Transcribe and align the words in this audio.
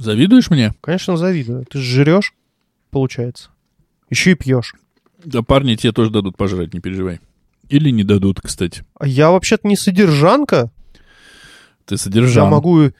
Завидуешь 0.00 0.48
мне? 0.48 0.72
Конечно, 0.80 1.18
завидую. 1.18 1.66
Ты 1.66 1.78
же 1.78 2.02
жрешь, 2.02 2.32
получается. 2.90 3.50
Еще 4.08 4.30
и 4.30 4.34
пьешь. 4.34 4.74
Да 5.22 5.42
парни 5.42 5.74
тебе 5.74 5.92
тоже 5.92 6.10
дадут 6.10 6.38
пожрать, 6.38 6.72
не 6.72 6.80
переживай. 6.80 7.20
Или 7.68 7.90
не 7.90 8.02
дадут, 8.02 8.40
кстати. 8.40 8.82
А 8.98 9.06
я 9.06 9.30
вообще-то 9.30 9.68
не 9.68 9.76
содержанка. 9.76 10.70
Ты 11.84 11.98
содержан. 11.98 12.44
Я 12.44 12.50
могу... 12.50 12.92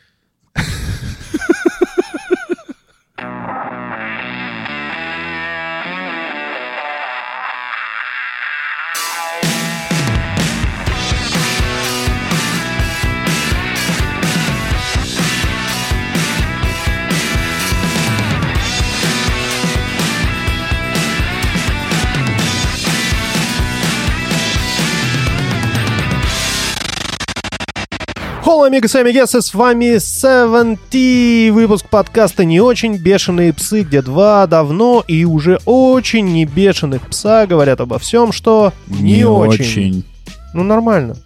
Холо, 28.60 28.69
амигос 28.69 28.95
и 28.95 28.98
амигесы, 28.98 29.41
с 29.41 29.55
вами 29.55 29.96
70 29.96 31.51
выпуск 31.55 31.88
подкаста 31.88 32.45
«Не 32.45 32.60
очень 32.60 32.98
бешеные 32.98 33.55
псы», 33.55 33.84
где 33.84 34.02
два 34.02 34.46
давно 34.46 35.02
и 35.09 35.24
уже 35.24 35.60
очень 35.64 36.27
не 36.27 36.45
бешеных 36.45 37.09
пса 37.09 37.46
говорят 37.46 37.80
обо 37.80 37.98
всем, 37.98 38.32
что 38.32 38.74
не, 38.87 39.24
очень. 39.24 40.04
Ну, 40.52 40.62
нормально. 40.62 41.16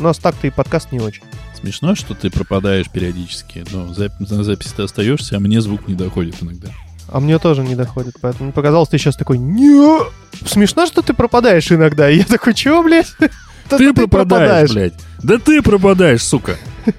У 0.00 0.02
нас 0.02 0.18
так-то 0.18 0.48
и 0.48 0.50
подкаст 0.50 0.90
не 0.90 0.98
очень. 0.98 1.22
Смешно, 1.56 1.94
что 1.94 2.14
ты 2.14 2.30
пропадаешь 2.30 2.90
периодически. 2.90 3.64
Но 3.70 3.86
на 3.86 4.42
записи 4.42 4.72
ты 4.76 4.82
остаешься, 4.82 5.36
а 5.36 5.38
мне 5.38 5.60
звук 5.60 5.86
не 5.86 5.94
доходит 5.94 6.34
иногда. 6.40 6.70
А 7.08 7.20
мне 7.20 7.38
тоже 7.38 7.62
не 7.62 7.76
доходит, 7.76 8.16
поэтому 8.20 8.50
показалось, 8.50 8.88
ты 8.88 8.98
сейчас 8.98 9.14
такой 9.14 9.38
не 9.38 10.00
Смешно, 10.44 10.86
что 10.86 11.02
ты 11.02 11.14
пропадаешь 11.14 11.70
иногда. 11.70 12.10
И 12.10 12.18
я 12.18 12.24
такой, 12.24 12.54
чего, 12.54 12.82
блядь? 12.82 13.14
Да 13.70 13.78
ты 13.78 13.92
пропадаешь, 13.92 14.72
блядь. 14.72 14.94
Да 15.22 15.38
ты 15.38 15.62
пропадаешь, 15.62 16.22
сука. 16.22 16.56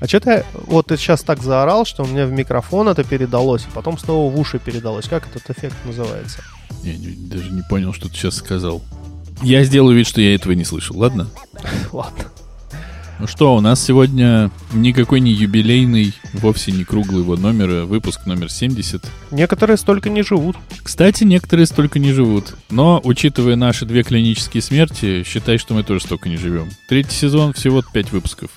А 0.00 0.06
что 0.06 0.18
ты 0.20 0.44
вот 0.66 0.86
ты 0.86 0.96
сейчас 0.96 1.22
так 1.22 1.42
заорал, 1.42 1.84
что 1.84 2.04
у 2.04 2.06
меня 2.06 2.26
в 2.26 2.32
микрофон 2.32 2.88
это 2.88 3.04
передалось, 3.04 3.66
а 3.70 3.74
потом 3.74 3.98
снова 3.98 4.30
в 4.34 4.38
уши 4.38 4.58
передалось. 4.58 5.06
Как 5.08 5.26
этот 5.28 5.48
эффект 5.56 5.76
называется? 5.84 6.40
Я 6.82 6.96
не- 6.96 7.14
даже 7.14 7.50
не 7.50 7.62
понял, 7.62 7.92
что 7.92 8.08
ты 8.08 8.14
сейчас 8.14 8.36
сказал. 8.36 8.82
Я 9.42 9.62
сделаю 9.64 9.96
вид, 9.96 10.06
что 10.06 10.20
я 10.20 10.34
этого 10.34 10.52
не 10.52 10.64
слышал, 10.64 10.96
ладно? 10.98 11.28
Ладно. 11.92 12.24
Ну 13.20 13.28
что, 13.28 13.54
у 13.54 13.60
нас 13.60 13.80
сегодня 13.80 14.50
никакой 14.72 15.20
не 15.20 15.30
юбилейный, 15.30 16.12
вовсе 16.32 16.72
не 16.72 16.84
круглого 16.84 17.36
номера, 17.36 17.84
выпуск 17.84 18.26
номер 18.26 18.50
70. 18.50 19.04
Некоторые 19.30 19.76
столько 19.76 20.10
не 20.10 20.22
живут. 20.22 20.56
Кстати, 20.82 21.22
некоторые 21.22 21.66
столько 21.66 22.00
не 22.00 22.12
живут. 22.12 22.56
Но, 22.70 23.00
учитывая 23.04 23.54
наши 23.54 23.86
две 23.86 24.02
клинические 24.02 24.62
смерти, 24.62 25.22
считай, 25.24 25.58
что 25.58 25.74
мы 25.74 25.84
тоже 25.84 26.04
столько 26.04 26.28
не 26.28 26.36
живем. 26.36 26.70
Третий 26.88 27.14
сезон, 27.14 27.52
всего 27.52 27.82
пять 27.82 28.10
выпусков. 28.10 28.50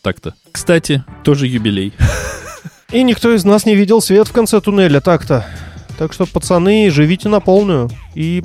Так-то. 0.00 0.34
Кстати, 0.50 1.04
тоже 1.22 1.46
юбилей. 1.46 1.92
И 2.92 3.02
никто 3.02 3.32
из 3.34 3.44
нас 3.44 3.66
не 3.66 3.76
видел 3.76 4.00
свет 4.00 4.28
в 4.28 4.32
конце 4.32 4.60
туннеля, 4.62 5.00
так-то. 5.00 5.46
Так 5.98 6.14
что, 6.14 6.24
пацаны, 6.24 6.90
живите 6.90 7.28
на 7.28 7.40
полную. 7.40 7.90
И 8.14 8.42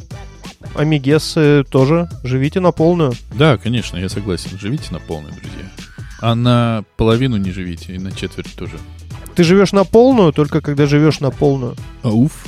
амигесы 0.76 1.64
тоже 1.70 2.10
живите 2.24 2.60
на 2.60 2.72
полную. 2.72 3.14
Да, 3.34 3.58
конечно, 3.58 3.98
я 3.98 4.10
согласен. 4.10 4.58
Живите 4.60 4.92
на 4.92 5.00
полную, 5.00 5.34
друзья. 5.34 5.70
А 6.22 6.36
на 6.36 6.84
половину 6.98 7.38
не 7.38 7.52
живите, 7.52 7.96
и 7.96 8.00
на 8.00 8.12
четверть 8.12 8.54
тоже. 8.56 8.78
Ты 9.36 9.44
живешь 9.44 9.74
на 9.74 9.84
полную, 9.84 10.32
только 10.32 10.62
когда 10.62 10.86
живешь 10.86 11.20
на 11.20 11.32
полную. 11.32 11.76
Ауф. 12.04 12.46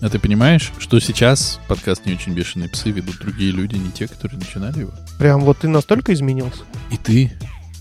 А 0.00 0.08
ты 0.08 0.20
понимаешь, 0.20 0.72
что 0.78 1.00
сейчас 1.00 1.58
подкаст 1.66 2.06
«Не 2.06 2.12
очень 2.12 2.32
бешеные 2.32 2.68
псы» 2.68 2.90
ведут 2.90 3.18
другие 3.18 3.50
люди, 3.50 3.74
не 3.74 3.90
те, 3.90 4.06
которые 4.06 4.38
начинали 4.38 4.80
его? 4.80 4.92
Прям 5.18 5.40
вот 5.40 5.58
ты 5.58 5.68
настолько 5.68 6.12
изменился. 6.14 6.62
И 6.92 6.96
ты? 6.96 7.32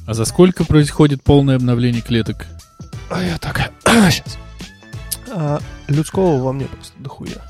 А 0.07 0.15
за 0.15 0.25
сколько 0.25 0.63
происходит 0.65 1.21
полное 1.23 1.57
обновление 1.57 2.01
клеток? 2.01 2.47
А 3.11 3.21
я 3.21 3.37
такая... 3.37 3.71
Сейчас. 3.85 4.37
А, 5.29 5.59
людского 5.89 6.41
во 6.41 6.53
мне 6.53 6.65
просто 6.67 6.93
дохуя. 6.99 7.43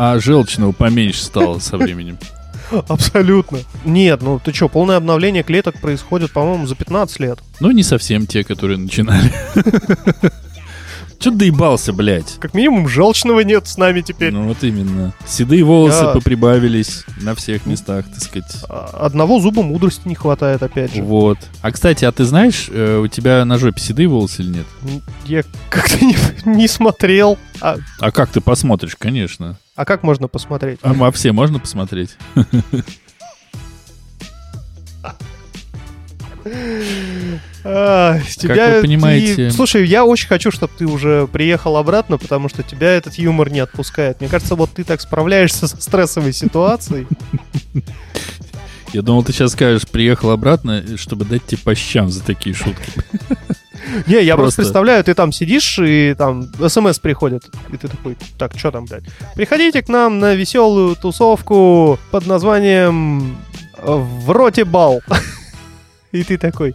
А 0.00 0.20
желчного 0.20 0.70
поменьше 0.70 1.22
стало 1.24 1.58
со 1.58 1.76
временем. 1.76 2.18
Абсолютно. 2.88 3.58
Нет, 3.84 4.22
ну 4.22 4.38
ты 4.38 4.52
что, 4.52 4.68
полное 4.68 4.96
обновление 4.96 5.42
клеток 5.42 5.80
происходит, 5.80 6.30
по-моему, 6.30 6.68
за 6.68 6.76
15 6.76 7.18
лет. 7.18 7.40
Ну, 7.58 7.72
не 7.72 7.82
совсем 7.82 8.24
те, 8.28 8.44
которые 8.44 8.78
начинали. 8.78 9.32
Че 11.18 11.32
доебался, 11.32 11.92
блядь? 11.92 12.36
Как 12.38 12.54
минимум, 12.54 12.88
желчного 12.88 13.40
нет 13.40 13.66
с 13.66 13.76
нами 13.76 14.02
теперь. 14.02 14.32
Ну, 14.32 14.46
вот 14.46 14.62
именно. 14.62 15.12
Седые 15.26 15.64
волосы 15.64 16.04
Я- 16.04 16.10
поприбавились 16.12 17.02
на 17.20 17.34
всех 17.34 17.66
местах, 17.66 18.04
так 18.08 18.22
сказать. 18.22 18.64
А, 18.68 19.00
Одного 19.06 19.40
зуба 19.40 19.64
мудрости 19.64 20.06
не 20.06 20.14
хватает, 20.14 20.62
опять 20.62 20.94
же. 20.94 21.02
Вот. 21.02 21.38
А, 21.60 21.72
кстати, 21.72 22.04
а 22.04 22.12
ты 22.12 22.24
знаешь, 22.24 22.68
э, 22.70 22.98
у 22.98 23.08
тебя 23.08 23.44
на 23.44 23.58
жопе 23.58 23.80
седые 23.80 24.06
волосы 24.06 24.42
или 24.42 24.58
нет? 24.58 24.66
Я 25.24 25.42
как-то 25.70 26.04
не, 26.04 26.16
не 26.44 26.68
смотрел. 26.68 27.36
А, 27.60 27.78
А 27.98 28.12
как 28.12 28.30
ты 28.30 28.40
посмотришь, 28.40 28.94
конечно. 28.96 29.56
А 29.78 29.84
как 29.84 30.02
можно 30.02 30.26
посмотреть? 30.26 30.80
А 30.82 30.92
во 30.92 31.12
все 31.12 31.30
можно 31.30 31.60
посмотреть? 31.60 32.16
А, 37.64 38.18
тебя 38.36 38.68
вы 38.68 38.74
ты- 38.76 38.80
понимаете- 38.82 39.50
Слушай, 39.50 39.86
я 39.86 40.04
очень 40.04 40.26
хочу, 40.28 40.50
чтобы 40.50 40.72
ты 40.76 40.86
уже 40.86 41.28
приехал 41.30 41.76
обратно, 41.76 42.18
потому 42.18 42.48
что 42.48 42.62
тебя 42.62 42.92
этот 42.92 43.14
юмор 43.14 43.50
не 43.50 43.60
отпускает. 43.60 44.20
Мне 44.20 44.28
кажется, 44.28 44.54
вот 44.54 44.70
ты 44.72 44.84
так 44.84 45.00
справляешься 45.00 45.66
со 45.68 45.80
стрессовой 45.80 46.32
ситуацией. 46.32 47.06
Я 48.92 49.02
думал, 49.02 49.22
ты 49.22 49.32
сейчас 49.32 49.52
скажешь, 49.52 49.86
приехал 49.86 50.30
обратно, 50.30 50.82
чтобы 50.96 51.24
дать 51.24 51.44
тебе 51.46 51.60
по 51.62 51.74
щам 51.74 52.10
за 52.10 52.22
такие 52.24 52.54
шутки. 52.56 52.90
Не, 54.06 54.22
я 54.22 54.36
просто 54.36 54.62
представляю, 54.62 55.02
ты 55.04 55.14
там 55.14 55.32
сидишь, 55.32 55.78
и 55.78 56.14
там 56.16 56.48
смс 56.68 56.98
приходит, 56.98 57.48
и 57.72 57.76
ты 57.76 57.88
такой, 57.88 58.16
так, 58.38 58.58
что 58.58 58.70
там, 58.70 58.84
блядь? 58.86 59.04
Приходите 59.34 59.82
к 59.82 59.88
нам 59.88 60.18
на 60.18 60.34
веселую 60.34 60.96
тусовку 60.96 61.98
под 62.10 62.26
названием 62.26 63.36
«В 63.82 64.30
роте 64.30 64.64
бал». 64.64 65.00
И 66.12 66.24
ты 66.24 66.38
такой, 66.38 66.74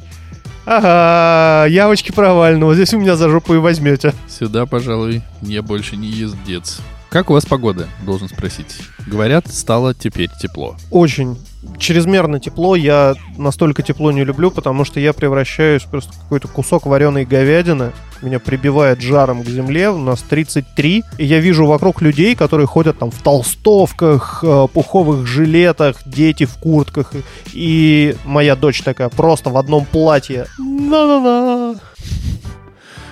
ага, 0.65 1.67
явочки 1.67 2.11
провальные, 2.11 2.65
вот 2.65 2.75
здесь 2.75 2.93
у 2.93 2.99
меня 2.99 3.15
за 3.15 3.29
жопу 3.29 3.55
и 3.55 3.57
возьмете. 3.57 4.13
Сюда, 4.27 4.67
пожалуй, 4.67 5.23
я 5.41 5.63
больше 5.63 5.97
не 5.97 6.07
ездец. 6.07 6.81
Как 7.09 7.29
у 7.29 7.33
вас 7.33 7.45
погода, 7.45 7.87
должен 8.05 8.29
спросить. 8.29 8.77
Говорят, 9.07 9.47
стало 9.51 9.93
теперь 9.93 10.29
тепло. 10.39 10.75
Очень 10.91 11.37
чрезмерно 11.77 12.39
тепло. 12.39 12.75
Я 12.75 13.15
настолько 13.37 13.81
тепло 13.81 14.11
не 14.11 14.23
люблю, 14.23 14.51
потому 14.51 14.85
что 14.85 14.99
я 14.99 15.13
превращаюсь 15.13 15.83
просто 15.83 16.13
в 16.13 16.19
какой-то 16.19 16.47
кусок 16.47 16.85
вареной 16.85 17.25
говядины. 17.25 17.91
Меня 18.21 18.39
прибивает 18.39 19.01
жаром 19.01 19.43
к 19.43 19.47
земле. 19.47 19.89
У 19.89 19.97
нас 19.97 20.21
33. 20.21 21.03
И 21.17 21.25
я 21.25 21.39
вижу 21.39 21.65
вокруг 21.65 22.01
людей, 22.01 22.35
которые 22.35 22.67
ходят 22.67 22.97
там 22.97 23.11
в 23.11 23.21
толстовках, 23.21 24.43
э, 24.43 24.67
пуховых 24.73 25.27
жилетах, 25.27 25.97
дети 26.05 26.45
в 26.45 26.55
куртках. 26.55 27.11
И 27.51 28.15
моя 28.23 28.55
дочь 28.55 28.81
такая 28.81 29.09
просто 29.09 29.49
в 29.49 29.57
одном 29.57 29.85
платье. 29.85 30.47
На-на-на. 30.57 31.79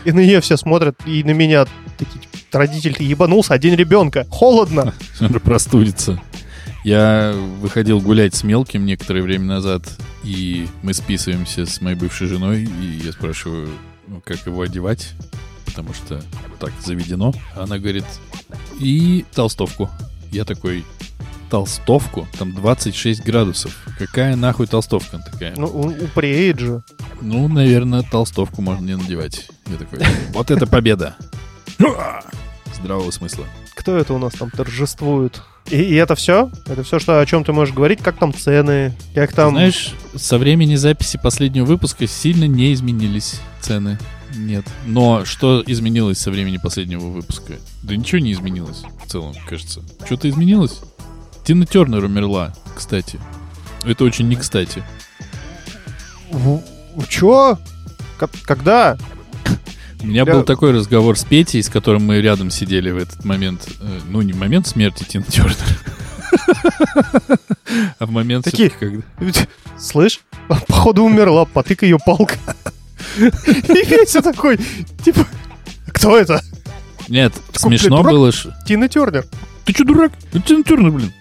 И 0.05 0.11
на 0.11 0.19
нее 0.19 0.41
все 0.41 0.57
смотрят, 0.57 0.95
и 1.05 1.23
на 1.23 1.31
меня 1.31 1.65
такие, 1.97 2.19
типа, 2.19 2.57
родитель 2.57 2.95
ты 2.95 3.03
ебанулся, 3.03 3.53
один 3.53 3.75
ребенка. 3.75 4.25
Холодно. 4.29 4.93
Простудится. 5.43 6.19
Я 6.83 7.33
выходил 7.59 7.99
гулять 7.99 8.33
с 8.33 8.43
мелким 8.43 8.85
некоторое 8.85 9.21
время 9.21 9.45
назад, 9.45 9.83
и 10.23 10.67
мы 10.81 10.93
списываемся 10.93 11.65
с 11.65 11.79
моей 11.79 11.95
бывшей 11.95 12.27
женой, 12.27 12.63
и 12.63 13.01
я 13.05 13.11
спрашиваю, 13.11 13.69
ну, 14.07 14.19
как 14.25 14.45
его 14.47 14.61
одевать, 14.61 15.13
потому 15.65 15.93
что 15.93 16.23
так 16.59 16.71
заведено. 16.83 17.33
Она 17.55 17.77
говорит, 17.77 18.05
и 18.79 19.25
толстовку. 19.33 19.91
Я 20.31 20.43
такой, 20.43 20.83
толстовку? 21.51 22.27
Там 22.39 22.51
26 22.55 23.23
градусов. 23.23 23.77
Какая 23.99 24.35
нахуй 24.35 24.65
толстовка? 24.65 25.19
Такая, 25.31 25.53
Ну, 25.55 25.67
у- 25.67 26.03
упреет 26.05 26.59
же. 26.59 26.81
ну, 27.21 27.47
наверное, 27.47 28.01
толстовку 28.01 28.63
можно 28.63 28.83
не 28.85 28.95
надевать. 28.97 29.47
Я 29.67 29.77
такой, 29.77 29.99
вот 30.33 30.49
это 30.49 30.65
победа. 30.65 31.15
Здравого 32.75 33.11
смысла. 33.11 33.45
Кто 33.75 33.95
это 33.97 34.13
у 34.13 34.17
нас 34.17 34.33
там 34.33 34.49
торжествует? 34.49 35.43
И, 35.69 35.75
и 35.75 35.93
это 35.95 36.15
все? 36.15 36.49
Это 36.65 36.83
все, 36.83 36.99
что, 36.99 37.19
о 37.19 37.25
чем 37.25 37.43
ты 37.43 37.53
можешь 37.53 37.73
говорить? 37.73 38.01
Как 38.01 38.17
там 38.17 38.33
цены? 38.33 38.93
Как 39.15 39.29
Ты 39.29 39.35
там... 39.37 39.51
знаешь, 39.51 39.93
со 40.15 40.37
времени 40.37 40.75
записи 40.75 41.17
последнего 41.21 41.65
выпуска 41.65 42.07
сильно 42.07 42.45
не 42.45 42.73
изменились 42.73 43.39
цены. 43.61 43.97
Нет. 44.35 44.65
Но 44.85 45.23
что 45.25 45.63
изменилось 45.65 46.17
со 46.19 46.31
времени 46.31 46.57
последнего 46.57 47.05
выпуска? 47.07 47.53
Да 47.83 47.95
ничего 47.95 48.19
не 48.19 48.31
изменилось 48.33 48.83
в 49.05 49.09
целом, 49.09 49.33
кажется. 49.47 49.81
Что-то 50.05 50.29
изменилось? 50.29 50.79
Тина 51.45 51.65
Тернер 51.65 52.03
умерла, 52.05 52.53
кстати. 52.75 53.19
Это 53.83 54.03
очень 54.03 54.27
не 54.27 54.35
кстати. 54.35 54.83
В- 56.31 56.61
Чё? 57.07 57.57
К- 58.17 58.29
когда? 58.43 58.97
У 60.01 60.07
меня 60.07 60.23
Я- 60.25 60.33
был 60.33 60.43
такой 60.43 60.71
разговор 60.71 61.17
с 61.17 61.23
Петей, 61.23 61.61
с 61.61 61.69
которым 61.69 62.05
мы 62.05 62.19
рядом 62.21 62.49
сидели 62.49 62.91
в 62.91 62.97
этот 62.97 63.23
момент. 63.25 63.67
э, 63.79 63.99
Ну, 64.09 64.21
не 64.21 64.33
в 64.33 64.37
момент 64.37 64.67
смерти 64.67 65.03
Тина 65.03 65.25
Тернер. 65.25 65.55
А 67.99 68.05
в 68.05 68.11
момент 68.11 68.45
Такие. 68.45 68.69
когда... 68.69 69.01
Слышь, 69.77 70.21
походу 70.47 71.03
умерла, 71.03 71.45
потык 71.45 71.83
ее 71.83 71.97
палка. 72.03 72.35
И 73.17 73.85
Петя 73.85 74.21
такой, 74.21 74.59
типа, 75.03 75.25
кто 75.87 76.17
это? 76.17 76.41
Нет, 77.07 77.33
смешно 77.53 78.03
было... 78.03 78.31
Тина 78.65 78.87
Тернер. 78.89 79.25
Ты 79.65 79.73
что, 79.73 79.83
дурак? 79.83 80.11
Это 80.31 80.41
Тина 80.41 80.63
Тернер, 80.63 80.91
блин. 80.91 81.13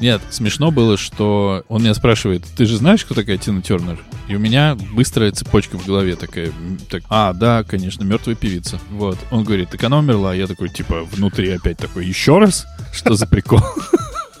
Нет, 0.00 0.20
смешно 0.30 0.70
было, 0.72 0.96
что 0.96 1.64
он 1.68 1.82
меня 1.82 1.94
спрашивает, 1.94 2.44
ты 2.56 2.66
же 2.66 2.76
знаешь, 2.78 3.04
кто 3.04 3.14
такая 3.14 3.38
Тина 3.38 3.62
Тернер? 3.62 3.98
И 4.28 4.34
у 4.34 4.38
меня 4.40 4.76
быстрая 4.92 5.30
цепочка 5.30 5.78
в 5.78 5.86
голове 5.86 6.16
такая, 6.16 6.50
так, 6.90 7.02
а, 7.08 7.32
да, 7.32 7.62
конечно, 7.62 8.02
мертвая 8.04 8.34
певица. 8.34 8.80
Вот. 8.90 9.18
Он 9.30 9.44
говорит, 9.44 9.70
так 9.70 9.82
она 9.84 9.98
умерла. 9.98 10.32
А 10.32 10.34
Я 10.34 10.46
такой, 10.48 10.68
типа, 10.68 11.04
внутри 11.04 11.50
опять 11.50 11.78
такой, 11.78 12.06
еще 12.06 12.38
раз? 12.38 12.66
Что 12.92 13.14
за 13.14 13.26
прикол? 13.26 13.60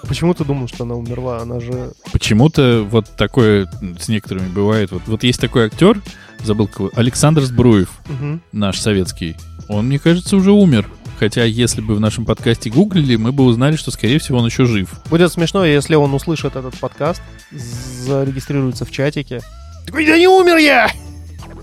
Почему 0.08 0.34
ты 0.34 0.44
думал, 0.44 0.68
что 0.68 0.84
она 0.84 0.96
умерла? 0.96 1.38
Она 1.40 1.60
же... 1.60 1.92
Почему-то 2.12 2.86
вот 2.90 3.08
такое 3.16 3.70
с 3.98 4.08
некоторыми 4.08 4.48
бывает. 4.48 4.90
Вот, 4.90 5.02
вот 5.06 5.22
есть 5.22 5.40
такой 5.40 5.66
актер, 5.66 6.00
забыл 6.42 6.66
кого, 6.66 6.90
Александр 6.94 7.42
Сбруев, 7.42 7.90
Мгм. 8.08 8.42
наш 8.52 8.78
советский. 8.80 9.36
Он, 9.68 9.86
мне 9.86 9.98
кажется, 9.98 10.36
уже 10.36 10.52
умер. 10.52 10.90
Хотя, 11.18 11.44
если 11.44 11.80
бы 11.80 11.94
в 11.94 12.00
нашем 12.00 12.24
подкасте 12.24 12.70
гуглили, 12.70 13.16
мы 13.16 13.32
бы 13.32 13.44
узнали, 13.44 13.76
что, 13.76 13.90
скорее 13.90 14.18
всего, 14.18 14.38
он 14.38 14.46
еще 14.46 14.64
жив. 14.66 14.90
Будет 15.08 15.32
смешно, 15.32 15.64
если 15.64 15.94
он 15.94 16.12
услышит 16.12 16.56
этот 16.56 16.78
подкаст, 16.78 17.22
зарегистрируется 17.50 18.84
в 18.84 18.90
чатике. 18.90 19.40
Такой, 19.86 20.06
да 20.06 20.18
не 20.18 20.26
умер 20.26 20.56
я! 20.56 20.90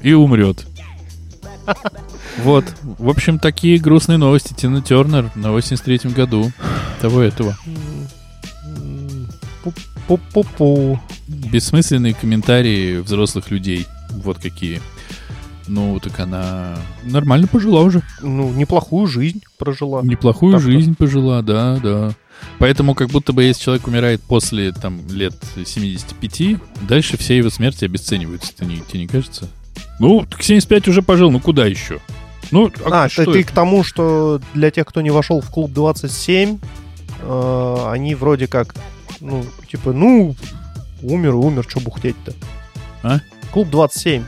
И 0.01 0.13
умрет. 0.13 0.65
Вот. 2.37 2.65
В 2.81 3.09
общем, 3.09 3.39
такие 3.39 3.77
грустные 3.77 4.17
новости. 4.17 4.53
Тина 4.53 4.81
Тернер 4.81 5.29
на 5.35 5.47
83-м 5.47 6.13
году. 6.13 6.51
Того 7.01 7.21
этого. 7.21 7.57
Пу-пу-пу. 10.07 10.97
Бессмысленные 11.27 12.13
комментарии 12.13 12.99
взрослых 12.99 13.51
людей. 13.51 13.85
Вот 14.09 14.39
какие. 14.39 14.81
Ну, 15.71 16.01
так 16.01 16.19
она 16.19 16.75
нормально 17.01 17.47
пожила 17.47 17.79
уже. 17.79 18.01
Ну, 18.21 18.51
неплохую 18.51 19.07
жизнь 19.07 19.41
прожила. 19.57 20.01
Неплохую 20.01 20.51
Так-то. 20.55 20.69
жизнь 20.69 20.95
пожила, 20.97 21.41
да, 21.41 21.77
да. 21.81 22.11
Поэтому 22.59 22.93
как 22.93 23.07
будто 23.07 23.31
бы 23.31 23.45
если 23.45 23.63
человек 23.63 23.87
умирает 23.87 24.21
после 24.21 24.73
там 24.73 24.99
лет 25.07 25.33
75, 25.65 26.59
дальше 26.81 27.15
все 27.15 27.37
его 27.37 27.49
смерти 27.49 27.85
обесцениваются. 27.85 28.53
Тебе 28.53 28.67
не, 28.67 28.81
тебе 28.81 28.99
не 28.99 29.07
кажется? 29.07 29.47
Ну, 29.97 30.25
так 30.29 30.43
75 30.43 30.89
уже 30.89 31.01
пожил, 31.03 31.31
ну 31.31 31.39
куда 31.39 31.65
еще? 31.65 32.01
Ну, 32.51 32.69
А, 32.91 33.07
что 33.07 33.23
ты, 33.23 33.31
ты 33.31 33.43
к 33.45 33.51
тому, 33.51 33.85
что 33.85 34.41
для 34.53 34.71
тех, 34.71 34.85
кто 34.85 34.99
не 34.99 35.09
вошел 35.09 35.39
в 35.39 35.49
клуб 35.49 35.71
27, 35.71 36.57
э, 37.21 37.85
они 37.87 38.13
вроде 38.15 38.47
как, 38.47 38.75
ну, 39.21 39.45
типа, 39.69 39.93
ну, 39.93 40.35
умер, 41.01 41.35
умер, 41.35 41.65
что 41.65 41.79
бухтеть-то? 41.79 42.33
А? 43.03 43.21
Клуб 43.53 43.69
27. 43.69 44.25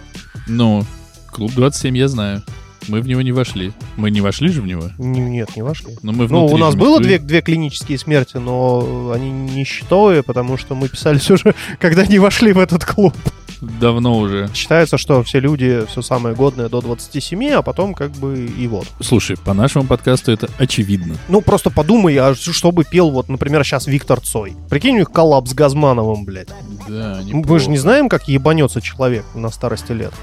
Ну, 0.47 0.85
клуб 1.33 1.51
27 1.53 1.97
я 1.97 2.07
знаю. 2.07 2.43
Мы 2.89 3.01
в 3.01 3.07
него 3.07 3.21
не 3.21 3.31
вошли. 3.31 3.71
Мы 3.95 4.11
не 4.11 4.21
вошли 4.21 4.49
же 4.49 4.61
в 4.61 4.67
него? 4.67 4.89
Нет, 4.97 5.55
не 5.55 5.61
вошли. 5.61 5.95
Но 6.03 6.11
мы 6.11 6.27
Ну, 6.27 6.45
у 6.45 6.57
нас 6.57 6.75
было 6.75 6.99
две, 6.99 7.17
две 7.17 7.41
клинические 7.41 7.97
смерти, 7.97 8.37
но 8.37 9.11
они 9.13 9.31
не 9.31 9.63
счетовые, 9.63 10.21
потому 10.21 10.57
что 10.57 10.75
мы 10.75 10.89
писались 10.89 11.31
уже, 11.31 11.55
когда 11.79 12.05
не 12.05 12.19
вошли 12.19 12.51
в 12.51 12.59
этот 12.59 12.83
клуб. 12.85 13.13
Давно 13.61 14.19
уже. 14.19 14.49
Считается, 14.53 14.97
что 14.97 15.23
все 15.23 15.39
люди 15.39 15.85
все 15.87 16.01
самое 16.01 16.35
годное 16.35 16.67
до 16.67 16.81
27, 16.81 17.51
а 17.51 17.61
потом 17.61 17.93
как 17.93 18.11
бы 18.11 18.45
и 18.45 18.67
вот. 18.67 18.87
Слушай, 18.99 19.37
по 19.37 19.53
нашему 19.53 19.85
подкасту 19.85 20.33
это 20.33 20.49
очевидно. 20.57 21.15
Ну, 21.29 21.39
просто 21.39 21.69
подумай, 21.69 22.17
а 22.17 22.35
что 22.35 22.73
бы 22.73 22.83
пел, 22.83 23.09
вот, 23.11 23.29
например, 23.29 23.63
сейчас 23.63 23.87
Виктор 23.87 24.19
Цой. 24.19 24.57
Прикинь, 24.69 24.95
у 24.95 24.99
них 24.99 25.09
коллапс 25.11 25.51
с 25.51 25.53
Газмановым, 25.53 26.25
блядь. 26.25 26.49
Да, 26.89 27.21
Мы 27.31 27.59
же 27.59 27.69
не 27.69 27.77
знаем, 27.77 28.09
как 28.09 28.27
ебанется 28.27 28.81
человек 28.81 29.23
на 29.33 29.49
старости 29.49 29.93
лет. 29.93 30.13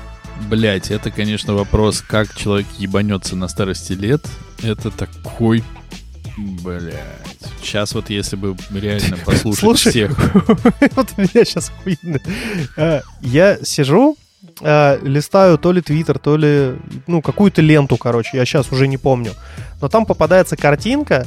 Блять, 0.49 0.91
это, 0.91 1.11
конечно, 1.11 1.55
вопрос, 1.55 2.01
как 2.01 2.35
человек 2.35 2.67
ебанется 2.79 3.37
на 3.37 3.49
старости 3.49 3.93
лет. 3.93 4.27
Это 4.63 4.91
такой... 4.91 5.63
Блять. 6.37 6.95
Сейчас 7.63 7.95
вот 7.95 8.09
если 8.11 8.37
бы 8.37 8.57
реально 8.73 9.17
послушать 9.25 9.61
Слушай, 9.61 9.91
всех... 9.91 10.35
вот 10.97 11.09
у 11.17 11.21
меня 11.21 11.45
сейчас 11.45 11.71
охуенно. 11.71 12.19
А, 12.77 13.03
Я 13.21 13.59
сижу, 13.63 14.17
а, 14.63 14.99
листаю 15.03 15.59
то 15.59 15.73
ли 15.73 15.83
твиттер, 15.83 16.19
то 16.19 16.37
ли, 16.37 16.75
ну, 17.07 17.23
какую-то 17.23 17.61
ленту, 17.63 17.97
короче, 17.97 18.37
я 18.37 18.45
сейчас 18.45 18.73
уже 18.73 18.89
не 18.89 18.97
помню. 18.97 19.33
Но 19.81 19.89
там 19.89 20.07
попадается 20.07 20.57
картинка, 20.57 21.27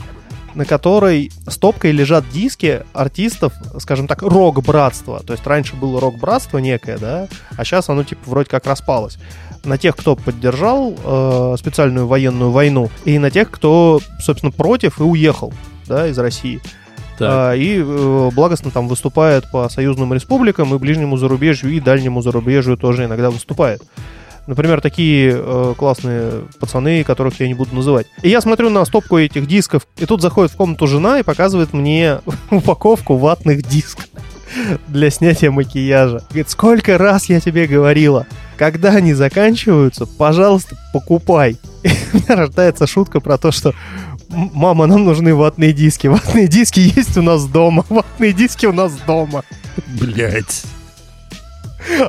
на 0.55 0.65
которой 0.65 1.31
стопкой 1.47 1.91
лежат 1.91 2.29
диски 2.29 2.83
артистов, 2.93 3.53
скажем 3.79 4.07
так, 4.07 4.21
рок-братства. 4.21 5.21
То 5.25 5.33
есть 5.33 5.45
раньше 5.45 5.75
было 5.75 5.99
рок-братство 5.99 6.57
некое, 6.57 6.97
да, 6.97 7.27
а 7.57 7.63
сейчас 7.63 7.89
оно 7.89 8.03
типа 8.03 8.21
вроде 8.25 8.49
как 8.49 8.65
распалось. 8.65 9.17
На 9.63 9.77
тех, 9.77 9.95
кто 9.95 10.15
поддержал 10.15 10.93
э, 11.03 11.55
специальную 11.57 12.05
военную 12.07 12.51
войну, 12.51 12.89
и 13.05 13.17
на 13.17 13.31
тех, 13.31 13.49
кто, 13.49 14.01
собственно, 14.19 14.51
против 14.51 14.99
и 14.99 15.03
уехал, 15.03 15.53
да, 15.87 16.07
из 16.07 16.17
России. 16.17 16.61
Так, 17.17 17.29
А, 17.31 17.53
и 17.53 17.79
э, 17.79 18.29
благостно 18.33 18.71
там 18.71 18.87
выступает 18.87 19.49
по 19.51 19.69
союзным 19.69 20.13
республикам 20.13 20.73
и 20.73 20.79
ближнему 20.79 21.15
зарубежью, 21.15 21.71
и 21.71 21.79
дальнему 21.79 22.21
зарубежью 22.21 22.75
тоже 22.75 23.05
иногда 23.05 23.29
выступает. 23.29 23.81
Например, 24.45 24.81
такие 24.81 25.33
э, 25.37 25.73
классные 25.77 26.43
пацаны, 26.59 27.03
которых 27.03 27.39
я 27.39 27.47
не 27.47 27.53
буду 27.53 27.73
называть. 27.75 28.07
И 28.23 28.29
я 28.29 28.41
смотрю 28.41 28.69
на 28.69 28.83
стопку 28.85 29.17
этих 29.17 29.47
дисков, 29.47 29.87
и 29.97 30.05
тут 30.05 30.21
заходит 30.21 30.51
в 30.51 30.55
комнату 30.57 30.85
жена 30.87 31.19
и 31.19 31.23
показывает 31.23 31.71
мне 31.73 32.19
упаковку 32.51 33.15
ватных 33.15 33.63
дисков 33.63 34.05
для 34.89 35.09
снятия 35.09 35.49
макияжа. 35.49 36.23
Говорит, 36.29 36.49
сколько 36.49 36.97
раз 36.97 37.25
я 37.29 37.39
тебе 37.39 37.67
говорила, 37.67 38.27
когда 38.57 38.89
они 38.89 39.13
заканчиваются, 39.13 40.05
пожалуйста, 40.05 40.75
покупай. 40.93 41.57
И 41.83 41.89
у 42.13 42.17
меня 42.17 42.35
рождается 42.35 42.85
шутка 42.85 43.19
про 43.21 43.37
то, 43.37 43.51
что 43.51 43.73
«М- 44.29 44.51
Мама, 44.53 44.87
нам 44.87 45.05
нужны 45.05 45.33
ватные 45.35 45.71
диски. 45.73 46.07
Ватные 46.07 46.47
диски 46.47 46.79
есть 46.79 47.17
у 47.17 47.21
нас 47.21 47.45
дома. 47.45 47.85
Ватные 47.89 48.33
диски 48.33 48.65
у 48.65 48.73
нас 48.73 48.91
дома. 49.07 49.43
блять. 49.87 50.63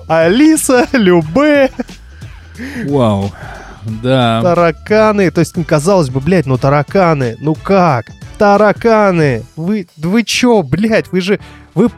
Алиса, 0.09 0.87
Любе, 0.93 1.71
Вау. 2.87 3.33
Да. 4.03 4.41
тараканы. 4.43 5.31
То 5.31 5.41
есть, 5.41 5.57
ну, 5.57 5.65
казалось 5.65 6.09
бы, 6.09 6.21
блядь, 6.21 6.47
ну 6.47 6.57
тараканы. 6.57 7.37
Ну 7.41 7.55
как? 7.55 8.07
Тараканы. 8.39 9.45
Вы, 9.57 9.87
вы 9.97 10.23
чё, 10.23 10.63
блядь, 10.63 11.13
вы 11.13 11.21
же... 11.21 11.41
Вы 11.75 11.91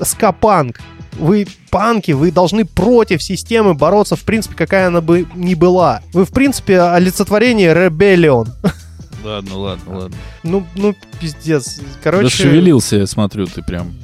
скапанк. 0.00 0.80
Вы 1.18 1.46
панки, 1.70 2.12
вы 2.12 2.30
должны 2.30 2.64
против 2.64 3.22
системы 3.22 3.74
бороться, 3.74 4.16
в 4.16 4.22
принципе, 4.22 4.54
какая 4.54 4.88
она 4.88 5.02
бы 5.02 5.26
ни 5.34 5.54
была. 5.54 6.00
Вы, 6.12 6.24
в 6.24 6.30
принципе, 6.30 6.80
олицетворение 6.80 7.74
ребелион. 7.74 8.48
Ладно, 9.24 9.56
ладно, 9.56 9.98
ладно. 9.98 10.16
Ну, 10.42 10.66
ну, 10.74 10.96
пиздец. 11.20 11.80
Короче, 12.02 12.26
Расшевелился, 12.26 12.96
я 12.96 13.06
смотрю, 13.06 13.46
ты 13.46 13.62
прям. 13.62 13.94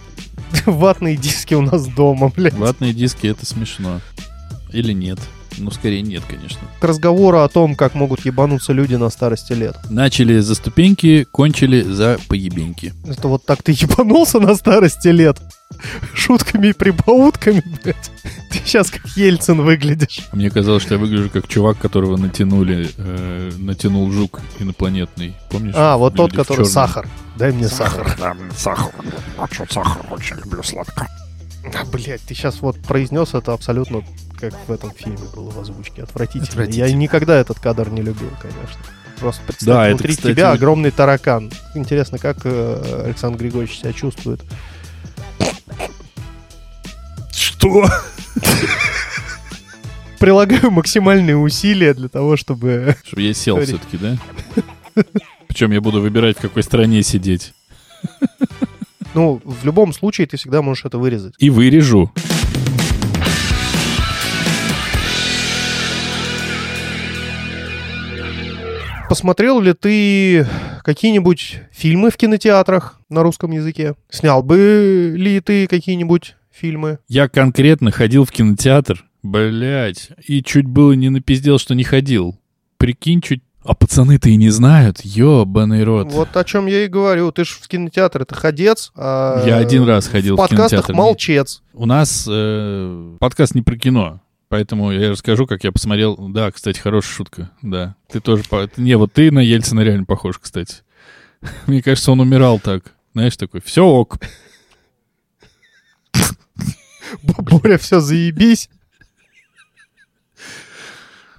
ватные 0.66 1.16
диски 1.16 1.54
у 1.54 1.62
нас 1.62 1.86
дома, 1.86 2.28
блядь. 2.28 2.52
Ватные 2.54 2.92
диски 2.92 3.26
это 3.26 3.46
смешно. 3.46 4.00
Или 4.70 4.92
нет? 4.92 5.18
Ну, 5.60 5.70
скорее 5.70 6.02
нет, 6.02 6.22
конечно. 6.26 6.60
К 6.80 6.84
разговору 6.84 7.40
о 7.40 7.48
том, 7.48 7.74
как 7.74 7.94
могут 7.94 8.24
ебануться 8.24 8.72
люди 8.72 8.94
на 8.94 9.10
старости 9.10 9.52
лет. 9.52 9.76
Начали 9.90 10.38
за 10.40 10.54
ступеньки, 10.54 11.26
кончили 11.30 11.82
за 11.82 12.18
поебеньки. 12.28 12.94
Это 13.04 13.28
вот 13.28 13.44
так 13.44 13.62
ты 13.62 13.72
ебанулся 13.72 14.40
на 14.40 14.54
старости 14.54 15.08
лет? 15.08 15.38
Шутками 16.14 16.68
и 16.68 16.72
прибаутками, 16.72 17.62
блядь. 17.82 18.10
Ты 18.50 18.58
сейчас 18.64 18.90
как 18.90 19.06
Ельцин 19.16 19.62
выглядишь. 19.62 20.28
Мне 20.32 20.50
казалось, 20.50 20.82
что 20.82 20.94
я 20.94 21.00
выгляжу 21.00 21.30
как 21.30 21.46
чувак, 21.46 21.78
которого 21.78 22.16
натянули, 22.16 22.90
э, 22.96 23.52
натянул 23.58 24.10
жук 24.10 24.40
инопланетный. 24.58 25.36
Помнишь? 25.50 25.74
А, 25.76 25.96
вот 25.96 26.14
тот, 26.14 26.32
который 26.32 26.66
сахар. 26.66 27.06
Дай 27.36 27.52
мне 27.52 27.68
сахар. 27.68 28.16
Да, 28.18 28.36
сахар. 28.56 28.92
А 29.38 29.46
что 29.50 29.66
сахар? 29.70 30.04
Очень 30.10 30.36
люблю 30.36 30.62
сладко. 30.62 31.06
А, 31.74 31.84
блядь, 31.84 32.22
ты 32.22 32.34
сейчас 32.34 32.60
вот 32.60 32.78
произнес 32.80 33.34
это 33.34 33.52
абсолютно 33.52 34.02
как 34.40 34.54
в 34.66 34.72
этом 34.72 34.90
фильме 34.92 35.18
было 35.34 35.50
в 35.50 35.58
озвучке. 35.60 36.02
Отвратительно. 36.02 36.44
Я 36.46 36.62
Отвратительно. 36.64 36.98
никогда 36.98 37.36
этот 37.38 37.60
кадр 37.60 37.90
не 37.90 38.02
любил, 38.02 38.30
конечно. 38.40 38.80
Просто 39.18 39.42
представь, 39.46 39.66
Да, 39.66 39.86
это, 39.86 39.96
внутри 39.96 40.16
кстати, 40.16 40.34
тебя 40.34 40.52
огромный 40.52 40.90
таракан. 40.90 41.52
Интересно, 41.74 42.18
как 42.18 42.38
э, 42.44 43.02
Александр 43.04 43.38
Григорьевич 43.38 43.78
себя 43.78 43.92
чувствует. 43.92 44.40
Что? 47.30 47.86
Прилагаю 50.18 50.70
максимальные 50.70 51.36
усилия 51.36 51.94
для 51.94 52.08
того, 52.08 52.36
чтобы... 52.36 52.96
Чтобы 53.04 53.22
я 53.22 53.34
сел 53.34 53.60
все-таки, 53.60 53.96
да? 53.96 54.16
Причем 55.48 55.70
я 55.72 55.80
буду 55.80 56.00
выбирать, 56.00 56.38
в 56.38 56.40
какой 56.40 56.62
стране 56.62 57.02
сидеть. 57.02 57.52
Ну, 59.14 59.40
в 59.44 59.64
любом 59.64 59.92
случае, 59.92 60.26
ты 60.26 60.36
всегда 60.36 60.62
можешь 60.62 60.84
это 60.84 60.96
вырезать. 60.98 61.34
И 61.38 61.50
вырежу. 61.50 62.12
Посмотрел 69.10 69.60
ли 69.60 69.72
ты 69.72 70.46
какие-нибудь 70.84 71.62
фильмы 71.72 72.10
в 72.10 72.16
кинотеатрах 72.16 73.00
на 73.08 73.24
русском 73.24 73.50
языке? 73.50 73.96
Снял 74.08 74.44
бы 74.44 75.14
ли 75.16 75.40
ты 75.40 75.66
какие-нибудь 75.66 76.36
фильмы? 76.52 77.00
Я 77.08 77.28
конкретно 77.28 77.90
ходил 77.90 78.24
в 78.24 78.30
кинотеатр, 78.30 79.04
блядь, 79.24 80.10
и 80.24 80.44
чуть 80.44 80.66
было 80.66 80.92
не 80.92 81.08
напиздел, 81.08 81.58
что 81.58 81.74
не 81.74 81.82
ходил. 81.82 82.38
Прикинь, 82.76 83.20
чуть... 83.20 83.42
А 83.64 83.74
пацаны-то 83.74 84.28
и 84.30 84.36
не 84.36 84.48
знают, 84.48 85.00
ёбаный 85.04 85.82
рот. 85.82 86.12
Вот 86.12 86.36
о 86.36 86.44
чем 86.44 86.66
я 86.66 86.84
и 86.84 86.86
говорю. 86.86 87.32
Ты 87.32 87.44
ж 87.44 87.58
в 87.60 87.66
кинотеатр 87.66 88.22
это 88.22 88.36
ходец, 88.36 88.92
а 88.94 89.44
Я 89.44 89.56
один 89.56 89.82
раз 89.82 90.06
ходил 90.06 90.36
в 90.36 90.38
в 90.38 90.42
подкастах 90.42 90.86
кинотеатр. 90.86 90.94
молчец. 90.94 91.62
У 91.74 91.84
нас 91.84 92.28
э, 92.30 93.16
подкаст 93.18 93.56
не 93.56 93.62
про 93.62 93.76
кино, 93.76 94.20
поэтому 94.50 94.92
я 94.92 95.08
расскажу, 95.10 95.46
как 95.46 95.64
я 95.64 95.72
посмотрел. 95.72 96.16
Да, 96.28 96.50
кстати, 96.50 96.78
хорошая 96.78 97.12
шутка, 97.14 97.50
да. 97.62 97.96
Ты 98.10 98.20
тоже... 98.20 98.44
по- 98.44 98.68
Не, 98.76 98.96
вот 98.96 99.14
ты 99.14 99.30
на 99.30 99.38
Ельцина 99.38 99.80
реально 99.80 100.04
похож, 100.04 100.38
кстати. 100.38 100.76
Мне 101.66 101.80
кажется, 101.82 102.12
он 102.12 102.20
умирал 102.20 102.60
так. 102.60 102.92
Знаешь, 103.14 103.36
такой, 103.38 103.62
все 103.62 103.82
ок. 103.84 104.18
Боря, 107.22 107.78
все, 107.78 108.00
заебись. 108.00 108.68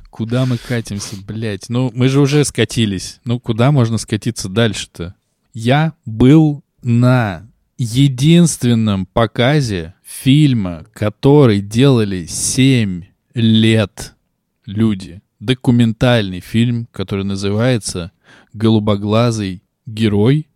Куда 0.10 0.46
мы 0.46 0.58
катимся, 0.58 1.16
блядь? 1.26 1.70
Ну, 1.70 1.92
мы 1.94 2.10
же 2.10 2.20
уже 2.20 2.44
скатились. 2.44 3.20
Ну, 3.24 3.40
куда 3.40 3.72
можно 3.72 3.98
скатиться 3.98 4.50
дальше-то? 4.50 5.16
Я 5.54 5.94
был 6.06 6.64
на 6.84 7.48
единственном 7.82 9.08
показе 9.08 9.96
фильма, 10.04 10.86
который 10.94 11.62
делали 11.62 12.28
7 12.28 13.06
лет 13.34 14.16
люди. 14.68 15.22
Документальный 15.40 16.42
фильм, 16.42 16.88
который 16.92 17.26
называется 17.26 18.12
«Голубоглазый 18.54 19.64
герой». 19.88 20.48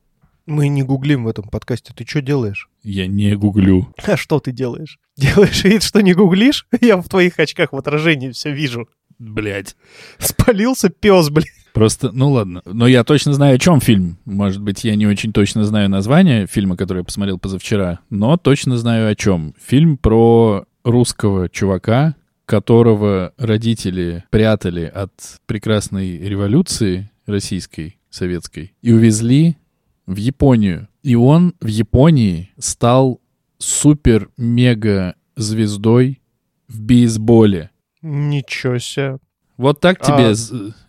Мы 0.46 0.67
не 0.67 0.84
гуглим 0.84 1.24
в 1.24 1.27
этом 1.27 1.50
подкасте. 1.50 1.94
Ты 1.96 2.05
что 2.05 2.22
делаешь? 2.22 2.70
Я 2.84 3.08
не 3.08 3.36
гуглю. 3.36 3.91
А 4.05 4.15
что 4.15 4.39
ты 4.39 4.51
делаешь? 4.51 5.00
Делаешь 5.17 5.63
вид, 5.63 5.82
что 5.82 6.01
не 6.01 6.13
гуглишь? 6.13 6.67
Я 6.79 6.98
в 6.98 7.10
твоих 7.10 7.39
очках 7.39 7.74
в 7.74 7.77
отражении 7.77 8.29
все 8.29 8.51
вижу. 8.51 8.88
Блядь. 9.17 9.75
Спалился 10.20 10.89
пес, 10.89 11.32
блин. 11.32 11.48
Просто, 11.75 12.12
ну 12.13 12.32
ладно. 12.32 12.62
Но 12.65 12.88
я 12.88 13.03
точно 13.03 13.34
знаю, 13.34 13.55
о 13.55 13.60
чем 13.60 13.82
фильм. 13.82 14.17
Может 14.24 14.62
быть, 14.62 14.86
я 14.86 14.96
не 14.96 15.05
очень 15.05 15.34
точно 15.34 15.65
знаю 15.65 15.89
название 15.89 16.48
фильма, 16.48 16.77
который 16.77 17.00
я 17.00 17.03
посмотрел 17.03 17.38
позавчера, 17.38 18.00
но 18.10 18.38
точно 18.38 18.77
знаю 18.77 19.12
о 19.12 19.15
чем. 19.15 19.53
Фильм 19.62 19.98
про 19.98 20.63
русского 20.86 21.50
чувака, 21.50 22.15
которого 22.46 23.34
родители 23.38 24.24
прятали 24.29 24.86
от 24.86 25.12
прекрасной 25.48 26.17
революции 26.17 27.12
российской, 27.25 28.00
советской, 28.10 28.74
и 28.82 28.94
увезли 28.94 29.58
в 30.05 30.15
Японию. 30.15 30.88
И 31.03 31.15
он 31.15 31.55
в 31.60 31.67
Японии 31.67 32.51
стал 32.58 33.20
супер-мега-звездой 33.58 36.22
в 36.70 36.79
бейсболе. 36.79 37.70
Ничего 38.01 38.79
себе. 38.79 39.17
Вот 39.58 39.80
так 39.80 40.02
тебе 40.02 40.32
А, 40.32 40.34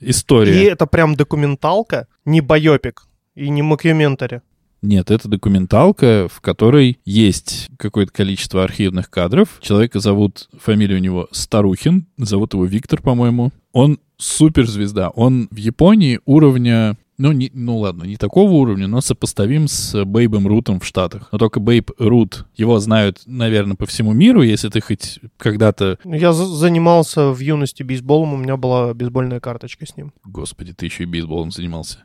история. 0.01 0.53
И 0.53 0.65
это 0.65 0.87
прям 0.87 1.15
документалка, 1.15 2.09
не 2.25 2.41
байопик 2.41 3.07
и 3.35 3.49
не 3.49 3.63
мокюментари. 3.63 4.43
Нет, 4.83 5.11
это 5.11 5.29
документалка, 5.29 6.29
в 6.31 6.41
которой 6.41 6.99
есть 7.05 7.69
какое-то 7.79 8.13
количество 8.13 8.63
архивных 8.63 9.11
кадров. 9.11 9.59
Человека 9.61 10.01
зовут, 10.01 10.49
фамилия 10.61 10.97
у 10.97 11.01
него 11.01 11.29
Старухин, 11.33 12.07
зовут 12.19 12.55
его 12.55 12.67
Виктор, 12.67 13.01
по-моему. 13.01 13.53
Он 13.73 13.99
суперзвезда. 14.19 15.11
Он 15.11 15.49
в 15.51 15.57
Японии 15.57 16.21
уровня, 16.25 16.97
ну, 17.19 17.33
не, 17.33 17.51
ну 17.55 17.79
ладно, 17.79 18.05
не 18.05 18.17
такого 18.17 18.51
уровня, 18.53 18.87
но 18.87 19.01
сопоставим 19.01 19.69
с 19.69 20.05
Бейбом 20.05 20.47
Рутом 20.47 20.81
в 20.81 20.85
Штатах. 20.87 21.29
Но 21.33 21.39
только 21.39 21.61
Бейб 21.61 21.91
Рут, 21.99 22.45
его 22.57 22.79
знают, 22.79 23.23
наверное, 23.27 23.77
по 23.77 23.87
всему 23.87 24.13
миру, 24.13 24.43
если 24.43 24.69
ты 24.69 24.81
хоть 24.81 25.19
когда-то... 25.37 25.99
Я 26.05 26.33
за- 26.33 26.47
занимался 26.47 27.31
в 27.31 27.39
юности 27.41 27.83
бейсболом, 27.83 28.35
у 28.35 28.37
меня 28.37 28.57
была 28.57 28.93
бейсбольная 28.95 29.41
карточка 29.41 29.87
с 29.87 29.97
ним. 29.97 30.13
Господи, 30.25 30.73
ты 30.73 30.87
еще 30.87 31.05
и 31.05 31.07
бейсболом 31.07 31.51
занимался. 31.51 32.05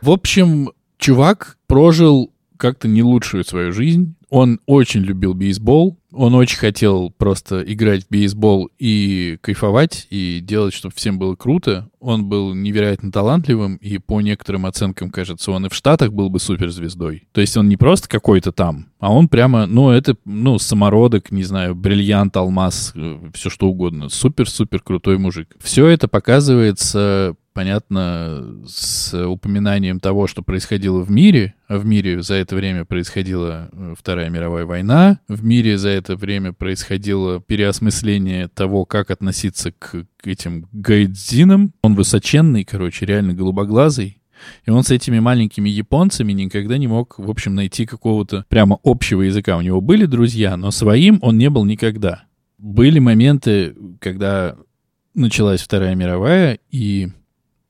В 0.00 0.10
общем, 0.10 0.70
чувак 0.98 1.58
прожил 1.66 2.32
как-то 2.56 2.88
не 2.88 3.02
лучшую 3.02 3.44
свою 3.44 3.72
жизнь. 3.72 4.14
Он 4.32 4.60
очень 4.64 5.02
любил 5.02 5.34
бейсбол. 5.34 5.98
Он 6.10 6.34
очень 6.34 6.56
хотел 6.56 7.10
просто 7.10 7.62
играть 7.70 8.04
в 8.04 8.08
бейсбол 8.08 8.70
и 8.78 9.36
кайфовать, 9.42 10.06
и 10.08 10.40
делать, 10.40 10.72
чтобы 10.72 10.94
всем 10.94 11.18
было 11.18 11.34
круто. 11.34 11.90
Он 12.00 12.24
был 12.24 12.54
невероятно 12.54 13.12
талантливым, 13.12 13.76
и 13.76 13.98
по 13.98 14.22
некоторым 14.22 14.64
оценкам, 14.64 15.10
кажется, 15.10 15.52
он 15.52 15.66
и 15.66 15.68
в 15.68 15.74
Штатах 15.74 16.14
был 16.14 16.30
бы 16.30 16.38
суперзвездой. 16.38 17.28
То 17.32 17.42
есть 17.42 17.58
он 17.58 17.68
не 17.68 17.76
просто 17.76 18.08
какой-то 18.08 18.52
там, 18.52 18.86
а 19.00 19.12
он 19.12 19.28
прямо, 19.28 19.66
ну, 19.66 19.90
это, 19.90 20.16
ну, 20.24 20.58
самородок, 20.58 21.30
не 21.30 21.44
знаю, 21.44 21.74
бриллиант, 21.74 22.34
алмаз, 22.34 22.94
все 23.34 23.50
что 23.50 23.68
угодно. 23.68 24.08
Супер-супер 24.08 24.80
крутой 24.80 25.18
мужик. 25.18 25.54
Все 25.60 25.88
это 25.88 26.08
показывается 26.08 27.36
понятно, 27.52 28.62
с 28.66 29.14
упоминанием 29.26 30.00
того, 30.00 30.26
что 30.26 30.42
происходило 30.42 31.00
в 31.00 31.10
мире, 31.10 31.54
а 31.68 31.78
в 31.78 31.86
мире 31.86 32.22
за 32.22 32.34
это 32.34 32.56
время 32.56 32.84
происходила 32.84 33.68
э, 33.72 33.94
Вторая 33.98 34.30
мировая 34.30 34.64
война, 34.64 35.20
в 35.28 35.44
мире 35.44 35.78
за 35.78 35.90
это 35.90 36.16
время 36.16 36.52
происходило 36.52 37.40
переосмысление 37.40 38.48
того, 38.48 38.84
как 38.84 39.10
относиться 39.10 39.72
к, 39.72 40.06
к 40.16 40.26
этим 40.26 40.68
гайдзинам. 40.72 41.72
Он 41.82 41.94
высоченный, 41.94 42.64
короче, 42.64 43.06
реально 43.06 43.34
голубоглазый, 43.34 44.22
и 44.64 44.70
он 44.70 44.82
с 44.82 44.90
этими 44.90 45.18
маленькими 45.18 45.68
японцами 45.68 46.32
никогда 46.32 46.78
не 46.78 46.86
мог, 46.86 47.18
в 47.18 47.30
общем, 47.30 47.54
найти 47.54 47.86
какого-то 47.86 48.44
прямо 48.48 48.78
общего 48.82 49.22
языка. 49.22 49.56
У 49.56 49.60
него 49.60 49.80
были 49.80 50.06
друзья, 50.06 50.56
но 50.56 50.70
своим 50.70 51.18
он 51.22 51.38
не 51.38 51.50
был 51.50 51.64
никогда. 51.64 52.24
Были 52.58 52.98
моменты, 52.98 53.74
когда 54.00 54.56
началась 55.14 55.62
Вторая 55.62 55.94
мировая, 55.94 56.58
и 56.70 57.08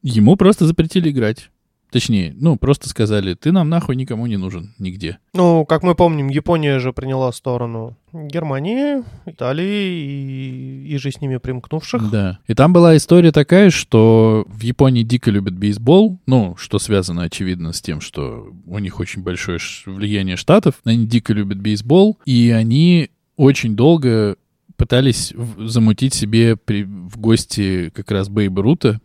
ему 0.03 0.37
просто 0.37 0.67
запретили 0.67 1.11
играть. 1.11 1.51
Точнее, 1.91 2.35
ну, 2.41 2.57
просто 2.57 2.89
сказали, 2.89 3.35
ты 3.35 3.53
нам 3.53 3.69
нахуй 3.69 3.97
никому 3.97 4.27
не 4.27 4.39
нужен 4.39 4.73
нигде. 4.79 5.19
Ну, 5.35 5.67
как 5.67 5.83
мы 5.83 5.95
помним, 5.95 6.29
Япония 6.29 6.79
же 6.79 6.95
приняла 6.95 7.31
сторону 7.33 7.99
Германии, 8.15 9.05
Италии 9.27 10.87
и, 10.87 10.95
и 10.95 10.97
же 10.97 11.11
с 11.13 11.21
ними 11.21 11.37
примкнувших. 11.37 12.11
Да. 12.11 12.39
И 12.47 12.55
там 12.55 12.73
была 12.73 12.97
история 12.97 13.31
такая, 13.31 13.69
что 13.69 14.47
в 14.49 14.63
Японии 14.63 15.03
дико 15.03 15.31
любят 15.31 15.53
бейсбол, 15.53 16.19
ну, 16.25 16.57
что 16.57 16.79
связано, 16.79 17.25
очевидно, 17.25 17.75
с 17.75 17.83
тем, 17.83 18.01
что 18.01 18.51
у 18.65 18.79
них 18.79 18.99
очень 18.99 19.23
большое 19.23 19.59
влияние 19.85 20.37
штатов. 20.37 20.77
Они 20.85 21.07
дико 21.07 21.35
любят 21.35 21.59
бейсбол, 21.59 22.19
и 22.25 22.51
они 22.57 23.11
очень 23.37 23.77
долго 23.77 24.37
пытались 24.79 25.35
замутить 25.59 26.15
себе 26.15 26.57
при- 26.57 26.85
в 26.85 27.19
гости 27.19 27.91
как 27.95 28.11
раз 28.11 28.31
Бейба 28.31 28.63
Рута, 28.63 28.99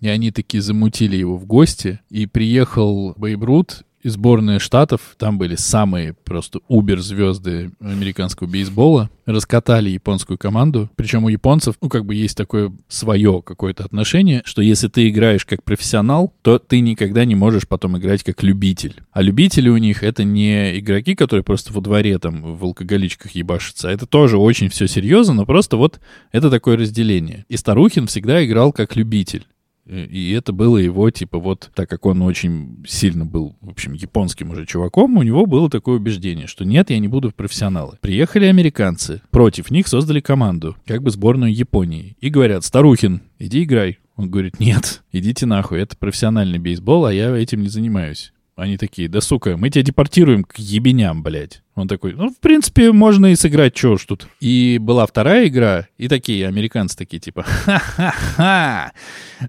и 0.00 0.08
они 0.08 0.30
таки 0.30 0.58
замутили 0.60 1.16
его 1.16 1.36
в 1.36 1.46
гости, 1.46 2.00
и 2.10 2.26
приехал 2.26 3.14
Бейб 3.16 3.42
Рут 3.42 3.84
и 4.02 4.08
сборная 4.08 4.58
штатов, 4.58 5.14
там 5.18 5.38
были 5.38 5.56
самые 5.56 6.14
просто 6.14 6.60
убер-звезды 6.68 7.72
американского 7.80 8.46
бейсбола, 8.46 9.10
раскатали 9.26 9.90
японскую 9.90 10.38
команду, 10.38 10.90
причем 10.96 11.24
у 11.24 11.28
японцев, 11.28 11.76
ну, 11.82 11.88
как 11.88 12.06
бы 12.06 12.14
есть 12.14 12.36
такое 12.36 12.72
свое 12.88 13.42
какое-то 13.44 13.84
отношение, 13.84 14.42
что 14.44 14.62
если 14.62 14.88
ты 14.88 15.08
играешь 15.08 15.44
как 15.44 15.62
профессионал, 15.62 16.32
то 16.42 16.58
ты 16.58 16.80
никогда 16.80 17.24
не 17.24 17.34
можешь 17.34 17.68
потом 17.68 17.98
играть 17.98 18.22
как 18.22 18.42
любитель. 18.42 19.02
А 19.12 19.22
любители 19.22 19.68
у 19.68 19.76
них 19.76 20.02
это 20.02 20.24
не 20.24 20.78
игроки, 20.78 21.14
которые 21.14 21.44
просто 21.44 21.72
во 21.72 21.80
дворе 21.80 22.18
там 22.18 22.56
в 22.56 22.64
алкоголичках 22.64 23.32
ебашатся, 23.32 23.88
это 23.88 24.06
тоже 24.06 24.38
очень 24.38 24.70
все 24.70 24.86
серьезно, 24.86 25.34
но 25.34 25.46
просто 25.46 25.76
вот 25.76 26.00
это 26.32 26.50
такое 26.50 26.76
разделение. 26.78 27.44
И 27.48 27.56
Старухин 27.56 28.06
всегда 28.06 28.44
играл 28.44 28.72
как 28.72 28.96
любитель. 28.96 29.46
Э, 29.90 30.06
И 30.06 30.30
это 30.30 30.52
было 30.52 30.78
его, 30.78 31.10
типа, 31.10 31.38
вот, 31.38 31.70
так 31.74 31.90
как 31.90 32.06
он 32.06 32.22
очень 32.22 32.82
сильно 32.86 33.26
был, 33.26 33.56
в 33.60 33.70
общем, 33.70 33.92
японским 33.92 34.50
уже 34.50 34.64
чуваком, 34.64 35.16
у 35.16 35.22
него 35.22 35.46
было 35.46 35.68
такое 35.68 35.96
убеждение, 35.96 36.46
что 36.46 36.64
нет, 36.64 36.90
я 36.90 36.98
не 36.98 37.08
буду 37.08 37.30
в 37.30 37.34
профессионалы. 37.34 37.98
Приехали 38.00 38.46
американцы, 38.46 39.20
против 39.30 39.70
них 39.70 39.88
создали 39.88 40.20
команду, 40.20 40.76
как 40.86 41.02
бы 41.02 41.10
сборную 41.10 41.52
Японии, 41.54 42.16
и 42.20 42.30
говорят, 42.30 42.64
Старухин, 42.64 43.22
иди 43.38 43.64
играй. 43.64 43.98
Он 44.16 44.30
говорит, 44.30 44.60
нет, 44.60 45.02
идите 45.12 45.46
нахуй, 45.46 45.80
это 45.80 45.96
профессиональный 45.96 46.58
бейсбол, 46.58 47.06
а 47.06 47.12
я 47.12 47.34
этим 47.36 47.62
не 47.62 47.68
занимаюсь. 47.68 48.32
Они 48.54 48.76
такие, 48.76 49.08
да 49.08 49.22
сука, 49.22 49.56
мы 49.56 49.70
тебя 49.70 49.82
депортируем 49.82 50.44
к 50.44 50.58
ебеням, 50.58 51.22
блядь. 51.22 51.62
Он 51.76 51.86
такой, 51.86 52.14
ну, 52.14 52.30
в 52.30 52.38
принципе, 52.40 52.90
можно 52.90 53.26
и 53.26 53.36
сыграть, 53.36 53.74
чё 53.74 53.92
уж 53.92 54.04
тут. 54.04 54.26
И 54.40 54.78
была 54.78 55.06
вторая 55.06 55.46
игра, 55.46 55.86
и 55.98 56.08
такие 56.08 56.48
американцы 56.48 56.96
такие, 56.96 57.20
типа, 57.20 57.44
ха-ха-ха, 57.44 58.92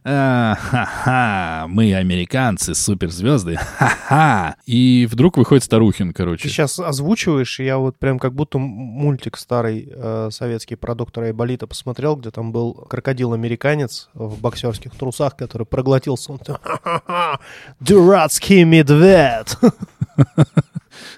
ха-ха, 0.04 1.66
мы 1.68 1.96
американцы, 1.96 2.76
суперзвезды, 2.76 3.56
ха-ха. 3.56 4.56
И 4.68 5.08
вдруг 5.12 5.38
выходит 5.38 5.64
Старухин, 5.64 6.14
короче. 6.14 6.44
Ты 6.44 6.50
сейчас 6.50 6.80
озвучиваешь, 6.80 7.60
и 7.60 7.66
я 7.66 7.80
вот 7.80 7.98
прям 7.98 8.20
как 8.20 8.34
будто 8.34 8.60
мультик 8.60 9.36
старый 9.36 9.90
э, 9.92 10.30
советский 10.32 10.76
про 10.76 10.94
доктора 10.94 11.26
Айболита 11.26 11.66
посмотрел, 11.66 12.16
где 12.16 12.30
там 12.30 12.52
был 12.52 12.74
крокодил-американец 12.74 14.10
в 14.14 14.40
боксерских 14.40 14.96
трусах, 14.96 15.36
который 15.36 15.66
проглотился. 15.66 16.34
Он 16.34 16.38
там, 16.38 16.58
«Ха-ха-ха, 16.62 17.40
дурацкий 17.80 18.64
медведь. 18.64 19.58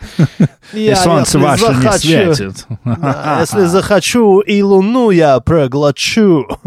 И 0.74 0.81
Я, 0.83 0.95
солнце 0.95 1.38
если 1.38 1.43
ваше 1.48 1.67
не 1.67 1.81
захочу- 1.81 2.33
светит. 2.36 2.65
Да, 2.83 3.38
Если 3.41 3.65
захочу, 3.65 4.39
и 4.41 4.62
луну 4.62 5.10
я 5.12 5.39
проглочу. 5.39 6.45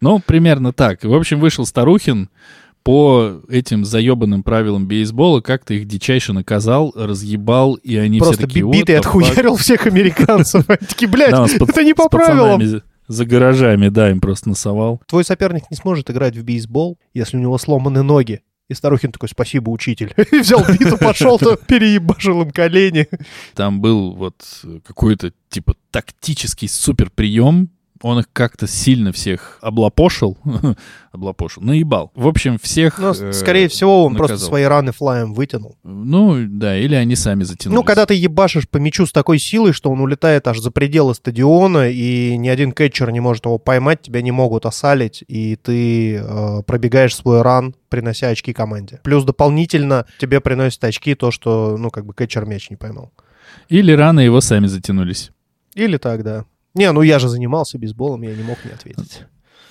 Ну, 0.00 0.20
примерно 0.24 0.72
так. 0.72 1.02
В 1.02 1.12
общем, 1.12 1.40
вышел 1.40 1.66
Старухин 1.66 2.30
по 2.84 3.40
этим 3.48 3.84
заебанным 3.84 4.44
правилам 4.44 4.86
бейсбола, 4.86 5.40
как-то 5.40 5.74
их 5.74 5.86
дичайше 5.86 6.32
наказал, 6.32 6.92
разъебал, 6.94 7.74
и 7.74 7.96
они 7.96 8.18
Просто 8.20 8.36
все 8.36 8.46
такие... 8.46 8.64
би- 8.64 8.78
битый 8.78 8.96
отхуярил 8.96 9.56
всех 9.56 9.86
американцев. 9.88 10.64
Они 10.68 10.78
такие, 10.88 11.08
блядь, 11.08 11.34
это 11.52 11.82
не 11.82 11.94
по 11.94 12.08
правилам. 12.08 12.62
За 13.08 13.24
гаражами, 13.24 13.88
да, 13.88 14.10
им 14.10 14.20
просто 14.20 14.50
насовал. 14.50 15.00
Твой 15.08 15.24
соперник 15.24 15.64
не 15.70 15.76
сможет 15.76 16.10
играть 16.10 16.36
в 16.36 16.44
бейсбол, 16.44 16.98
если 17.14 17.38
у 17.38 17.40
него 17.40 17.56
сломаны 17.58 18.02
ноги. 18.02 18.42
И 18.68 18.74
Старухин 18.74 19.12
такой, 19.12 19.30
спасибо, 19.30 19.70
учитель. 19.70 20.12
И 20.32 20.40
взял 20.40 20.64
биту, 20.66 20.98
пошел, 20.98 21.38
то 21.38 21.56
переебашил 21.56 22.42
им 22.42 22.50
колени. 22.50 23.08
Там 23.54 23.80
был 23.80 24.14
вот 24.14 24.44
какой-то 24.84 25.32
типа 25.48 25.74
тактический 25.90 26.68
супер 26.68 27.10
прием. 27.10 27.70
Он 28.02 28.20
их 28.20 28.26
как-то 28.32 28.66
сильно 28.66 29.12
всех 29.12 29.58
облапошил. 29.60 30.38
облапошил. 31.12 31.62
Наебал. 31.62 32.12
В 32.14 32.26
общем, 32.26 32.58
всех... 32.58 32.98
Но, 32.98 33.10
э, 33.10 33.32
скорее 33.32 33.68
всего, 33.68 34.04
он 34.04 34.14
просто 34.14 34.34
наказал. 34.34 34.48
свои 34.48 34.64
раны 34.64 34.92
флаем 34.92 35.34
вытянул. 35.34 35.76
Ну, 35.82 36.36
да, 36.48 36.76
или 36.76 36.94
они 36.94 37.16
сами 37.16 37.44
затянулись. 37.44 37.76
Ну, 37.76 37.84
когда 37.84 38.06
ты 38.06 38.14
ебашишь 38.14 38.68
по 38.68 38.78
мячу 38.78 39.06
с 39.06 39.12
такой 39.12 39.38
силой, 39.38 39.72
что 39.72 39.90
он 39.90 40.00
улетает 40.00 40.46
аж 40.46 40.58
за 40.60 40.70
пределы 40.70 41.14
стадиона, 41.14 41.90
и 41.90 42.36
ни 42.36 42.48
один 42.48 42.72
кетчер 42.72 43.10
не 43.10 43.20
может 43.20 43.44
его 43.46 43.58
поймать, 43.58 44.02
тебя 44.02 44.22
не 44.22 44.30
могут 44.30 44.66
осалить, 44.66 45.24
и 45.26 45.56
ты 45.56 46.16
э, 46.16 46.62
пробегаешь 46.66 47.16
свой 47.16 47.42
ран, 47.42 47.74
принося 47.88 48.28
очки 48.28 48.52
команде. 48.52 49.00
Плюс 49.02 49.24
дополнительно 49.24 50.06
тебе 50.18 50.40
приносит 50.40 50.82
очки 50.84 51.14
то, 51.14 51.30
что, 51.30 51.76
ну, 51.78 51.90
как 51.90 52.06
бы 52.06 52.14
кетчер 52.14 52.44
мяч 52.44 52.70
не 52.70 52.76
поймал. 52.76 53.12
Или 53.68 53.92
рано 53.92 54.20
его 54.20 54.40
сами 54.40 54.66
затянулись. 54.66 55.30
Или 55.74 55.96
так, 55.96 56.22
да. 56.22 56.44
Не, 56.78 56.92
ну 56.92 57.02
я 57.02 57.18
же 57.18 57.28
занимался 57.28 57.76
бейсболом, 57.76 58.22
я 58.22 58.34
не 58.36 58.44
мог 58.44 58.64
не 58.64 58.70
ответить. 58.70 59.22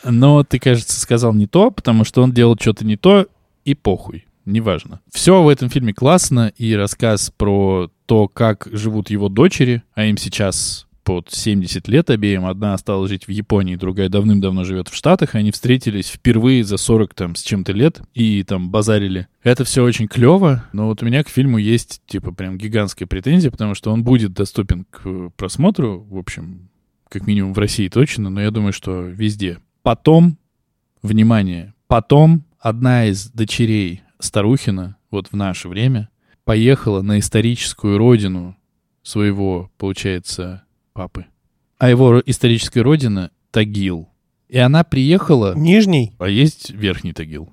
Но 0.03 0.43
ты, 0.43 0.59
кажется, 0.59 0.99
сказал 0.99 1.33
не 1.33 1.47
то, 1.47 1.71
потому 1.71 2.03
что 2.03 2.21
он 2.21 2.33
делал 2.33 2.57
что-то 2.59 2.85
не 2.85 2.97
то, 2.97 3.27
и 3.63 3.75
похуй. 3.75 4.25
Неважно. 4.43 4.99
Все 5.11 5.41
в 5.41 5.47
этом 5.47 5.69
фильме 5.69 5.93
классно, 5.93 6.51
и 6.57 6.73
рассказ 6.75 7.31
про 7.35 7.89
то, 8.05 8.27
как 8.27 8.67
живут 8.71 9.09
его 9.09 9.29
дочери, 9.29 9.83
а 9.93 10.03
им 10.03 10.17
сейчас 10.17 10.85
под 11.05 11.31
70 11.31 11.87
лет 11.87 12.09
обеим. 12.09 12.45
Одна 12.45 12.73
осталась 12.73 13.09
жить 13.09 13.27
в 13.27 13.31
Японии, 13.31 13.77
другая 13.77 14.09
давным-давно 14.09 14.65
живет 14.65 14.89
в 14.89 14.93
Штатах. 14.93 15.35
Они 15.35 15.51
встретились 15.51 16.09
впервые 16.09 16.65
за 16.65 16.75
40 16.75 17.13
там 17.13 17.35
с 17.35 17.41
чем-то 17.43 17.71
лет 17.71 18.01
и 18.13 18.43
там 18.43 18.69
базарили. 18.69 19.27
Это 19.43 19.63
все 19.63 19.85
очень 19.85 20.09
клево, 20.09 20.65
но 20.73 20.87
вот 20.87 21.01
у 21.01 21.05
меня 21.05 21.23
к 21.23 21.29
фильму 21.29 21.57
есть 21.57 22.01
типа 22.05 22.33
прям 22.33 22.57
гигантская 22.57 23.07
претензия, 23.07 23.51
потому 23.51 23.73
что 23.73 23.93
он 23.93 24.03
будет 24.03 24.33
доступен 24.33 24.85
к 24.89 25.29
просмотру, 25.37 26.05
в 26.09 26.17
общем, 26.17 26.69
как 27.09 27.27
минимум 27.27 27.53
в 27.53 27.59
России 27.59 27.87
точно, 27.87 28.29
но 28.29 28.41
я 28.41 28.51
думаю, 28.51 28.73
что 28.73 29.01
везде. 29.01 29.59
Потом, 29.81 30.37
внимание, 31.01 31.73
потом 31.87 32.43
одна 32.59 33.05
из 33.05 33.29
дочерей 33.29 34.01
Старухина, 34.19 34.97
вот 35.11 35.27
в 35.27 35.35
наше 35.35 35.69
время, 35.69 36.09
поехала 36.43 37.01
на 37.01 37.19
историческую 37.19 37.97
родину 37.97 38.57
своего, 39.03 39.71
получается, 39.77 40.63
папы. 40.93 41.25
А 41.77 41.89
его 41.89 42.21
историческая 42.25 42.81
родина— 42.81 43.31
Тагил. 43.51 44.09
И 44.49 44.57
она 44.57 44.83
приехала... 44.83 45.53
Нижний? 45.55 46.13
А 46.19 46.27
есть 46.27 46.71
Верхний 46.71 47.13
Тагил? 47.13 47.49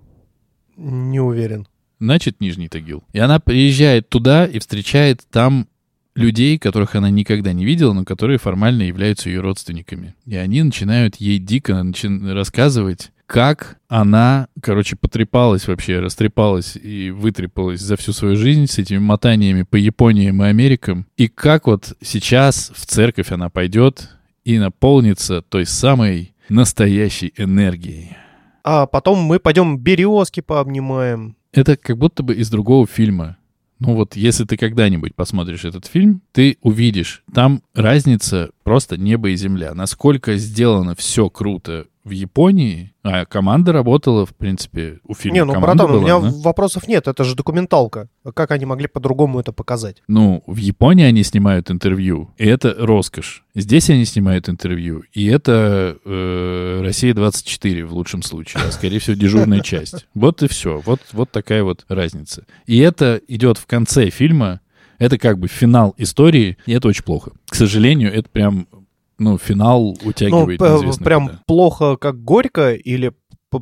Не 0.77 1.21
уверен. 1.21 1.67
Значит, 2.01 2.41
Нижний 2.41 2.69
Тагил. 2.69 3.05
И 3.13 3.19
она 3.19 3.41
приезжает 3.41 4.09
туда 4.09 4.47
и 4.47 4.59
встречает 4.59 5.27
там 5.31 5.69
людей, 6.15 6.59
которых 6.59 6.95
она 6.95 7.11
никогда 7.11 7.53
не 7.53 7.65
видела, 7.65 7.93
но 7.93 8.05
которые 8.05 8.39
формально 8.39 8.83
являются 8.83 9.29
ее 9.29 9.41
родственниками. 9.41 10.15
И 10.27 10.37
они 10.37 10.63
начинают 10.63 11.17
ей 11.17 11.39
дико 11.39 11.73
начи- 11.73 12.33
рассказывать, 12.33 13.11
как 13.27 13.79
она, 13.89 14.49
короче, 14.61 14.97
потрепалась 14.97 15.67
вообще, 15.67 16.01
растрепалась 16.01 16.77
и 16.77 17.11
вытрепалась 17.11 17.81
за 17.81 17.97
всю 17.97 18.13
свою 18.13 18.37
жизнь 18.37 18.67
с 18.67 18.79
этими 18.79 18.99
мотаниями 18.99 19.63
по 19.63 19.77
Япониям 19.77 20.43
и 20.43 20.47
Америкам. 20.47 21.07
И 21.17 21.29
как 21.29 21.67
вот 21.67 21.97
сейчас 22.03 22.71
в 22.75 22.87
церковь 22.87 23.33
она 23.33 23.49
пойдет 23.49 24.11
и 24.45 24.59
наполнится 24.59 25.43
той 25.43 25.65
самой 25.65 26.35
настоящей 26.49 27.33
энергией. 27.37 28.17
А 28.63 28.87
потом 28.87 29.21
мы 29.21 29.39
пойдем 29.39 29.79
березки 29.79 30.41
пообнимаем. 30.41 31.37
Это 31.53 31.77
как 31.77 31.97
будто 31.99 32.23
бы 32.23 32.35
из 32.35 32.51
другого 32.51 32.87
фильма. 32.87 33.37
Ну 33.79 33.95
вот, 33.95 34.17
если 34.17 34.45
ты 34.45 34.57
когда-нибудь 34.57 35.15
посмотришь 35.15 35.65
этот 35.65 35.87
фильм, 35.87 36.23
ты 36.33 36.59
увидишь, 36.63 37.23
там 37.33 37.63
разница 37.75 38.51
просто 38.63 38.97
небо 38.97 39.31
и 39.31 39.37
земля. 39.37 39.75
Насколько 39.75 40.37
сделано 40.37 40.95
все 40.95 41.29
круто 41.29 41.87
в 42.05 42.11
Японии, 42.11 42.93
а 43.03 43.25
команда 43.25 43.73
работала, 43.73 44.27
в 44.27 44.35
принципе, 44.35 45.01
у 45.05 45.15
фильма 45.15 45.35
не, 45.35 45.45
ну, 45.45 45.59
братан, 45.59 45.91
у 45.91 45.95
была, 45.95 46.03
меня 46.03 46.21
да? 46.21 46.31
вопросов 46.43 46.87
нет, 46.87 47.09
это 47.09 47.25
же 47.25 47.35
документалка. 47.35 48.09
Как 48.35 48.51
они 48.51 48.67
могли 48.67 48.87
по-другому 48.89 49.41
это 49.41 49.53
показать? 49.53 50.03
Ну, 50.07 50.43
в 50.47 50.57
Японии 50.59 51.05
они 51.05 51.23
снимают 51.23 51.71
интервью, 51.71 52.31
и 52.37 52.47
это 52.47 52.75
роскошь. 52.79 53.45
Здесь 53.55 53.89
они 53.89 54.05
снимают 54.05 54.49
интервью, 54.51 55.05
и 55.13 55.27
это 55.27 55.97
э, 56.05 56.81
Россия-24 56.83 57.85
в 57.87 57.95
лучшем 57.95 58.23
случае, 58.23 58.65
а 58.65 58.73
скорее 58.73 58.99
всего 58.99 59.17
дежурная 59.17 59.61
часть. 59.63 60.07
Вот 60.15 60.43
и 60.43 60.49
все. 60.49 60.83
Вот, 60.85 61.01
вот 61.13 61.31
такая 61.31 61.65
вот 61.65 61.87
разница. 61.89 62.45
И 62.67 62.79
это 62.79 63.21
идет 63.29 63.57
в 63.57 63.67
конце 63.67 64.11
фильма, 64.11 64.61
это 64.99 65.19
как 65.19 65.39
бы 65.39 65.49
финал 65.49 65.95
истории, 65.97 66.57
и 66.67 66.73
это 66.73 66.89
очень 66.89 67.05
плохо. 67.05 67.33
К 67.49 67.55
сожалению, 67.55 68.13
это 68.13 68.29
прям, 68.29 68.69
ну, 69.19 69.39
финал 69.39 69.97
Ну, 70.03 70.09
утягивает 70.09 70.61
неизвестно 70.61 71.05
прям 71.05 71.27
куда. 71.29 71.41
плохо, 71.47 71.97
как 71.97 72.23
горько, 72.23 72.73
или 72.75 73.13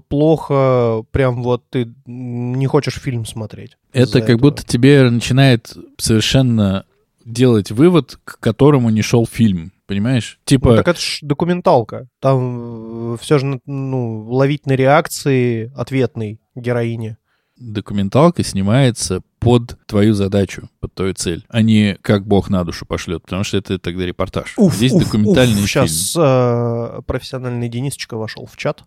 плохо, 0.08 1.04
прям 1.10 1.42
вот 1.42 1.64
ты 1.68 1.92
не 2.06 2.66
хочешь 2.66 2.94
фильм 2.94 3.26
смотреть? 3.26 3.76
Это 3.92 4.20
как 4.20 4.30
этого? 4.30 4.38
будто 4.38 4.64
тебе 4.66 5.10
начинает 5.10 5.76
совершенно 5.98 6.86
делать 7.24 7.70
вывод, 7.70 8.18
к 8.24 8.38
которому 8.40 8.90
не 8.90 9.02
шел 9.02 9.26
фильм. 9.26 9.72
Понимаешь? 9.86 10.38
Типа... 10.46 10.70
Ну, 10.70 10.76
так 10.76 10.88
это 10.88 11.00
ж 11.00 11.18
документалка. 11.20 12.08
Там 12.20 13.18
все 13.20 13.38
же, 13.38 13.60
ну, 13.66 14.22
ловить 14.30 14.64
на 14.64 14.72
реакции 14.72 15.70
ответной 15.76 16.40
героине. 16.54 17.18
документалка 17.58 18.42
снимается 18.42 19.22
под 19.42 19.76
твою 19.87 20.14
задачу, 20.14 20.68
под 20.78 20.94
твою 20.94 21.14
цель, 21.14 21.44
а 21.48 21.62
не 21.62 21.98
как 22.00 22.24
Бог 22.26 22.48
на 22.48 22.62
душу 22.64 22.87
пошлет, 22.87 23.22
потому 23.22 23.42
что 23.42 23.57
это 23.57 23.78
тогда 23.78 24.07
репортаж. 24.07 24.55
Здесь 24.57 24.92
документальный 24.92 25.55
фильм. 25.55 25.66
Сейчас 25.66 26.14
э, 26.16 27.00
профессиональный 27.07 27.68
Денисочка 27.68 28.16
вошел 28.16 28.46
в 28.46 28.57
чат. 28.57 28.85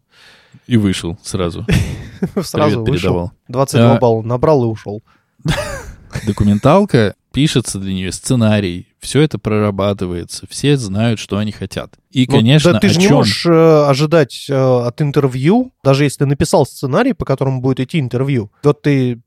И 0.68 0.78
вышел 0.78 1.18
сразу. 1.22 1.65
Сразу 2.41 2.80
вышел. 2.80 2.86
передавал. 2.86 3.32
22 3.50 3.96
А. 3.96 4.00
балла 4.00 4.22
набрал 4.22 4.63
и 4.63 4.68
ушел. 4.68 5.04
Документалка, 6.26 7.15
пишется 7.36 7.80
для 7.80 7.93
нее 7.93 8.13
сценарий, 8.13 8.88
все 9.00 9.19
это 9.19 9.38
прорабатывается, 9.38 10.48
все 10.50 10.78
знают, 10.78 11.19
что 11.19 11.38
они 11.38 11.52
хотят. 11.52 11.95
И, 12.10 12.26
Ну, 12.28 12.38
конечно, 12.38 12.71
да 12.71 12.80
ты 12.80 12.88
же 12.88 12.98
не 12.98 13.10
можешь 13.10 13.45
э, 13.45 13.86
ожидать 13.89 14.45
э, 14.50 14.54
от 14.56 15.02
интервью, 15.02 15.74
даже 15.84 16.06
если 16.06 16.19
ты 16.19 16.26
написал 16.28 16.65
сценарий, 16.65 17.12
по 17.12 17.26
которому 17.26 17.60
будет 17.60 17.82
идти 17.82 18.00
интервью. 18.00 18.52
Вот 18.63 18.82
ты 18.84 19.19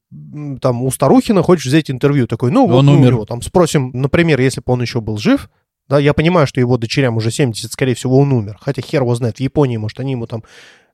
там 0.63 0.83
у 0.83 0.91
Старухина 0.91 1.43
хочешь 1.43 1.67
взять 1.67 1.91
интервью, 1.91 2.27
такой, 2.27 2.51
ну, 2.51 2.67
вот 2.67 2.79
Он 2.79 2.89
у 2.89 2.93
умер. 2.93 3.13
него 3.13 3.25
там 3.27 3.43
спросим, 3.43 3.91
например, 3.93 4.41
если 4.41 4.63
бы 4.65 4.73
он 4.73 4.81
еще 4.81 5.03
был 5.03 5.19
жив, 5.19 5.51
да, 5.87 5.99
я 5.99 6.15
понимаю, 6.15 6.47
что 6.47 6.61
его 6.61 6.79
дочерям 6.79 7.19
уже 7.19 7.31
70, 7.31 7.71
скорее 7.71 7.95
всего, 7.95 8.19
он 8.19 8.33
умер. 8.33 8.57
Хотя 8.59 8.81
хер 8.81 9.03
его 9.03 9.15
знает, 9.15 9.37
в 9.37 9.41
Японии, 9.41 9.77
может, 9.77 10.01
они 10.01 10.13
ему 10.13 10.27
там 10.27 10.45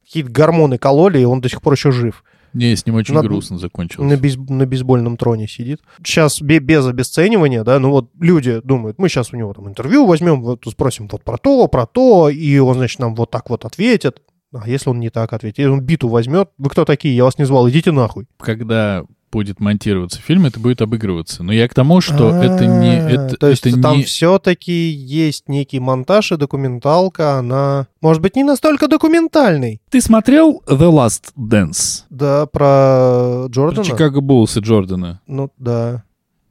какие-то 0.04 0.30
гормоны 0.30 0.78
кололи, 0.78 1.20
и 1.20 1.24
он 1.24 1.40
до 1.40 1.48
сих 1.48 1.62
пор 1.62 1.74
еще 1.74 1.92
жив. 1.92 2.24
Не, 2.54 2.74
с 2.76 2.86
ним 2.86 2.94
очень 2.94 3.14
Надо- 3.14 3.28
грустно 3.28 3.56
На, 3.56 3.60
закончилось. 3.60 4.18
бейс- 4.20 4.36
на 4.36 4.64
бейсбольном 4.64 5.16
троне 5.16 5.46
сидит. 5.48 5.80
Сейчас 6.02 6.40
без 6.40 6.86
обесценивания, 6.86 7.64
да, 7.64 7.78
ну 7.78 7.90
вот 7.90 8.10
люди 8.18 8.60
думают, 8.64 8.98
мы 8.98 9.08
сейчас 9.08 9.32
у 9.32 9.36
него 9.36 9.52
там 9.52 9.68
интервью 9.68 10.06
возьмем, 10.06 10.40
вот 10.42 10.64
спросим 10.68 11.08
вот 11.10 11.22
про 11.22 11.36
то, 11.36 11.68
про 11.68 11.86
то, 11.86 12.28
и 12.30 12.58
он, 12.58 12.74
значит, 12.74 12.98
нам 13.00 13.14
вот 13.14 13.30
так 13.30 13.50
вот 13.50 13.64
ответит. 13.64 14.22
А 14.56 14.68
если 14.68 14.88
он 14.88 15.00
не 15.00 15.10
так 15.10 15.32
ответит? 15.32 15.58
Если 15.58 15.70
он 15.72 15.80
биту 15.80 16.08
возьмет, 16.08 16.48
вы 16.58 16.70
кто 16.70 16.84
такие, 16.84 17.16
я 17.16 17.24
вас 17.24 17.38
не 17.38 17.44
звал, 17.44 17.68
идите 17.68 17.90
нахуй. 17.90 18.26
Когда 18.38 19.04
будет 19.34 19.58
монтироваться 19.58 20.20
фильм, 20.22 20.46
это 20.46 20.60
будет 20.60 20.80
обыгрываться. 20.80 21.42
Но 21.42 21.52
я 21.52 21.66
к 21.66 21.74
тому, 21.74 22.00
что 22.00 22.30
это 22.30 22.64
не... 22.66 22.96
Это, 22.96 23.36
То 23.36 23.48
есть 23.48 23.66
это 23.66 23.82
там 23.82 23.96
не... 23.98 24.04
все-таки 24.04 24.72
есть 24.72 25.48
некий 25.48 25.80
монтаж 25.80 26.30
и 26.30 26.36
документалка, 26.36 27.38
она, 27.38 27.88
может 28.00 28.22
быть, 28.22 28.36
не 28.36 28.44
настолько 28.44 28.86
документальный. 28.86 29.80
Ты 29.90 30.00
смотрел 30.00 30.62
The 30.66 30.88
Last 30.88 31.32
Dance? 31.36 32.04
Да, 32.10 32.46
про 32.46 33.44
Про 33.44 33.46
Джордана? 33.50 33.84
Чикаго 33.84 34.20
Буллс 34.20 34.56
и 34.56 34.60
Джордана. 34.60 35.20
Ну, 35.26 35.50
да. 35.58 36.04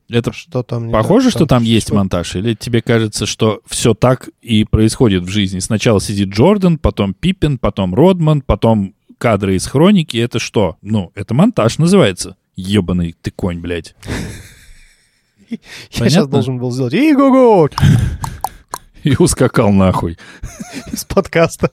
Это 0.10 0.34
Что 0.34 0.62
там? 0.62 0.92
похоже, 0.92 1.28
так? 1.30 1.38
что 1.38 1.46
там 1.46 1.64
есть 1.64 1.88
что- 1.88 1.96
монтаж? 1.96 2.36
Или 2.36 2.54
тебе 2.54 2.82
кажется, 2.82 3.26
что 3.26 3.62
все 3.66 3.94
так 3.94 4.30
и 4.42 4.66
происходит 4.66 5.24
в 5.24 5.30
жизни? 5.30 5.60
Сначала 5.60 6.02
сидит 6.02 6.30
Джордан, 6.30 6.78
потом 6.78 7.14
Пиппин, 7.14 7.58
потом 7.58 7.96
Родман, 7.96 8.42
потом 8.42 8.94
кадры 9.18 9.56
из 9.56 9.66
хроники. 9.68 10.18
Это 10.18 10.38
что? 10.40 10.76
Ну, 10.82 11.12
это 11.16 11.34
монтаж 11.34 11.78
называется. 11.78 12.36
Ебаный 12.56 13.16
ты 13.22 13.32
конь, 13.32 13.60
блядь. 13.60 13.96
Я 15.50 16.10
сейчас 16.10 16.28
должен 16.28 16.58
был 16.58 16.72
сделать 16.72 16.94
«Иго-го!» 16.94 17.70
И 19.04 19.16
ускакал 19.20 19.72
нахуй. 19.72 20.18
из 20.92 21.04
подкаста. 21.04 21.72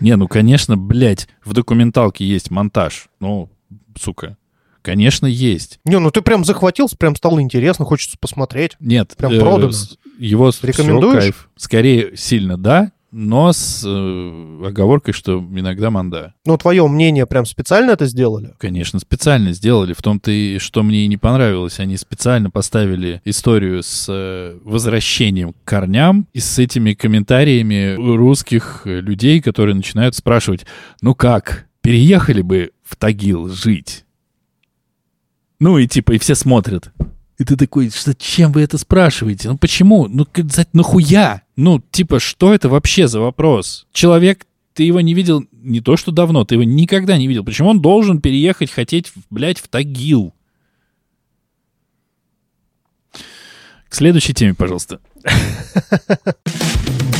Не, 0.00 0.14
ну, 0.16 0.28
конечно, 0.28 0.76
блядь, 0.76 1.26
в 1.44 1.54
документалке 1.54 2.24
есть 2.26 2.50
монтаж. 2.50 3.08
Ну, 3.18 3.50
сука, 3.98 4.36
конечно, 4.82 5.26
есть. 5.26 5.80
Не, 5.84 5.98
ну 5.98 6.10
ты 6.10 6.20
прям 6.20 6.44
захватился, 6.44 6.96
прям 6.96 7.16
стало 7.16 7.40
интересно, 7.40 7.84
хочется 7.86 8.16
посмотреть. 8.20 8.76
Нет, 8.78 9.14
Прям 9.16 9.32
э, 9.32 9.40
продано. 9.40 9.72
с- 9.72 9.96
его 10.18 10.52
Рекомендуешь? 10.62 11.22
кайф. 11.22 11.48
Скорее, 11.56 12.14
сильно 12.16 12.56
да, 12.58 12.92
но 13.10 13.52
с 13.52 13.82
э, 13.86 14.66
оговоркой, 14.66 15.14
что 15.14 15.38
иногда 15.38 15.90
манда. 15.90 16.34
Ну, 16.44 16.58
твое 16.58 16.86
мнение, 16.86 17.26
прям 17.26 17.46
специально 17.46 17.92
это 17.92 18.06
сделали? 18.06 18.54
Конечно, 18.58 18.98
специально 18.98 19.52
сделали. 19.52 19.94
В 19.94 20.02
том-то 20.02 20.30
и 20.30 20.58
что 20.58 20.82
мне 20.82 21.04
и 21.04 21.08
не 21.08 21.16
понравилось. 21.16 21.80
Они 21.80 21.96
специально 21.96 22.50
поставили 22.50 23.22
историю 23.24 23.82
с 23.82 24.06
э, 24.08 24.58
возвращением 24.62 25.52
к 25.52 25.56
корням 25.64 26.26
и 26.32 26.40
с 26.40 26.58
этими 26.58 26.92
комментариями 26.94 27.94
русских 27.94 28.82
людей, 28.84 29.40
которые 29.40 29.74
начинают 29.74 30.14
спрашивать, 30.14 30.66
ну 31.00 31.14
как, 31.14 31.66
переехали 31.80 32.42
бы 32.42 32.72
в 32.84 32.96
Тагил 32.96 33.48
жить? 33.48 34.04
Ну 35.60 35.78
и 35.78 35.88
типа, 35.88 36.12
и 36.12 36.18
все 36.18 36.34
смотрят. 36.34 36.92
И 37.38 37.44
ты 37.44 37.56
такой, 37.56 37.90
чем 38.18 38.52
вы 38.52 38.62
это 38.62 38.78
спрашиваете? 38.78 39.48
Ну 39.48 39.56
почему? 39.56 40.08
Ну 40.08 40.26
нахуя? 40.72 41.42
Ну 41.58 41.82
типа, 41.90 42.20
что 42.20 42.54
это 42.54 42.68
вообще 42.68 43.08
за 43.08 43.18
вопрос? 43.18 43.88
Человек, 43.92 44.46
ты 44.74 44.84
его 44.84 45.00
не 45.00 45.12
видел 45.12 45.44
не 45.50 45.80
то 45.80 45.96
что 45.96 46.12
давно, 46.12 46.44
ты 46.44 46.54
его 46.54 46.62
никогда 46.62 47.18
не 47.18 47.26
видел. 47.26 47.42
Почему 47.42 47.70
он 47.70 47.82
должен 47.82 48.20
переехать, 48.20 48.70
хотеть, 48.70 49.10
блядь, 49.28 49.58
в 49.58 49.66
Тагил? 49.66 50.32
К 53.88 53.94
следующей 53.94 54.34
теме, 54.34 54.54
пожалуйста. 54.54 55.00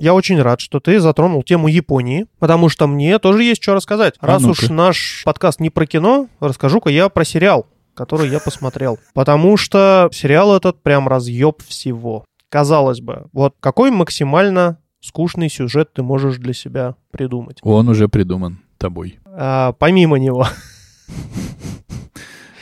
Я 0.00 0.14
очень 0.14 0.40
рад, 0.40 0.60
что 0.60 0.80
ты 0.80 1.00
затронул 1.00 1.42
тему 1.42 1.68
Японии, 1.68 2.26
потому 2.38 2.68
что 2.68 2.86
мне 2.86 3.18
тоже 3.18 3.42
есть 3.44 3.62
что 3.62 3.74
рассказать. 3.74 4.14
А 4.20 4.26
Раз 4.26 4.42
ну-ка. 4.42 4.52
уж 4.52 4.68
наш 4.70 5.22
подкаст 5.24 5.60
не 5.60 5.70
про 5.70 5.86
кино, 5.86 6.28
расскажу-ка 6.40 6.90
я 6.90 7.08
про 7.08 7.24
сериал, 7.24 7.66
который 7.94 8.28
я 8.28 8.40
посмотрел. 8.40 8.98
Потому 9.14 9.56
что 9.56 10.08
сериал 10.12 10.56
этот 10.56 10.82
прям 10.82 11.08
разъеб 11.08 11.62
всего. 11.62 12.24
Казалось 12.48 13.00
бы, 13.00 13.26
вот 13.32 13.54
какой 13.60 13.90
максимально 13.90 14.78
скучный 15.00 15.50
сюжет 15.50 15.92
ты 15.92 16.02
можешь 16.02 16.36
для 16.38 16.54
себя 16.54 16.94
придумать? 17.10 17.58
Он 17.62 17.88
уже 17.88 18.08
придуман 18.08 18.60
тобой. 18.78 19.18
А, 19.26 19.72
помимо 19.72 20.18
него. 20.18 20.46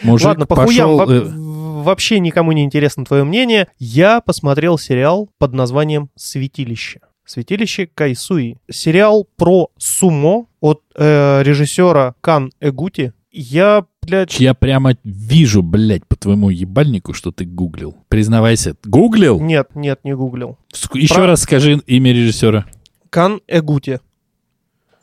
Мужик 0.02 0.26
Ладно, 0.26 0.46
по 0.46 0.56
хуям, 0.56 0.98
пошел... 0.98 0.98
во- 0.98 1.12
э, 1.14 1.82
вообще 1.82 2.20
никому 2.20 2.52
не 2.52 2.64
интересно 2.64 3.04
твое 3.04 3.24
мнение. 3.24 3.68
Я 3.78 4.20
посмотрел 4.20 4.78
сериал 4.78 5.30
под 5.38 5.52
названием 5.52 6.10
«Святилище». 6.16 7.00
«Святилище 7.26 7.86
Кайсуи». 7.92 8.56
Сериал 8.70 9.26
про 9.36 9.68
сумо 9.78 10.46
от 10.60 10.82
э, 10.94 11.42
режиссера 11.42 12.14
Кан 12.20 12.52
Эгути. 12.60 13.12
Я, 13.32 13.84
блядь, 14.02 14.38
Я 14.40 14.54
прямо 14.54 14.94
вижу, 15.04 15.62
блядь, 15.62 16.06
по 16.06 16.16
твоему 16.16 16.48
ебальнику, 16.48 17.12
что 17.12 17.32
ты 17.32 17.44
гуглил. 17.44 17.94
Признавайся, 18.08 18.76
гуглил? 18.84 19.40
нет, 19.40 19.68
нет, 19.74 20.00
не 20.04 20.14
гуглил. 20.14 20.56
Ск- 20.72 20.98
Еще 20.98 21.14
Про- 21.14 21.26
раз 21.26 21.42
скажи 21.42 21.82
имя 21.86 22.12
режиссера. 22.12 22.64
Кан 23.10 23.40
Эгути. 23.46 24.00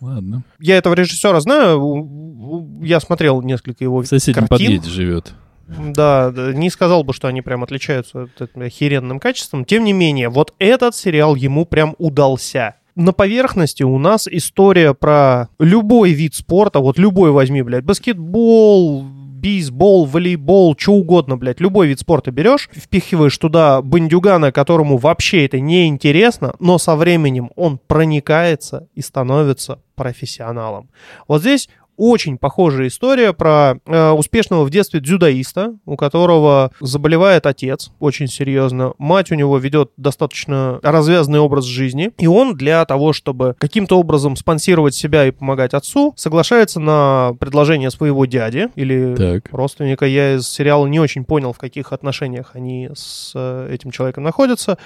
Ладно. 0.01 0.43
Я 0.59 0.77
этого 0.77 0.95
режиссера 0.95 1.39
знаю, 1.41 2.81
я 2.83 2.99
смотрел 2.99 3.41
несколько 3.41 3.83
его 3.83 4.01
В 4.01 4.05
соседнем 4.07 4.47
картин. 4.47 4.67
подъезде 4.67 4.89
живет. 4.89 5.33
Да, 5.67 6.34
не 6.36 6.69
сказал 6.69 7.04
бы, 7.04 7.13
что 7.13 7.28
они 7.28 7.41
прям 7.41 7.63
отличаются 7.63 8.23
от 8.23 8.41
этого 8.41 8.65
охеренным 8.65 9.19
качеством. 9.19 9.65
Тем 9.65 9.84
не 9.84 9.93
менее, 9.93 10.30
вот 10.30 10.54
этот 10.60 10.95
сериал 10.95 11.36
ему 11.36 11.65
прям 11.65 11.95
удался. 11.97 12.76
На 12.95 13.12
поверхности 13.12 13.82
у 13.82 13.97
нас 13.97 14.28
история 14.28 14.93
про 14.93 15.49
любой 15.58 16.12
вид 16.12 16.36
спорта, 16.36 16.80
вот 16.80 16.99
любой 16.99 17.32
возьми, 17.32 17.63
блядь, 17.63 17.84
баскетбол, 17.84 19.04
бейсбол, 19.04 20.06
волейбол, 20.06 20.76
что 20.78 20.93
угодно, 20.93 21.36
блядь, 21.36 21.60
любой 21.60 21.88
вид 21.88 21.99
спорта 21.99 22.32
берешь, 22.32 22.69
впихиваешь 22.73 23.38
туда 23.38 23.82
бандюгана, 23.82 24.54
которому 24.54 24.97
вообще 24.97 25.45
это 25.45 25.60
не 25.60 25.88
интересно, 25.88 26.56
но 26.60 26.78
со 26.78 26.95
временем 26.95 27.52
он 27.56 27.78
проникается 27.78 28.88
и 28.95 29.02
становится 29.02 29.80
профессионалом. 29.95 30.89
Вот 31.28 31.41
здесь 31.41 31.67
очень 31.97 32.38
похожая 32.38 32.88
история 32.88 33.34
про 33.34 33.75
э, 33.86 34.10
успешного 34.12 34.63
в 34.63 34.69
детстве 34.69 34.99
дзюдоиста, 34.99 35.75
у 35.86 35.95
которого 35.95 36.71
заболевает 36.79 37.45
отец 37.45 37.91
очень 37.99 38.27
серьезно. 38.27 38.93
Мать 38.97 39.32
у 39.32 39.36
него 39.36 39.58
ведет 39.58 39.91
достаточно 39.97 40.79
развязанный 40.82 41.39
образ 41.39 41.65
жизни. 41.65 42.12
И 42.17 42.27
он 42.27 42.56
для 42.56 42.84
того, 42.86 43.13
чтобы 43.13 43.56
каким-то 43.60 43.99
образом 43.99 44.36
спонсировать 44.36 44.95
себя 44.95 45.25
и 45.25 45.32
помогать 45.32 45.73
отцу, 45.73 46.13
соглашается 46.17 46.79
на 46.79 47.34
предложение 47.39 47.91
своего 47.91 48.25
дяди 48.25 48.69
или 48.75 49.15
Так. 49.15 49.49
родственника. 49.51 50.06
Я 50.06 50.36
из 50.36 50.47
сериала 50.47 50.88
не 50.88 50.99
очень 50.99 51.25
понял, 51.25 51.53
в 51.53 51.58
каких 51.58 51.93
отношениях 51.93 52.51
они 52.53 52.89
с 52.93 53.32
э, 53.36 53.69
этим 53.73 53.91
человеком 53.91 54.23
находятся. 54.23 54.77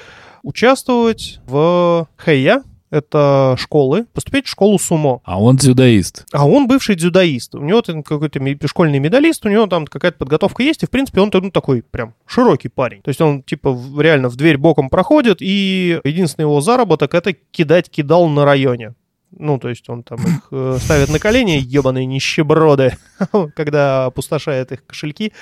Участвовать 0.43 1.39
в 1.45 2.07
Хэйя, 2.15 2.63
это 2.89 3.55
школы, 3.57 4.05
поступить 4.13 4.45
в 4.45 4.49
школу 4.49 4.79
сумо. 4.79 5.21
А 5.25 5.41
он 5.41 5.57
дзюдоист. 5.57 6.25
А 6.31 6.47
он 6.47 6.67
бывший 6.67 6.95
дзюдоист. 6.95 7.55
У 7.55 7.61
него 7.61 7.81
там 7.81 8.03
какой-то 8.03 8.39
школьный 8.67 8.99
медалист, 8.99 9.45
у 9.45 9.49
него 9.49 9.67
там 9.67 9.85
какая-то 9.85 10.17
подготовка 10.17 10.63
есть, 10.63 10.83
и, 10.83 10.85
в 10.85 10.89
принципе, 10.89 11.21
он 11.21 11.31
ну, 11.33 11.51
такой 11.51 11.83
прям 11.83 12.13
широкий 12.25 12.69
парень. 12.69 13.01
То 13.01 13.09
есть 13.09 13.21
он, 13.21 13.43
типа, 13.43 13.77
реально 13.99 14.29
в 14.29 14.35
дверь 14.35 14.57
боком 14.57 14.89
проходит, 14.89 15.41
и 15.41 15.99
единственный 16.03 16.43
его 16.43 16.61
заработок— 16.61 17.13
это 17.15 17.33
кидать 17.33 17.89
кидал 17.89 18.27
на 18.27 18.45
районе. 18.45 18.93
Ну, 19.31 19.59
то 19.59 19.69
есть 19.69 19.89
он 19.89 20.03
там 20.03 20.19
их 20.19 20.47
э, 20.51 20.77
ставит 20.79 21.09
на 21.09 21.19
колени, 21.19 21.59
ебаные 21.61 22.05
нищеброды, 22.05 22.97
когда 23.55 24.05
опустошает 24.05 24.71
их 24.71 24.85
кошельки. 24.85 25.33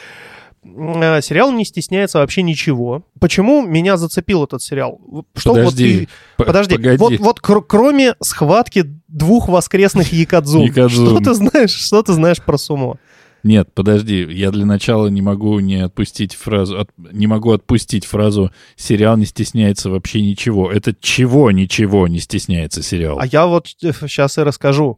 Э, 0.65 1.21
Сериал 1.21 1.51
не 1.51 1.63
стесняется 1.63 2.19
вообще 2.19 2.41
ничего. 2.41 3.03
Почему 3.19 3.65
меня 3.65 3.97
зацепил 3.97 4.43
этот 4.43 4.61
сериал? 4.63 4.99
Что 5.35 5.51
вот 5.53 5.57
Подожди. 5.65 5.99
ты- 5.99 6.07
П- 6.37 6.45
Подожди, 6.45 6.75
погоди. 6.75 6.97
вот, 6.97 7.19
вот 7.19 7.39
кр- 7.39 7.61
кроме 7.63 8.15
схватки 8.21 8.85
двух 9.07 9.47
воскресных 9.47 10.11
якадзун, 10.13 10.63
Якадзун. 10.63 11.07
что 11.07 11.19
ты 11.23 11.33
знаешь, 11.35 11.71
что 11.71 12.01
ты 12.01 12.13
знаешь 12.13 12.41
про 12.41 12.57
сумо? 12.57 12.97
Нет, 13.43 13.69
подожди, 13.75 14.25
я 14.31 14.49
для 14.49 14.65
начала 14.65 15.05
не 15.05 15.21
могу 15.21 15.59
не 15.59 15.75
отпустить 15.75 16.33
фразу, 16.33 16.79
от- 16.79 16.89
не 16.97 17.27
могу 17.27 17.51
отпустить 17.51 18.03
фразу 18.03 18.51
«сериал 18.75 19.17
не 19.17 19.25
стесняется 19.25 19.91
вообще 19.91 20.21
ничего». 20.23 20.71
Это 20.71 20.95
чего 20.99 21.51
ничего 21.51 22.07
не 22.07 22.19
стесняется 22.19 22.81
сериал? 22.81 23.19
А 23.19 23.27
я 23.27 23.45
вот 23.45 23.67
сейчас 23.67 24.39
и 24.39 24.41
расскажу. 24.41 24.97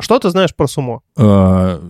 Что 0.00 0.18
ты 0.18 0.30
знаешь 0.30 0.54
про 0.54 0.66
сумо? 0.66 1.02
А, 1.16 1.80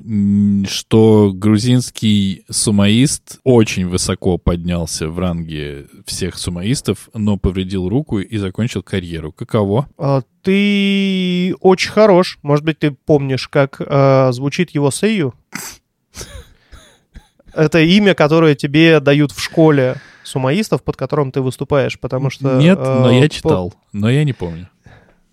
что 0.66 1.32
грузинский 1.34 2.44
сумоист 2.50 3.38
очень 3.44 3.86
высоко 3.86 4.38
поднялся 4.38 5.08
в 5.08 5.18
ранге 5.18 5.86
всех 6.06 6.36
сумоистов, 6.38 7.08
но 7.14 7.36
повредил 7.36 7.88
руку 7.88 8.18
и 8.18 8.36
закончил 8.36 8.82
карьеру. 8.82 9.32
Каково? 9.32 9.88
Э, 9.98 10.22
Ты 10.42 11.54
очень 11.60 11.90
хорош. 11.90 12.38
Может 12.42 12.64
быть, 12.64 12.78
ты 12.78 12.90
помнишь, 12.90 13.48
как 13.48 13.80
э, 13.80 14.32
звучит 14.32 14.70
его 14.70 14.90
сейю? 14.90 15.34
Это 17.52 17.80
имя, 17.80 18.14
которое 18.14 18.54
тебе 18.54 19.00
дают 19.00 19.32
в 19.32 19.40
школе 19.40 19.96
сумоистов, 20.22 20.82
под 20.82 20.96
которым 20.96 21.32
ты 21.32 21.40
выступаешь, 21.40 21.98
потому 21.98 22.30
что... 22.30 22.58
Нет, 22.58 22.78
э, 22.80 23.00
но 23.00 23.10
я 23.10 23.28
читал, 23.28 23.74
но 23.92 24.08
я 24.10 24.24
не 24.24 24.32
помню. 24.32 24.68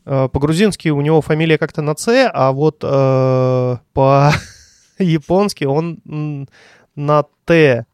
Э, 0.10 0.30
По-грузински 0.32 0.88
у 0.88 1.02
него 1.02 1.22
фамилия 1.22 1.58
как-то 1.58 1.82
на 1.82 1.93
«Ц», 1.93 2.32
а 2.34 2.54
вот 2.54 2.80
э, 2.82 3.78
по-японски 3.91 5.63
он 5.65 6.48
на 6.96 7.26
«Т». 7.43 7.86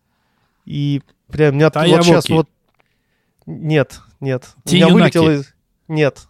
И 0.66 1.02
прям 1.28 1.56
меня 1.58 1.72
вот 1.72 2.06
сейчас 2.06 2.30
вот... 2.36 2.50
Нет, 3.48 4.00
нет. 4.20 4.46
У 4.64 4.70
меня 4.76 4.86
вылетело 4.94 5.32
из... 5.32 5.54
Нет. 5.88 6.28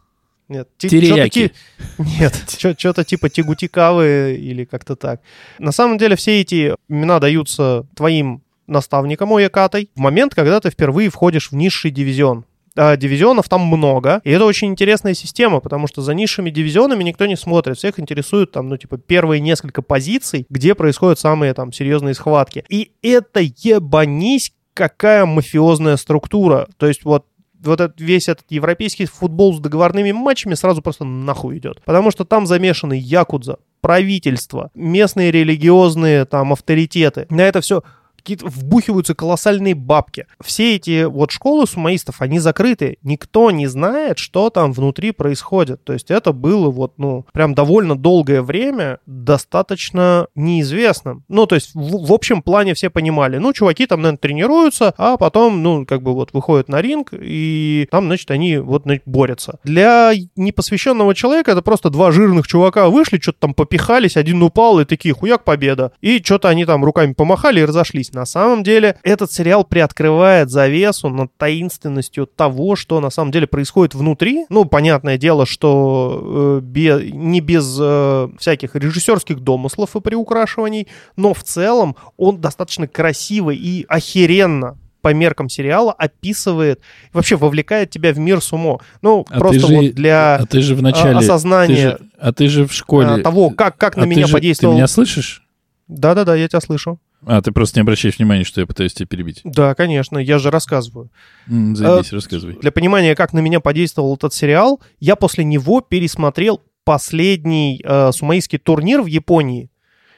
Нет, 0.48 0.70
ти- 0.78 0.88
Терияки. 0.90 1.52
чё-то 1.98 2.04
ки- 2.04 2.20
Нет, 2.20 2.76
что-то 2.78 3.04
типа 3.04 3.30
Тигутикавы 3.30 4.38
или 4.40 4.64
как-то 4.64 4.96
так. 4.96 5.20
На 5.60 5.74
самом 5.74 5.98
деле 5.98 6.16
все 6.16 6.40
эти 6.40 6.76
имена 6.88 7.20
даются 7.20 7.86
твоим 7.96 8.42
наставникам 8.68 9.34
Оякатой 9.34 9.90
в 9.96 10.00
момент, 10.00 10.34
когда 10.34 10.62
ты 10.62 10.70
впервые 10.70 11.10
входишь 11.10 11.52
в 11.52 11.56
низший 11.56 11.92
дивизион. 11.92 12.46
А 12.76 12.98
дивизионов 12.98 13.50
там 13.50 13.62
много, 13.62 14.20
и 14.24 14.32
это 14.32 14.46
очень 14.46 14.70
интересная 14.70 15.14
система, 15.14 15.60
потому 15.60 15.88
что 15.88 16.02
за 16.02 16.14
низшими 16.14 16.50
дивизионами 16.50 17.04
никто 17.04 17.26
не 17.26 17.36
смотрит. 17.36 17.78
Всех 17.78 18.00
интересуют 18.00 18.52
там, 18.52 18.68
ну, 18.70 18.78
типа, 18.78 18.98
первые 18.98 19.40
несколько 19.42 19.82
позиций, 19.82 20.48
где 20.50 20.74
происходят 20.74 21.20
самые 21.20 21.54
там 21.54 21.72
серьезные 21.72 22.16
схватки. 22.16 22.66
И 22.70 22.92
это 23.02 23.42
ебанись 23.42 24.54
какая 24.74 25.26
мафиозная 25.26 25.98
структура. 25.98 26.68
То 26.78 26.88
есть 26.88 27.06
вот 27.06 27.28
вот 27.66 27.80
этот, 27.80 28.02
весь 28.02 28.28
этот 28.28 28.46
европейский 28.50 29.06
футбол 29.06 29.56
с 29.56 29.60
договорными 29.60 30.12
матчами 30.12 30.54
сразу 30.54 30.82
просто 30.82 31.06
нахуй 31.06 31.60
идет. 31.60 31.82
Потому 31.86 32.12
что 32.12 32.26
там 32.26 32.46
замешаны 32.46 32.94
якудза, 32.94 33.58
правительство, 33.80 34.70
местные 34.76 35.32
религиозные 35.32 36.26
там 36.26 36.52
авторитеты. 36.52 37.26
На 37.30 37.42
это 37.42 37.62
все 37.62 37.84
какие-то 38.24 38.48
вбухиваются 38.48 39.14
колоссальные 39.14 39.76
бабки. 39.76 40.28
Все 40.42 40.76
эти 40.76 41.04
вот 41.04 41.32
школы 41.32 41.68
сумаистов, 41.68 42.22
они 42.22 42.40
закрыты. 42.40 42.98
Никто 43.04 43.52
не 43.52 43.68
знает, 43.68 44.18
что 44.18 44.50
там 44.50 44.72
внутри 44.72 45.12
происходит. 45.12 45.84
То 45.84 45.94
есть 45.94 46.10
это 46.10 46.32
было 46.32 46.70
вот, 46.70 46.94
ну, 46.98 47.26
прям 47.34 47.54
довольно 47.54 47.98
долгое 47.98 48.42
время 48.42 49.00
достаточно 49.06 50.28
неизвестным. 50.36 51.26
Ну, 51.28 51.46
то 51.46 51.56
есть 51.56 51.76
в, 51.76 52.08
в 52.08 52.14
общем 52.14 52.42
плане 52.42 52.74
все 52.74 52.90
понимали, 52.90 53.38
ну, 53.38 53.52
чуваки 53.52 53.86
там, 53.86 54.02
наверное, 54.02 54.18
тренируются, 54.18 54.94
а 54.98 55.18
потом, 55.18 55.62
ну, 55.62 55.86
как 55.86 56.02
бы 56.02 56.14
вот 56.14 56.30
выходят 56.32 56.70
на 56.70 56.82
ринг, 56.82 57.10
и 57.12 57.88
там, 57.92 58.06
значит, 58.06 58.32
они 58.32 58.58
вот 58.58 58.84
значит, 58.84 59.04
борются. 59.06 59.60
Для 59.66 60.14
непосвященного 60.38 61.14
человека 61.14 61.52
это 61.52 61.62
просто 61.62 61.90
два 61.90 62.12
жирных 62.12 62.48
чувака 62.48 62.88
вышли, 62.88 63.20
что-то 63.20 63.40
там 63.40 63.54
попихались, 63.54 64.16
один 64.16 64.42
упал, 64.42 64.80
и 64.80 64.86
такие, 64.86 65.14
хуяк, 65.14 65.44
победа. 65.44 65.92
И 66.00 66.22
что-то 66.24 66.48
они 66.48 66.64
там 66.64 66.86
руками 66.86 67.12
помахали 67.12 67.60
и 67.60 67.66
разошлись. 67.66 68.13
На 68.14 68.26
самом 68.26 68.64
деле, 68.64 68.98
этот 69.04 69.32
сериал 69.32 69.64
приоткрывает 69.64 70.52
завесу 70.52 71.10
над 71.10 71.36
таинственностью 71.38 72.28
того, 72.28 72.76
что 72.76 73.00
на 73.00 73.10
самом 73.10 73.32
деле 73.32 73.48
происходит 73.48 73.96
внутри. 73.96 74.46
Ну, 74.50 74.66
понятное 74.66 75.18
дело, 75.18 75.46
что 75.48 76.60
э, 76.62 76.64
бе- 76.64 77.10
не 77.12 77.42
без 77.42 77.76
э, 77.82 78.30
всяких 78.40 78.76
режиссерских 78.76 79.40
домыслов 79.40 79.96
и 79.96 80.00
приукрашиваний, 80.02 80.88
но 81.16 81.34
в 81.34 81.44
целом 81.44 81.96
он 82.16 82.40
достаточно 82.40 82.88
красиво 82.88 83.50
и 83.50 83.86
охеренно 83.88 84.78
по 85.02 85.14
меркам 85.14 85.50
сериала 85.50 85.92
описывает, 85.92 86.80
вообще 87.12 87.36
вовлекает 87.36 87.90
тебя 87.90 88.14
в 88.14 88.20
мир 88.20 88.42
сумо. 88.42 88.80
Ну, 89.02 89.26
А 89.30 89.40
просто 89.40 89.62
ты 89.62 89.68
же- 89.68 89.76
вот 89.76 89.86
для 89.96 90.36
А 90.36 90.46
ты 90.46 90.62
же 90.62 90.76
в 90.76 90.80
а, 90.80 90.82
начале... 90.84 91.18
ты 91.20 91.26
осознания 91.26 91.76
же- 91.76 92.00
а 92.20 92.32
ты 92.32 92.48
же 92.48 92.66
в 92.68 92.72
школе... 92.74 93.08
а, 93.08 93.20
того, 93.22 93.50
как, 93.50 93.76
как 93.78 93.98
на 93.98 94.04
а 94.04 94.06
ты 94.06 94.12
меня 94.12 94.28
же- 94.28 94.34
подействовал... 94.34 94.74
Ты 94.74 94.78
меня 94.78 94.88
слышишь? 94.88 95.44
Да-да-да, 95.90 96.36
я 96.36 96.48
тебя 96.48 96.62
слышу. 96.62 97.00
А, 97.26 97.42
ты 97.42 97.52
просто 97.52 97.80
не 97.80 97.82
обращаешь 97.82 98.18
внимания, 98.18 98.44
что 98.44 98.62
я 98.62 98.68
пытаюсь 98.68 98.94
тебя 98.94 99.08
перебить. 99.08 99.42
Да, 99.44 99.76
конечно, 99.76 100.18
я 100.18 100.40
же 100.40 100.52
рассказываю. 100.52 101.10
М, 101.48 101.76
Заебись, 101.76 102.12
рассказывай. 102.12 102.58
Для 102.60 102.72
понимания, 102.72 103.16
как 103.16 103.34
на 103.34 103.40
меня 103.40 103.60
подействовал 103.60 104.16
этот 104.16 104.34
сериал, 104.34 104.82
я 105.00 105.16
после 105.16 105.44
него 105.44 105.82
пересмотрел 105.82 106.62
последний 106.84 107.82
э, 107.84 108.12
сумаистский 108.12 108.60
турнир 108.60 109.02
в 109.02 109.06
Японии 109.06 109.70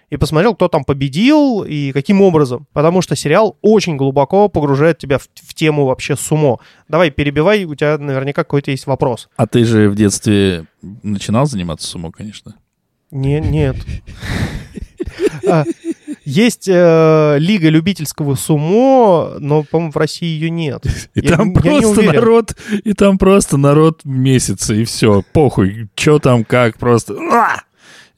и 0.10 0.18
посмотрел, 0.18 0.56
кто 0.56 0.68
там 0.68 0.84
победил 0.84 1.64
и 1.64 1.92
каким 1.92 2.22
образом. 2.22 2.68
Потому 2.74 3.02
что 3.02 3.16
сериал 3.16 3.58
очень 3.62 3.98
глубоко 3.98 4.50
погружает 4.50 4.98
тебя 4.98 5.18
в, 5.18 5.28
в 5.34 5.54
тему 5.54 5.86
вообще 5.86 6.16
сумо. 6.16 6.60
Давай, 6.88 7.12
перебивай, 7.12 7.66
у 7.66 7.76
тебя 7.76 7.98
наверняка 7.98 8.44
какой-то 8.44 8.72
есть 8.72 8.88
вопрос. 8.88 9.30
А 9.36 9.48
ты 9.48 9.64
же 9.64 9.90
в 9.90 9.96
детстве 9.96 10.66
начинал 10.82 11.46
заниматься 11.46 11.88
сумо, 11.88 12.12
конечно. 12.12 12.56
Не, 13.12 13.40
нет. 13.40 13.76
Есть 16.26 16.68
э, 16.68 17.38
лига 17.40 17.70
любительского 17.70 18.36
сумо, 18.36 19.36
но, 19.40 19.64
по-моему, 19.64 19.92
в 19.92 19.98
России 19.98 20.26
ее 20.26 20.50
нет. 20.50 20.84
И 21.14 21.22
Я- 21.22 21.38
там 21.38 21.54
я 21.54 21.62
просто 21.62 22.02
народ, 22.02 22.56
и 22.84 22.94
там 22.94 23.18
просто 23.18 23.58
народ 23.58 24.02
месяца, 24.04 24.74
и 24.74 24.84
все, 24.86 25.24
похуй, 25.34 25.88
что 25.96 26.20
там, 26.20 26.44
как, 26.44 26.78
просто... 26.78 27.16
а! 27.32 27.62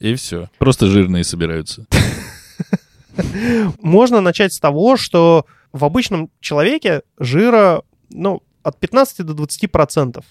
И 0.00 0.14
все. 0.14 0.48
Просто 0.58 0.86
жирные 0.86 1.24
собираются. 1.24 1.86
Можно 3.82 4.20
начать 4.20 4.52
с 4.52 4.60
того, 4.60 4.96
что 4.96 5.44
в 5.72 5.84
обычном 5.84 6.30
человеке 6.40 7.02
жира, 7.18 7.82
ну, 8.10 8.42
от 8.62 8.78
15 8.78 9.26
до 9.26 9.34
20 9.34 9.70
процентов. 9.70 10.24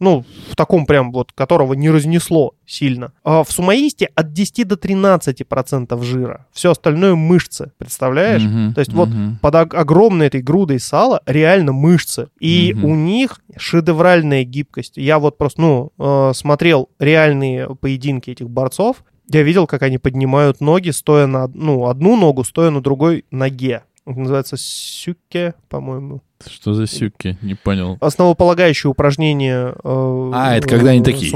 Ну, 0.00 0.24
в 0.50 0.56
таком 0.56 0.86
прям 0.86 1.10
вот, 1.12 1.32
которого 1.32 1.74
не 1.74 1.90
разнесло 1.90 2.54
сильно. 2.66 3.12
А 3.24 3.42
в 3.42 3.50
сумаисте 3.50 4.08
от 4.14 4.32
10 4.32 4.64
до 4.66 4.76
13 4.76 5.46
процентов 5.46 6.04
жира. 6.04 6.46
Все 6.52 6.70
остальное 6.70 7.14
мышцы, 7.14 7.72
представляешь? 7.78 8.42
Мгм, 8.42 8.74
То 8.74 8.80
есть 8.80 8.92
вот 8.92 9.08
мгм. 9.08 9.38
под 9.42 9.54
ог- 9.54 9.74
огромной 9.74 10.26
этой 10.28 10.40
грудой 10.42 10.78
сала 10.80 11.20
реально 11.26 11.72
мышцы. 11.72 12.28
И 12.40 12.72
Мгм. 12.74 12.84
у 12.84 12.94
них 12.94 13.40
шедевральная 13.56 14.44
гибкость. 14.44 14.96
Я 14.96 15.18
вот 15.18 15.36
просто, 15.38 15.60
ну, 15.60 15.92
э, 15.98 16.32
смотрел 16.34 16.88
реальные 16.98 17.74
поединки 17.76 18.30
этих 18.30 18.48
борцов. 18.48 19.04
Я 19.30 19.42
видел, 19.42 19.66
как 19.66 19.82
они 19.82 19.98
поднимают 19.98 20.60
ноги, 20.62 20.88
стоя 20.90 21.26
на 21.26 21.48
ну, 21.48 21.86
одну 21.88 22.16
ногу, 22.16 22.44
стоя 22.44 22.70
на 22.70 22.80
другой 22.80 23.24
ноге. 23.30 23.82
Это 24.08 24.18
называется 24.20 24.56
сюке, 24.56 25.54
по-моему. 25.68 26.22
Что 26.46 26.72
за 26.72 26.86
сюки? 26.86 27.36
Не 27.42 27.54
понял. 27.54 27.98
Основополагающее 28.00 28.90
упражнение. 28.90 29.74
э, 29.84 30.30
А, 30.34 30.56
это 30.56 30.66
когда 30.66 30.90
они 30.92 31.02
такие, 31.02 31.30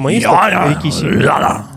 рикиси. 0.75 1.05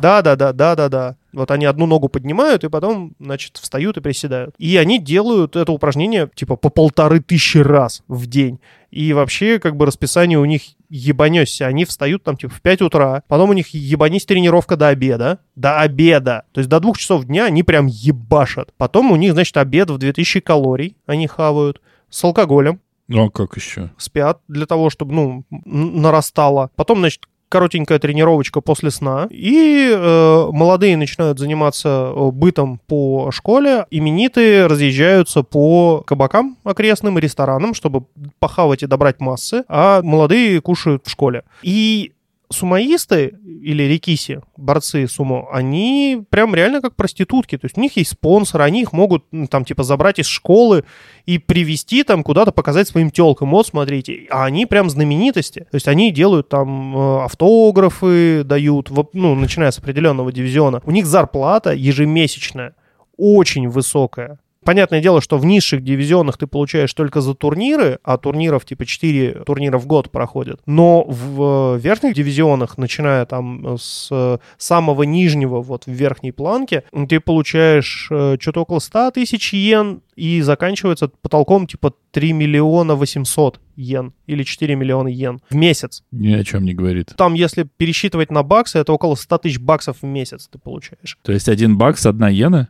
Да, 0.01 0.21
да, 0.21 0.35
да, 0.37 0.53
да, 0.53 0.75
да, 0.75 0.89
да. 0.89 1.15
Вот 1.33 1.51
они 1.51 1.65
одну 1.65 1.85
ногу 1.85 2.07
поднимают 2.07 2.63
и 2.63 2.69
потом, 2.69 3.13
значит, 3.19 3.57
встают 3.57 3.97
и 3.97 4.01
приседают. 4.01 4.55
И 4.57 4.77
они 4.77 4.97
делают 4.99 5.57
это 5.57 5.71
упражнение 5.73 6.29
типа 6.33 6.55
по 6.55 6.69
полторы 6.69 7.19
тысячи 7.19 7.57
раз 7.57 8.03
в 8.07 8.27
день. 8.27 8.59
И 8.95 9.11
вообще, 9.11 9.59
как 9.59 9.75
бы 9.75 9.85
расписание 9.85 10.39
у 10.39 10.45
них 10.45 10.61
ебанешься. 10.87 11.67
Они 11.67 11.83
встают 11.83 12.23
там 12.23 12.37
типа 12.37 12.53
в 12.53 12.61
5 12.61 12.81
утра, 12.83 13.23
потом 13.27 13.49
у 13.49 13.53
них 13.53 13.73
ебанись 13.73 14.23
тренировка 14.25 14.77
до 14.77 14.87
обеда. 14.87 15.39
До 15.57 15.81
обеда. 15.81 16.45
То 16.53 16.59
есть 16.59 16.69
до 16.69 16.79
двух 16.79 16.97
часов 16.97 17.25
дня 17.25 17.43
они 17.43 17.61
прям 17.63 17.87
ебашат. 17.87 18.69
Потом 18.77 19.11
у 19.11 19.17
них, 19.17 19.33
значит, 19.33 19.57
обед 19.57 19.89
в 19.89 19.97
2000 19.97 20.39
калорий 20.39 20.95
они 21.07 21.27
хавают 21.27 21.81
с 22.09 22.23
алкоголем 22.23 22.79
Ну, 23.09 23.25
а 23.25 23.29
как 23.29 23.57
еще? 23.57 23.91
спят 23.97 24.39
для 24.47 24.65
того, 24.65 24.89
чтобы, 24.89 25.13
ну, 25.13 25.45
нарастало. 25.49 26.71
Потом, 26.77 26.99
значит, 26.99 27.23
коротенькая 27.49 27.99
тренировочка 27.99 28.61
после 28.61 28.91
сна. 28.91 29.27
И 29.29 29.91
э, 29.93 30.49
молодые 30.51 30.97
начинают 30.97 31.39
заниматься 31.39 32.11
э, 32.13 32.31
бытом 32.31 32.79
по 32.87 33.31
школе. 33.31 33.85
Именитые 33.91 34.67
разъезжаются 34.67 35.43
по 35.43 36.03
кабакам 36.05 36.57
окрестным 36.63 37.17
и 37.17 37.21
ресторанам, 37.21 37.73
чтобы 37.73 38.05
похавать 38.39 38.83
и 38.83 38.87
добрать 38.87 39.19
массы. 39.19 39.63
А 39.67 40.01
молодые 40.01 40.61
кушают 40.61 41.05
в 41.05 41.09
школе. 41.09 41.43
И 41.61 42.13
сумоисты 42.55 43.35
или 43.61 43.83
рикиси, 43.83 44.41
борцы 44.57 45.07
сумо, 45.07 45.47
они 45.51 46.23
прям 46.29 46.55
реально 46.55 46.81
как 46.81 46.95
проститутки. 46.95 47.57
То 47.57 47.65
есть 47.65 47.77
у 47.77 47.81
них 47.81 47.97
есть 47.97 48.11
спонсоры, 48.11 48.63
они 48.63 48.81
их 48.81 48.93
могут 48.93 49.25
ну, 49.31 49.47
там 49.47 49.65
типа 49.65 49.83
забрать 49.83 50.19
из 50.19 50.27
школы 50.27 50.85
и 51.25 51.37
привести 51.37 52.03
там 52.03 52.23
куда-то 52.23 52.51
показать 52.51 52.87
своим 52.87 53.11
телкам. 53.11 53.51
Вот, 53.51 53.67
смотрите. 53.67 54.27
А 54.29 54.45
они 54.45 54.65
прям 54.65 54.89
знаменитости. 54.89 55.61
То 55.71 55.75
есть 55.75 55.87
они 55.87 56.11
делают 56.11 56.49
там 56.49 56.95
э, 56.95 57.23
автографы, 57.23 58.43
дают, 58.43 58.89
ну, 59.13 59.35
начиная 59.35 59.71
с 59.71 59.79
определенного 59.79 60.31
дивизиона. 60.31 60.81
У 60.85 60.91
них 60.91 61.05
зарплата 61.05 61.73
ежемесячная 61.73 62.75
очень 63.17 63.69
высокая. 63.69 64.39
Понятное 64.65 64.99
дело, 64.99 65.21
что 65.21 65.37
в 65.37 65.45
низших 65.45 65.83
дивизионах 65.83 66.39
ты 66.39 66.47
получаешь 66.47 66.91
только 66.93 67.21
за 67.21 67.35
турниры, 67.35 67.99
а 68.03 68.17
турниров 68.17 68.65
типа 68.65 68.83
4 68.85 69.43
турнира 69.45 69.77
в 69.77 69.85
год 69.85 70.09
проходят. 70.09 70.59
Но 70.65 71.03
в 71.03 71.75
э, 71.75 71.79
верхних 71.79 72.15
дивизионах, 72.15 72.79
начиная 72.79 73.27
там 73.27 73.77
с 73.77 74.09
э, 74.11 74.39
самого 74.57 75.03
нижнего 75.03 75.61
вот 75.61 75.85
в 75.85 75.91
верхней 75.91 76.31
планке, 76.31 76.83
ты 77.07 77.19
получаешь 77.19 78.07
э, 78.09 78.37
что-то 78.39 78.61
около 78.61 78.79
100 78.79 79.11
тысяч 79.11 79.53
йен 79.53 80.01
и 80.15 80.41
заканчивается 80.41 81.09
потолком 81.21 81.67
типа 81.67 81.93
3 82.09 82.33
миллиона 82.33 82.95
800 82.95 83.59
йен 83.75 84.13
или 84.25 84.41
4 84.41 84.75
миллиона 84.75 85.09
йен 85.09 85.41
в 85.47 85.55
месяц. 85.55 86.03
Ни 86.11 86.33
о 86.33 86.43
чем 86.43 86.65
не 86.65 86.73
говорит. 86.73 87.13
Там, 87.15 87.35
если 87.35 87.69
пересчитывать 87.77 88.31
на 88.31 88.41
баксы, 88.41 88.79
это 88.79 88.93
около 88.93 89.13
100 89.13 89.37
тысяч 89.37 89.59
баксов 89.59 89.97
в 90.01 90.05
месяц 90.05 90.49
ты 90.51 90.57
получаешь. 90.57 91.19
То 91.21 91.31
есть 91.31 91.49
один 91.49 91.77
бакс, 91.77 92.07
одна 92.07 92.31
иена? 92.31 92.69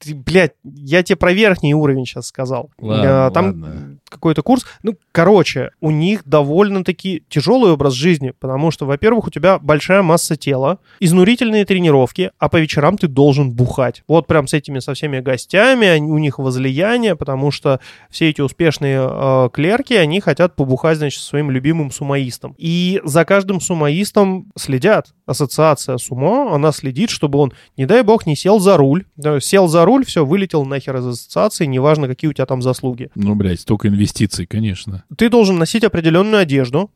Ты, 0.00 0.14
блядь, 0.14 0.54
я 0.64 1.02
тебе 1.02 1.16
про 1.16 1.32
верхний 1.32 1.74
уровень 1.74 2.06
сейчас 2.06 2.26
сказал. 2.26 2.70
Ладно, 2.78 3.28
Э, 3.28 3.30
Там 3.32 3.44
ладно. 3.46 3.98
Какой-то 4.10 4.42
курс. 4.42 4.66
Ну, 4.82 4.94
короче, 5.12 5.70
у 5.80 5.90
них 5.90 6.22
довольно-таки 6.26 7.22
тяжелый 7.28 7.72
образ 7.72 7.94
жизни, 7.94 8.32
потому 8.38 8.70
что, 8.70 8.84
во-первых, 8.84 9.28
у 9.28 9.30
тебя 9.30 9.58
большая 9.58 10.02
масса 10.02 10.36
тела, 10.36 10.78
изнурительные 10.98 11.64
тренировки, 11.64 12.32
а 12.38 12.48
по 12.48 12.60
вечерам 12.60 12.98
ты 12.98 13.08
должен 13.08 13.52
бухать. 13.52 14.02
Вот 14.08 14.26
прям 14.26 14.46
с 14.46 14.54
этими 14.54 14.80
со 14.80 14.94
всеми 14.94 15.20
гостями, 15.20 15.98
у 15.98 16.18
них 16.18 16.38
возлияние, 16.38 17.16
потому 17.16 17.50
что 17.50 17.80
все 18.10 18.28
эти 18.28 18.40
успешные 18.40 19.00
э, 19.00 19.48
клерки, 19.52 19.94
они 19.94 20.20
хотят 20.20 20.56
побухать, 20.56 20.98
значит, 20.98 21.20
со 21.20 21.28
своим 21.28 21.50
любимым 21.50 21.90
сумоистом. 21.90 22.54
И 22.58 23.00
за 23.04 23.24
каждым 23.24 23.60
сумоистом 23.60 24.50
следят. 24.56 25.14
Ассоциация 25.26 25.96
сумо, 25.98 26.54
она 26.54 26.72
следит, 26.72 27.10
чтобы 27.10 27.38
он, 27.38 27.52
не 27.76 27.86
дай 27.86 28.02
бог, 28.02 28.26
не 28.26 28.34
сел 28.34 28.58
за 28.58 28.76
руль. 28.76 29.04
Сел 29.40 29.68
за 29.68 29.84
руль, 29.84 30.04
все, 30.04 30.26
вылетел 30.26 30.64
нахер 30.64 30.96
из 30.96 31.06
ассоциации, 31.06 31.66
неважно, 31.66 32.08
какие 32.08 32.28
у 32.28 32.32
тебя 32.32 32.46
там 32.46 32.62
заслуги. 32.62 33.10
Ну, 33.14 33.34
блядь, 33.34 33.60
столько 33.60 33.88
инвестиций, 33.88 33.99
конечно. 34.46 35.04
Ты 35.16 35.28
должен 35.28 35.58
носить 35.58 35.84
определенную 35.84 36.40
одежду, 36.42 36.90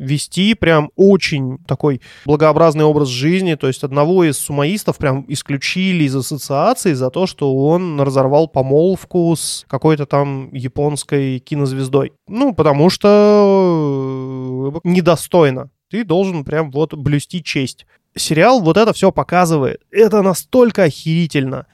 вести 0.00 0.54
прям 0.54 0.90
очень 0.96 1.58
такой 1.66 2.00
благообразный 2.24 2.84
образ 2.84 3.08
жизни. 3.08 3.54
То 3.54 3.68
есть 3.68 3.84
одного 3.84 4.24
из 4.24 4.38
сумоистов 4.38 4.96
прям 4.96 5.24
исключили 5.28 6.04
из 6.04 6.16
ассоциации 6.16 6.94
за 6.94 7.10
то, 7.10 7.26
что 7.26 7.54
он 7.54 8.00
разорвал 8.00 8.48
помолвку 8.48 9.36
с 9.36 9.64
какой-то 9.68 10.06
там 10.06 10.52
японской 10.52 11.38
кинозвездой. 11.38 12.14
Ну, 12.26 12.54
потому 12.54 12.90
что 12.90 14.72
э, 14.74 14.88
недостойно. 14.88 15.70
Ты 15.90 16.04
должен 16.04 16.44
прям 16.44 16.70
вот 16.70 16.94
блюсти 16.94 17.42
честь. 17.42 17.86
Сериал 18.16 18.60
вот 18.60 18.76
это 18.76 18.92
все 18.92 19.12
показывает. 19.12 19.82
Это 19.90 20.22
настолько 20.22 20.84
охерительно. 20.84 21.66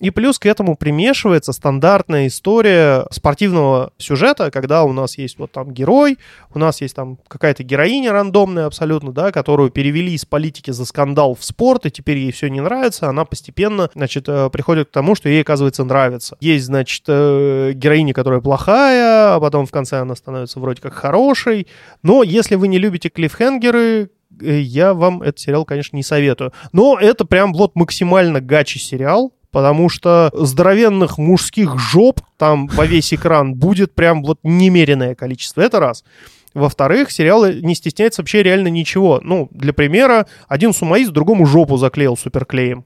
И 0.00 0.10
плюс 0.10 0.38
к 0.38 0.44
этому 0.44 0.76
примешивается 0.76 1.52
стандартная 1.52 2.26
история 2.26 3.06
спортивного 3.10 3.92
сюжета, 3.96 4.50
когда 4.50 4.84
у 4.84 4.92
нас 4.92 5.16
есть 5.16 5.38
вот 5.38 5.52
там 5.52 5.72
герой, 5.72 6.18
у 6.52 6.58
нас 6.58 6.82
есть 6.82 6.94
там 6.94 7.18
какая-то 7.28 7.62
героиня 7.62 8.12
рандомная 8.12 8.66
абсолютно, 8.66 9.12
да, 9.12 9.32
которую 9.32 9.70
перевели 9.70 10.12
из 10.12 10.26
политики 10.26 10.70
за 10.70 10.84
скандал 10.84 11.34
в 11.34 11.42
спорт, 11.42 11.86
и 11.86 11.90
теперь 11.90 12.18
ей 12.18 12.30
все 12.30 12.48
не 12.48 12.60
нравится, 12.60 13.08
она 13.08 13.24
постепенно, 13.24 13.88
значит, 13.94 14.28
э, 14.28 14.50
приходит 14.50 14.88
к 14.88 14.92
тому, 14.92 15.14
что 15.14 15.30
ей, 15.30 15.40
оказывается, 15.40 15.82
нравится. 15.84 16.36
Есть, 16.40 16.66
значит, 16.66 17.04
э, 17.08 17.72
героиня, 17.74 18.12
которая 18.12 18.42
плохая, 18.42 19.34
а 19.34 19.40
потом 19.40 19.64
в 19.64 19.70
конце 19.70 19.98
она 20.00 20.14
становится 20.14 20.60
вроде 20.60 20.82
как 20.82 20.92
хорошей, 20.92 21.68
но 22.02 22.22
если 22.22 22.56
вы 22.56 22.68
не 22.68 22.78
любите 22.78 23.08
клиффхенгеры, 23.08 24.10
э, 24.42 24.58
я 24.60 24.92
вам 24.92 25.22
этот 25.22 25.38
сериал, 25.38 25.64
конечно, 25.64 25.96
не 25.96 26.02
советую. 26.02 26.52
Но 26.72 26.98
это 27.00 27.24
прям 27.24 27.54
вот 27.54 27.76
максимально 27.76 28.42
гачи 28.42 28.76
сериал, 28.76 29.32
потому 29.56 29.88
что 29.88 30.30
здоровенных 30.34 31.16
мужских 31.16 31.78
жоп 31.78 32.20
там 32.36 32.66
во 32.66 32.84
весь 32.84 33.14
экран 33.14 33.54
будет 33.54 33.94
прям 33.94 34.22
вот 34.22 34.38
немеренное 34.42 35.14
количество. 35.14 35.62
Это 35.62 35.80
раз. 35.80 36.04
Во-вторых, 36.52 37.10
сериал 37.10 37.50
не 37.50 37.74
стесняется 37.74 38.20
вообще 38.20 38.42
реально 38.42 38.68
ничего. 38.68 39.18
Ну, 39.24 39.48
для 39.52 39.72
примера, 39.72 40.26
один 40.46 40.74
сумоист 40.74 41.10
другому 41.10 41.46
жопу 41.46 41.78
заклеил 41.78 42.18
суперклеем. 42.18 42.84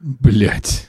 Блять. 0.00 0.88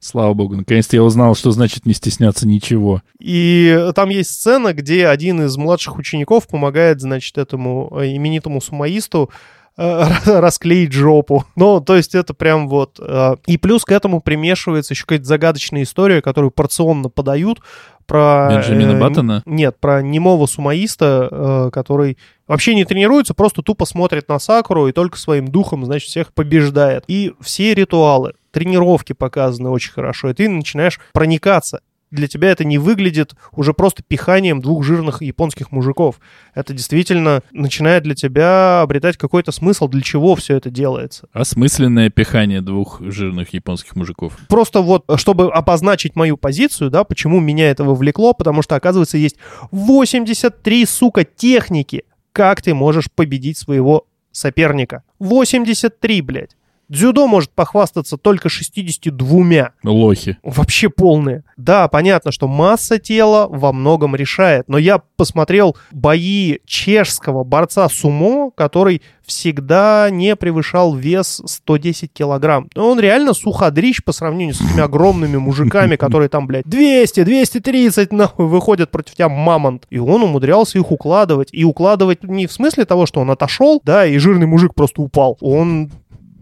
Слава 0.00 0.34
богу, 0.34 0.56
наконец-то 0.56 0.96
я 0.96 1.04
узнал, 1.04 1.36
что 1.36 1.52
значит 1.52 1.86
не 1.86 1.94
стесняться 1.94 2.44
ничего. 2.44 3.00
И 3.20 3.90
там 3.94 4.08
есть 4.08 4.32
сцена, 4.32 4.72
где 4.72 5.06
один 5.06 5.40
из 5.44 5.56
младших 5.56 5.98
учеников 5.98 6.48
помогает, 6.48 7.00
значит, 7.00 7.38
этому 7.38 7.96
э, 7.96 8.14
именитому 8.16 8.60
сумоисту 8.60 9.30
расклеить 9.76 10.92
жопу. 10.92 11.44
Ну, 11.56 11.80
то 11.80 11.96
есть 11.96 12.14
это 12.14 12.34
прям 12.34 12.68
вот... 12.68 13.00
э, 13.00 13.36
И 13.46 13.58
плюс 13.58 13.84
к 13.84 13.92
этому 13.92 14.20
примешивается 14.20 14.94
еще 14.94 15.02
какая-то 15.02 15.24
загадочная 15.24 15.82
история, 15.82 16.22
которую 16.22 16.50
порционно 16.50 17.08
подают 17.08 17.60
про... 18.06 18.48
Бенджамина 18.50 18.92
э, 18.92 19.00
Баттона? 19.00 19.42
Нет, 19.46 19.76
про 19.80 20.02
немого 20.02 20.46
сумоиста, 20.46 21.28
э, 21.30 21.70
который 21.72 22.18
вообще 22.46 22.74
не 22.74 22.84
тренируется, 22.84 23.34
просто 23.34 23.62
тупо 23.62 23.84
смотрит 23.84 24.28
на 24.28 24.38
Сакуру 24.38 24.86
и 24.86 24.92
только 24.92 25.18
своим 25.18 25.48
духом, 25.48 25.84
значит, 25.84 26.08
всех 26.08 26.32
побеждает. 26.32 27.04
И 27.08 27.32
все 27.40 27.74
ритуалы, 27.74 28.34
тренировки 28.52 29.12
показаны 29.12 29.70
очень 29.70 29.92
хорошо, 29.92 30.30
и 30.30 30.34
ты 30.34 30.48
начинаешь 30.48 31.00
проникаться 31.12 31.80
для 32.10 32.28
тебя 32.28 32.50
это 32.50 32.64
не 32.64 32.78
выглядит 32.78 33.34
уже 33.52 33.72
просто 33.72 34.02
пиханием 34.02 34.60
двух 34.60 34.84
жирных 34.84 35.22
японских 35.22 35.72
мужиков. 35.72 36.20
Это 36.54 36.72
действительно 36.72 37.42
начинает 37.52 38.04
для 38.04 38.14
тебя 38.14 38.82
обретать 38.82 39.16
какой-то 39.16 39.52
смысл, 39.52 39.88
для 39.88 40.02
чего 40.02 40.34
все 40.36 40.56
это 40.56 40.70
делается. 40.70 41.28
Осмысленное 41.32 42.10
пихание 42.10 42.60
двух 42.60 43.00
жирных 43.00 43.52
японских 43.52 43.96
мужиков. 43.96 44.36
Просто 44.48 44.80
вот, 44.80 45.04
чтобы 45.16 45.52
обозначить 45.52 46.16
мою 46.16 46.36
позицию, 46.36 46.90
да, 46.90 47.04
почему 47.04 47.40
меня 47.40 47.70
это 47.70 47.84
вовлекло, 47.84 48.32
потому 48.32 48.62
что, 48.62 48.76
оказывается, 48.76 49.18
есть 49.18 49.36
83, 49.70 50.86
сука, 50.86 51.24
техники, 51.24 52.04
как 52.32 52.62
ты 52.62 52.74
можешь 52.74 53.10
победить 53.10 53.58
своего 53.58 54.06
соперника. 54.32 55.02
83, 55.18 56.20
блядь. 56.20 56.56
Дзюдо 56.88 57.26
может 57.26 57.50
похвастаться 57.50 58.16
только 58.16 58.48
62. 58.48 59.72
Лохи. 59.84 60.38
Вообще 60.42 60.88
полные. 60.88 61.44
Да, 61.56 61.88
понятно, 61.88 62.32
что 62.32 62.48
масса 62.48 62.98
тела 62.98 63.46
во 63.48 63.72
многом 63.72 64.16
решает, 64.16 64.68
но 64.68 64.78
я 64.78 65.00
посмотрел 65.16 65.76
бои 65.92 66.58
чешского 66.66 67.44
борца 67.44 67.88
сумо, 67.88 68.50
который 68.50 69.02
всегда 69.24 70.08
не 70.10 70.36
превышал 70.36 70.94
вес 70.94 71.40
110 71.44 72.12
килограмм. 72.12 72.68
Но 72.74 72.90
он 72.90 73.00
реально 73.00 73.34
суходрищ 73.34 74.02
по 74.04 74.12
сравнению 74.12 74.54
с 74.54 74.60
этими 74.60 74.80
огромными 74.84 75.36
мужиками, 75.36 75.96
которые 75.96 76.28
там, 76.28 76.46
блядь, 76.46 76.64
200, 76.66 77.24
230, 77.24 78.12
нахуй, 78.12 78.46
выходят 78.46 78.90
против 78.90 79.14
тебя 79.14 79.28
мамонт. 79.28 79.86
И 79.90 79.98
он 79.98 80.22
умудрялся 80.22 80.78
их 80.78 80.90
укладывать. 80.90 81.48
И 81.52 81.64
укладывать 81.64 82.22
не 82.24 82.46
в 82.46 82.52
смысле 82.52 82.84
того, 82.84 83.06
что 83.06 83.20
он 83.20 83.30
отошел, 83.30 83.80
да, 83.84 84.06
и 84.06 84.18
жирный 84.18 84.46
мужик 84.46 84.74
просто 84.74 85.02
упал. 85.02 85.38
Он 85.40 85.90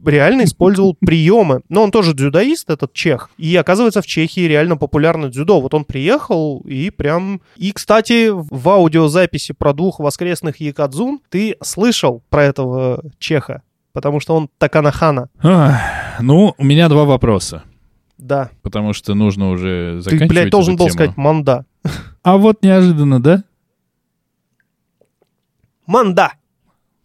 реально 0.04 0.44
использовал 0.44 0.94
приемы. 1.00 1.62
Но 1.68 1.82
он 1.82 1.90
тоже 1.90 2.14
дзюдоист, 2.14 2.70
этот 2.70 2.92
чех. 2.92 3.30
И 3.38 3.54
оказывается, 3.56 4.02
в 4.02 4.06
Чехии 4.06 4.42
реально 4.42 4.76
популярно 4.76 5.28
дзюдо. 5.28 5.60
Вот 5.60 5.74
он 5.74 5.84
приехал 5.84 6.60
и 6.60 6.90
прям... 6.90 7.40
И, 7.56 7.72
кстати, 7.72 8.30
в 8.30 8.68
аудиозаписи 8.68 9.52
про 9.52 9.72
двух 9.72 9.98
воскресных 9.98 10.60
якадзун 10.60 11.20
ты 11.28 11.56
слышал 11.62 12.22
про 12.28 12.44
этого 12.44 13.02
чеха. 13.18 13.62
Потому 13.92 14.20
что 14.20 14.34
он 14.34 14.48
Таканахана. 14.58 15.28
Ах, 15.42 15.80
ну, 16.20 16.54
у 16.56 16.64
меня 16.64 16.88
два 16.88 17.04
вопроса. 17.04 17.64
Да. 18.16 18.50
Потому 18.62 18.92
что 18.92 19.14
нужно 19.14 19.50
уже 19.50 19.96
Ты, 19.96 20.02
заканчивать 20.02 20.30
блядь, 20.30 20.50
должен 20.50 20.76
был 20.76 20.88
сказать 20.88 21.16
манда. 21.16 21.66
А 22.22 22.36
вот 22.36 22.62
неожиданно, 22.62 23.20
да? 23.20 23.42
Манда! 25.86 26.34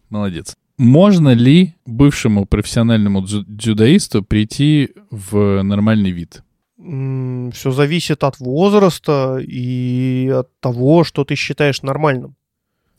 Молодец. 0.10 0.56
Можно 0.78 1.34
ли 1.34 1.76
бывшему 1.86 2.46
профессиональному 2.46 3.22
дзю- 3.22 3.44
дзюдоисту 3.48 4.24
прийти 4.24 4.92
в 5.10 5.63
нормальный 5.63 6.12
вид? 6.12 6.44
Все 6.78 7.72
зависит 7.72 8.24
от 8.24 8.40
возраста 8.40 9.40
и 9.42 10.30
от 10.30 10.60
того, 10.60 11.04
что 11.04 11.26
ты 11.26 11.36
считаешь 11.36 11.82
нормальным. 11.82 12.36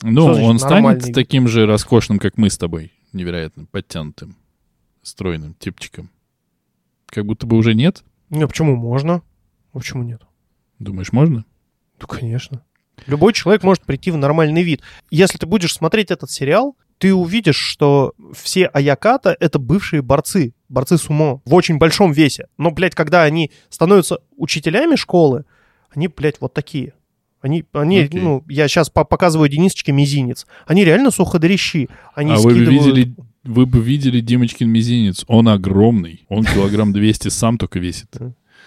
Ну, 0.01 0.25
он 0.25 0.59
станет 0.59 1.05
вид? 1.05 1.15
таким 1.15 1.47
же 1.47 1.65
роскошным, 1.65 2.19
как 2.19 2.37
мы 2.37 2.49
с 2.49 2.57
тобой. 2.57 2.91
Невероятно 3.13 3.65
подтянутым, 3.65 4.35
стройным 5.01 5.55
типчиком. 5.55 6.09
Как 7.05 7.25
будто 7.25 7.47
бы 7.47 7.55
уже 7.55 7.73
нет. 7.73 8.03
Не, 8.29 8.45
почему 8.47 8.75
можно? 8.75 9.21
А 9.73 9.79
почему 9.79 10.03
нет? 10.03 10.21
Думаешь, 10.77 11.11
можно? 11.11 11.45
Ну, 12.01 12.07
конечно. 12.07 12.63
Любой 13.07 13.33
человек 13.33 13.63
может 13.63 13.83
прийти 13.83 14.11
в 14.11 14.17
нормальный 14.17 14.63
вид. 14.63 14.81
Если 15.09 15.37
ты 15.37 15.45
будешь 15.45 15.73
смотреть 15.73 16.11
этот 16.11 16.29
сериал, 16.29 16.75
ты 16.99 17.13
увидишь, 17.15 17.55
что 17.55 18.13
все 18.33 18.65
Аяката— 18.65 19.35
это 19.39 19.57
бывшие 19.57 20.01
борцы, 20.01 20.53
борцы 20.67 20.97
сумо 20.97 21.41
в 21.45 21.55
очень 21.55 21.77
большом 21.77 22.11
весе. 22.11 22.47
Но, 22.57 22.71
блядь, 22.71 22.93
когда 22.93 23.23
они 23.23 23.51
становятся 23.69 24.19
учителями 24.35 24.95
школы, 24.95 25.45
они, 25.89 26.09
блядь, 26.09 26.39
вот 26.41 26.53
такие. 26.53 26.93
Они, 27.41 27.63
они 27.71 28.01
Окей. 28.01 28.19
ну, 28.19 28.43
я 28.49 28.67
сейчас 28.67 28.89
показываю 28.89 29.49
Денисочке 29.49 29.93
мизинец. 29.93 30.45
Они 30.67 30.83
реально 30.83 31.09
суходорищи. 31.09 31.89
Они 32.13 32.33
а 32.33 32.35
вы 32.35 32.51
скидывают... 32.51 32.85
видели, 32.85 33.15
вы 33.45 33.65
бы 33.65 33.79
видели 33.79 34.19
Димочкин 34.19 34.69
мизинец. 34.69 35.23
Он 35.27 35.47
огромный. 35.47 36.25
Он 36.27 36.43
килограмм 36.43 36.91
200 36.91 37.29
сам 37.29 37.57
только 37.57 37.79
весит. 37.79 38.13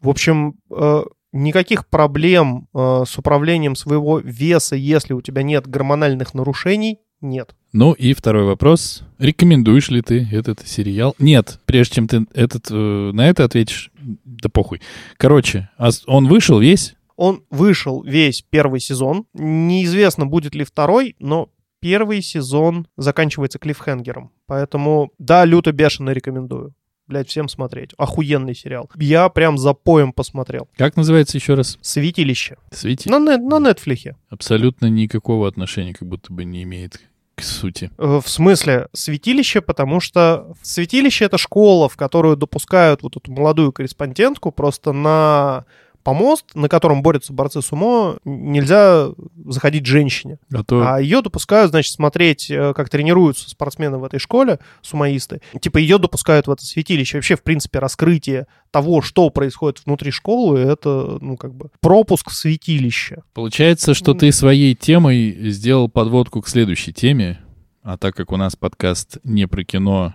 В 0.01 0.09
общем, 0.09 0.55
э, 0.71 1.03
никаких 1.33 1.87
проблем 1.87 2.69
э, 2.73 3.05
с 3.07 3.19
управлением 3.19 3.77
своего 3.77 4.19
веса, 4.21 4.75
если 4.75 5.13
у 5.13 5.21
тебя 5.21 5.43
нет 5.43 5.67
гормональных 5.67 6.33
нарушений, 6.33 6.99
нет. 7.23 7.55
Ну 7.73 7.93
и 7.93 8.13
второй 8.13 8.45
вопрос. 8.45 9.03
Рекомендуешь 9.19 9.89
ли 9.89 10.03
ты 10.03 10.29
этот 10.31 10.67
сериал? 10.67 11.15
Нет, 11.19 11.59
прежде 11.65 11.95
чем 11.97 12.09
ты 12.09 12.27
этот, 12.35 12.67
э, 12.71 13.11
на 13.13 13.29
это 13.29 13.45
ответишь, 13.45 13.91
да 14.25 14.49
похуй. 14.51 14.81
Короче, 15.17 15.71
а 15.79 15.89
он 16.07 16.29
вышел 16.29 16.59
весь? 16.61 16.95
Он 17.17 17.45
вышел 17.51 18.03
весь 18.03 18.43
первый 18.43 18.81
сезон. 18.81 19.25
Неизвестно, 19.33 20.27
будет 20.27 20.55
ли 20.55 20.65
второй, 20.65 21.17
но 21.19 21.49
первый 21.81 22.21
сезон 22.21 22.87
заканчивается 22.97 23.59
клиффхенгером. 23.59 24.33
Поэтому, 24.47 25.13
да, 25.19 25.45
люто 25.45 25.73
бешено 25.73 26.11
рекомендую. 26.11 26.75
Блять, 27.07 27.29
всем 27.29 27.49
смотреть. 27.49 27.91
Охуенный 27.99 28.55
сериал. 28.55 28.89
Я 28.97 29.29
прям 29.29 29.59
за 29.59 29.73
поем 29.75 30.13
посмотрел. 30.13 30.69
Как 30.77 30.97
называется 30.97 31.37
еще 31.37 31.55
раз? 31.55 31.79
Святилище. 31.83 32.57
Свети? 32.71 33.09
На, 33.11 33.19
нет- 33.19 33.43
на 33.43 33.59
Нетфлихе. 33.59 34.17
Абсолютно 34.31 34.87
никакого 34.87 35.49
отношения 35.49 35.95
как 35.95 36.09
будто 36.09 36.33
бы 36.33 36.45
не 36.45 36.63
имеет 36.63 37.01
к 37.35 37.43
сути. 37.43 37.91
Э, 37.99 38.21
В 38.23 38.29
смысле 38.29 38.89
святилище, 38.93 39.61
потому 39.61 40.01
что 40.01 40.55
святилище 40.63 41.25
это 41.25 41.39
школа, 41.39 41.89
в 41.89 41.97
которую 41.97 42.37
допускают 42.37 43.03
вот 43.03 43.17
эту 43.17 43.33
молодую 43.33 43.73
корреспондентку 43.73 44.53
просто 44.53 44.93
на 44.93 45.65
помост, 46.03 46.47
на 46.55 46.69
котором 46.69 47.03
борются 47.03 47.33
борцы 47.33 47.63
с 47.63 47.73
умо, 47.73 48.17
нельзя 48.25 49.09
заходить 49.47 49.87
женщине. 49.87 50.39
А 50.53 50.65
то 50.65 50.87
А 50.87 51.01
ее 51.01 51.23
допускают, 51.23 51.71
значит, 51.71 51.93
смотреть, 51.93 52.51
э, 52.51 52.73
как 52.75 52.89
тренируются 52.89 53.49
спортсмены 53.49 53.99
в 53.99 54.05
этой 54.05 54.19
школе, 54.19 54.59
сумоисты. 54.81 55.41
Типа 55.61 55.79
ее 55.79 55.99
допускают 55.99 56.47
в 56.47 56.51
это 56.51 56.65
святилище. 56.65 57.19
Вообще, 57.19 57.37
в 57.37 57.43
принципе, 57.43 57.79
раскрытие 57.79 58.47
того, 58.71 59.03
что 59.03 59.31
происходит 59.31 59.83
внутри 59.85 60.11
школы, 60.11 60.59
это, 60.59 61.19
ну, 61.21 61.37
как 61.37 61.55
бы, 61.55 61.71
пропуск 61.81 62.31
в 62.31 62.35
святилище. 62.35 63.23
Получается, 63.35 63.95
что 63.95 64.15
ты 64.15 64.33
своей 64.33 64.75
темой 64.75 65.51
сделал 65.51 65.89
подводку 65.89 66.41
к 66.41 66.49
следующей 66.49 66.93
теме, 66.93 67.41
а 67.83 67.97
так 67.99 68.15
как 68.15 68.33
у 68.33 68.37
нас 68.37 68.57
подкаст 68.57 69.19
не 69.25 69.47
про 69.47 69.65
кино, 69.65 70.15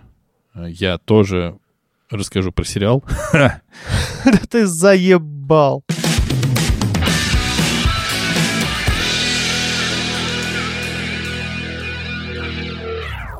э, 0.54 0.66
я 0.70 0.98
тоже 0.98 1.58
расскажу 2.10 2.52
про 2.52 2.64
сериал. 2.64 3.04
Да 4.24 4.40
ты 4.50 4.66
заебал. 4.66 5.84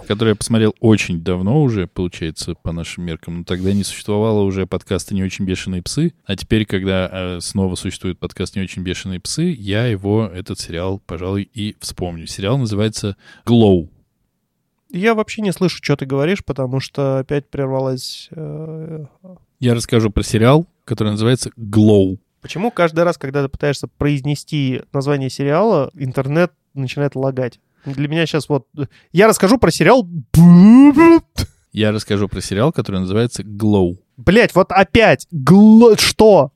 который 0.09 0.31
я 0.31 0.35
посмотрел 0.37 0.75
очень 0.81 1.21
давно 1.21 1.63
уже, 1.63 1.87
получается, 1.87 2.55
по 2.55 2.73
нашим 2.73 3.05
меркам. 3.05 3.39
Но 3.39 3.45
тогда 3.45 3.75
не 3.75 3.85
существовало 3.85 4.41
уже 4.41 4.67
подкаста 4.67 5.15
«Не 5.15 5.23
очень 5.23 5.45
бешеные 5.45 5.83
псы». 5.83 6.15
А 6.25 6.35
теперь, 6.35 6.65
когда 6.65 7.11
э, 7.13 7.41
снова 7.43 7.75
существует 7.75 8.19
подкаст 8.19 8.57
«Не 8.57 8.63
очень 8.63 8.83
бешеные 8.83 9.21
псы», 9.21 9.55
я 9.59 9.85
его, 9.85 10.25
этот 10.25 10.59
сериал, 10.59 10.99
пожалуй, 11.07 11.43
и 11.53 11.77
вспомню. 11.79 12.27
Сериал 12.27 12.57
называется 12.57 13.19
«Glow». 13.45 13.91
Я 14.91 15.15
вообще 15.15 15.43
не 15.43 15.53
слышу, 15.53 15.79
что 15.83 15.97
ты 15.97 16.07
говоришь, 16.07 16.45
потому 16.45 16.81
что 16.81 17.19
опять 17.19 17.49
прервалась... 17.51 18.29
э, 18.31 19.05
Я 19.61 19.75
расскажу 19.75 20.11
про 20.11 20.23
сериал, 20.23 20.67
который 20.85 21.11
называется 21.11 21.51
«Glow». 21.57 22.19
Почему 22.41 22.71
каждый 22.71 23.05
раз, 23.05 23.19
когда 23.19 23.43
ты 23.43 23.49
пытаешься 23.49 23.89
произнести 23.89 24.83
название 24.93 25.29
сериала, 25.29 25.91
интернет 25.95 26.53
начинает 26.73 27.17
лагать? 27.17 27.61
Для 27.85 28.09
меня 28.09 28.27
сейчас 28.27 28.49
вот... 28.49 28.67
Я 29.13 29.27
расскажу 29.29 29.59
про 29.59 29.71
сериал... 29.71 30.09
Я 31.73 31.93
расскажу 31.93 32.29
про 32.29 32.41
сериал, 32.41 32.73
который 32.73 33.01
называется 33.01 33.43
«Glow». 33.43 33.99
Блять, 34.17 34.55
вот 34.55 34.73
опять. 34.73 35.27
Гло... 35.31 35.97
Что? 35.97 36.53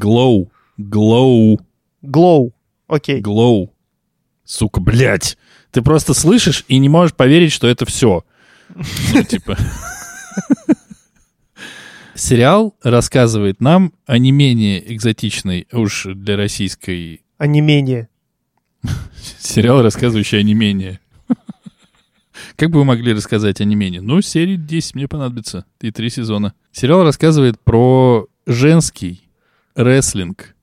«Glow». 0.00 0.48
«Glow». 0.78 1.58
Глоу. 2.02 2.52
Окей. 2.88 3.20
«Glow». 3.22 3.70
Сука, 4.44 4.80
блядь. 4.80 5.38
Ты 5.72 5.80
просто 5.82 6.14
слышишь 6.14 6.64
и 6.68 6.78
не 6.78 6.88
можешь 6.88 7.14
поверить, 7.14 7.50
что 7.50 7.66
это 7.66 7.84
все. 7.86 8.24
Ну, 9.12 9.24
типа... 9.24 9.58
Сериал 12.14 12.76
рассказывает 12.82 13.60
нам 13.60 13.94
о 14.06 14.18
не 14.18 14.32
менее 14.32 14.94
экзотичной, 14.94 15.66
уж 15.72 16.06
для 16.14 16.36
российской... 16.36 17.22
А 17.38 17.46
не 17.46 17.62
менее. 17.62 18.08
Сериал, 19.40 19.82
рассказывающий 19.82 20.38
о 20.38 20.42
не 20.42 20.54
менее. 20.54 21.00
Как 22.56 22.70
бы 22.70 22.80
вы 22.80 22.84
могли 22.84 23.14
рассказать 23.14 23.60
о 23.60 23.64
не 23.64 23.74
менее? 23.74 24.02
Ну, 24.02 24.20
серии 24.20 24.56
10 24.56 24.94
мне 24.94 25.08
понадобится. 25.08 25.64
И 25.80 25.90
три 25.90 26.10
сезона. 26.10 26.52
Сериал 26.70 27.02
рассказывает 27.02 27.58
про 27.60 28.26
женский 28.46 29.22
рестлинг. 29.74 30.54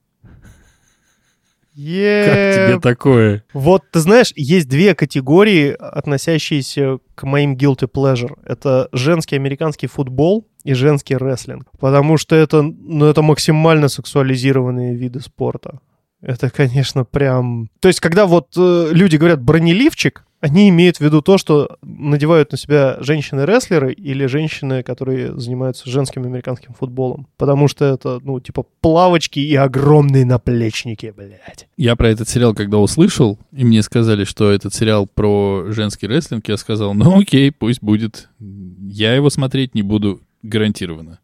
Как 2.24 2.54
тебе 2.54 2.74
Е- 2.74 2.80
такое? 2.80 3.44
Вот, 3.52 3.82
ты 3.90 4.00
знаешь, 4.00 4.32
есть 4.36 4.68
две 4.68 4.94
категории, 4.94 5.70
относящиеся 5.78 6.98
к 7.14 7.24
моим 7.24 7.56
guilty 7.56 7.88
pleasure. 7.90 8.36
Это 8.44 8.88
женский 8.92 9.36
американский 9.36 9.86
футбол 9.86 10.46
и 10.64 10.74
женский 10.74 11.16
рестлинг. 11.16 11.66
Потому 11.78 12.16
что 12.16 12.36
это, 12.36 12.62
ну, 12.62 13.06
это 13.06 13.22
максимально 13.22 13.88
сексуализированные 13.88 14.94
виды 14.94 15.20
спорта. 15.20 15.80
Это, 16.22 16.50
конечно, 16.50 17.04
прям... 17.04 17.70
То 17.80 17.88
есть, 17.88 18.00
когда 18.00 18.26
вот 18.26 18.48
э, 18.56 18.88
люди 18.92 19.16
говорят 19.16 19.40
«бронеливчик», 19.40 20.24
они 20.40 20.70
имеют 20.70 20.96
в 20.96 21.00
виду 21.02 21.20
то, 21.20 21.36
что 21.36 21.76
надевают 21.82 22.52
на 22.52 22.58
себя 22.58 22.96
женщины-рестлеры 23.00 23.92
или 23.92 24.24
женщины, 24.26 24.82
которые 24.82 25.38
занимаются 25.38 25.88
женским 25.88 26.24
американским 26.24 26.72
футболом. 26.72 27.26
Потому 27.36 27.68
что 27.68 27.84
это, 27.84 28.20
ну, 28.22 28.40
типа, 28.40 28.64
плавочки 28.80 29.38
и 29.38 29.54
огромные 29.54 30.24
наплечники, 30.24 31.12
блядь. 31.14 31.68
Я 31.76 31.94
про 31.94 32.08
этот 32.08 32.28
сериал, 32.28 32.54
когда 32.54 32.78
услышал, 32.78 33.38
и 33.52 33.64
мне 33.64 33.82
сказали, 33.82 34.24
что 34.24 34.50
этот 34.50 34.74
сериал 34.74 35.06
про 35.06 35.66
женский 35.68 36.06
рестлинг, 36.06 36.48
я 36.48 36.56
сказал, 36.56 36.94
ну 36.94 37.20
окей, 37.20 37.52
пусть 37.52 37.82
будет. 37.82 38.30
Я 38.38 39.14
его 39.14 39.28
смотреть 39.28 39.74
не 39.74 39.82
буду 39.82 40.22
гарантированно. 40.42 41.18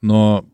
Но 0.00 0.46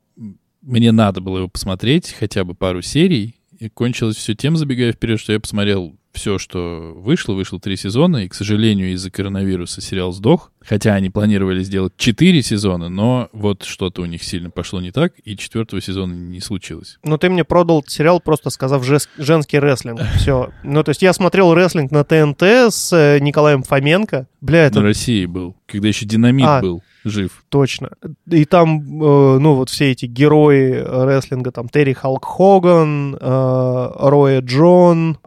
мне 0.62 0.90
надо 0.92 1.20
было 1.20 1.38
его 1.38 1.48
посмотреть, 1.48 2.14
хотя 2.18 2.44
бы 2.44 2.54
пару 2.54 2.82
серий, 2.82 3.36
и 3.58 3.68
кончилось 3.68 4.16
все 4.16 4.34
тем, 4.34 4.56
забегая 4.56 4.92
вперед, 4.92 5.20
что 5.20 5.32
я 5.32 5.38
посмотрел 5.40 5.94
все, 6.12 6.38
что 6.38 6.92
вышло. 6.96 7.34
Вышло 7.34 7.60
три 7.60 7.76
сезона, 7.76 8.24
и, 8.24 8.28
к 8.28 8.34
сожалению, 8.34 8.92
из-за 8.92 9.10
коронавируса 9.10 9.80
сериал 9.80 10.12
сдох. 10.12 10.50
Хотя 10.62 10.94
они 10.94 11.08
планировали 11.08 11.62
сделать 11.62 11.94
четыре 11.96 12.42
сезона, 12.42 12.88
но 12.88 13.28
вот 13.32 13.62
что-то 13.62 14.02
у 14.02 14.04
них 14.04 14.22
сильно 14.22 14.50
пошло 14.50 14.80
не 14.80 14.90
так, 14.90 15.14
и 15.24 15.36
четвертого 15.36 15.80
сезона 15.80 16.12
не 16.12 16.40
случилось. 16.40 16.98
Ну, 17.02 17.16
ты 17.16 17.30
мне 17.30 17.44
продал 17.44 17.82
сериал, 17.86 18.20
просто 18.20 18.50
сказав 18.50 18.84
женский 18.84 19.58
рестлинг. 19.58 20.00
Все. 20.16 20.50
Ну, 20.62 20.82
то 20.82 20.90
есть 20.90 21.02
я 21.02 21.12
смотрел 21.12 21.54
рестлинг 21.54 21.90
на 21.90 22.04
ТНТ 22.04 22.42
с 22.42 22.92
э, 22.92 23.18
Николаем 23.20 23.62
Фоменко. 23.62 24.26
Бля, 24.40 24.66
это 24.66 24.80
На 24.80 24.86
России 24.86 25.26
был, 25.26 25.56
когда 25.66 25.88
еще 25.88 26.06
динамит 26.06 26.46
А. 26.46 26.60
был 26.60 26.82
жив. 27.04 27.44
точно. 27.48 27.90
И 28.30 28.44
там, 28.44 28.80
э, 28.80 29.38
ну, 29.38 29.54
вот 29.54 29.70
все 29.70 29.90
эти 29.92 30.06
герои 30.06 30.72
рестлинга, 31.06 31.52
там 31.52 31.68
Терри 31.68 31.92
Халк 31.94 32.24
Хоган, 32.24 33.16
э, 33.18 33.90
Роя 33.98 34.40
Джон, 34.40 35.18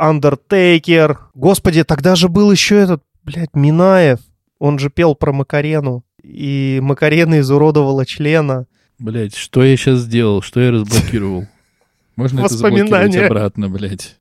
Андертейкер. 0.74 1.20
Господи, 1.34 1.84
тогда 1.84 2.16
же 2.16 2.30
был 2.30 2.52
еще 2.52 2.76
этот, 2.76 3.04
блядь, 3.24 3.54
Минаев. 3.54 4.20
Он 4.60 4.80
же 4.80 4.90
пел 4.90 5.16
про 5.16 5.32
Макарену. 5.32 6.04
И 6.24 6.80
Макарена 6.82 7.40
изуродовала 7.40 8.06
члена. 8.06 8.66
Блять, 8.98 9.36
что 9.36 9.64
я 9.64 9.76
сейчас 9.76 10.00
сделал? 10.00 10.42
Что 10.42 10.62
я 10.62 10.72
разблокировал? 10.72 11.48
Можно 12.16 12.42
это 12.42 12.54
заблокировать 12.54 13.16
обратно, 13.16 13.70
блядь. 13.70 14.18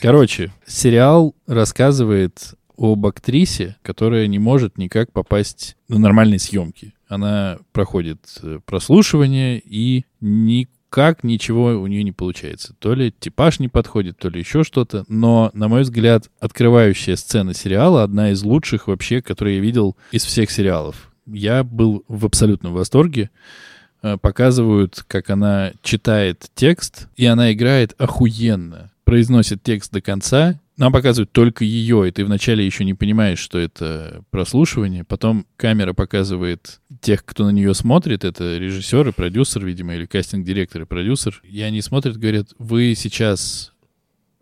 Короче, 0.00 0.52
сериал 0.66 1.34
рассказывает 1.46 2.54
об 2.76 3.06
актрисе, 3.06 3.76
которая 3.82 4.26
не 4.28 4.38
может 4.38 4.78
никак 4.78 5.12
попасть 5.12 5.76
на 5.88 5.98
нормальные 5.98 6.38
съемки. 6.38 6.94
Она 7.08 7.58
проходит 7.72 8.20
э, 8.42 8.60
прослушивание 8.64 9.60
и 9.64 10.04
никак 10.88 11.22
ничего 11.22 11.80
у 11.80 11.86
нее 11.86 12.02
не 12.02 12.12
получается. 12.12 12.74
То 12.78 12.94
ли 12.94 13.12
типаж 13.18 13.60
не 13.60 13.68
подходит, 13.68 14.18
то 14.18 14.28
ли 14.28 14.40
еще 14.40 14.64
что-то. 14.64 15.04
Но, 15.08 15.50
на 15.52 15.68
мой 15.68 15.82
взгляд, 15.82 16.30
открывающая 16.40 17.16
сцена 17.16 17.54
сериала 17.54 18.02
одна 18.02 18.30
из 18.30 18.42
лучших 18.42 18.88
вообще, 18.88 19.20
которые 19.20 19.56
я 19.56 19.62
видел 19.62 19.96
из 20.12 20.24
всех 20.24 20.50
сериалов. 20.50 21.12
Я 21.26 21.62
был 21.62 22.04
в 22.08 22.24
абсолютном 22.24 22.72
восторге. 22.72 23.30
Э, 24.02 24.16
Показывают, 24.16 25.04
как 25.06 25.30
она 25.30 25.72
читает 25.82 26.46
текст, 26.54 27.08
и 27.16 27.26
она 27.26 27.52
играет 27.52 27.94
охуенно. 27.98 28.90
Произносит 29.04 29.62
текст 29.62 29.92
до 29.92 30.00
конца. 30.00 30.58
Нам 30.78 30.92
показывают 30.92 31.32
только 31.32 31.64
ее, 31.64 32.08
и 32.08 32.12
ты 32.12 32.24
вначале 32.24 32.64
еще 32.64 32.84
не 32.84 32.94
понимаешь, 32.94 33.40
что 33.40 33.58
это 33.58 34.22
прослушивание. 34.30 35.02
Потом 35.02 35.44
камера 35.56 35.92
показывает 35.92 36.80
тех, 37.00 37.24
кто 37.24 37.44
на 37.44 37.50
нее 37.50 37.74
смотрит. 37.74 38.24
Это 38.24 38.56
режиссер 38.58 39.08
и 39.08 39.12
продюсер, 39.12 39.66
видимо, 39.66 39.96
или 39.96 40.06
кастинг-директор 40.06 40.82
и 40.82 40.84
продюсер. 40.84 41.42
И 41.42 41.60
они 41.62 41.82
смотрят, 41.82 42.16
говорят, 42.16 42.50
вы 42.58 42.94
сейчас 42.96 43.72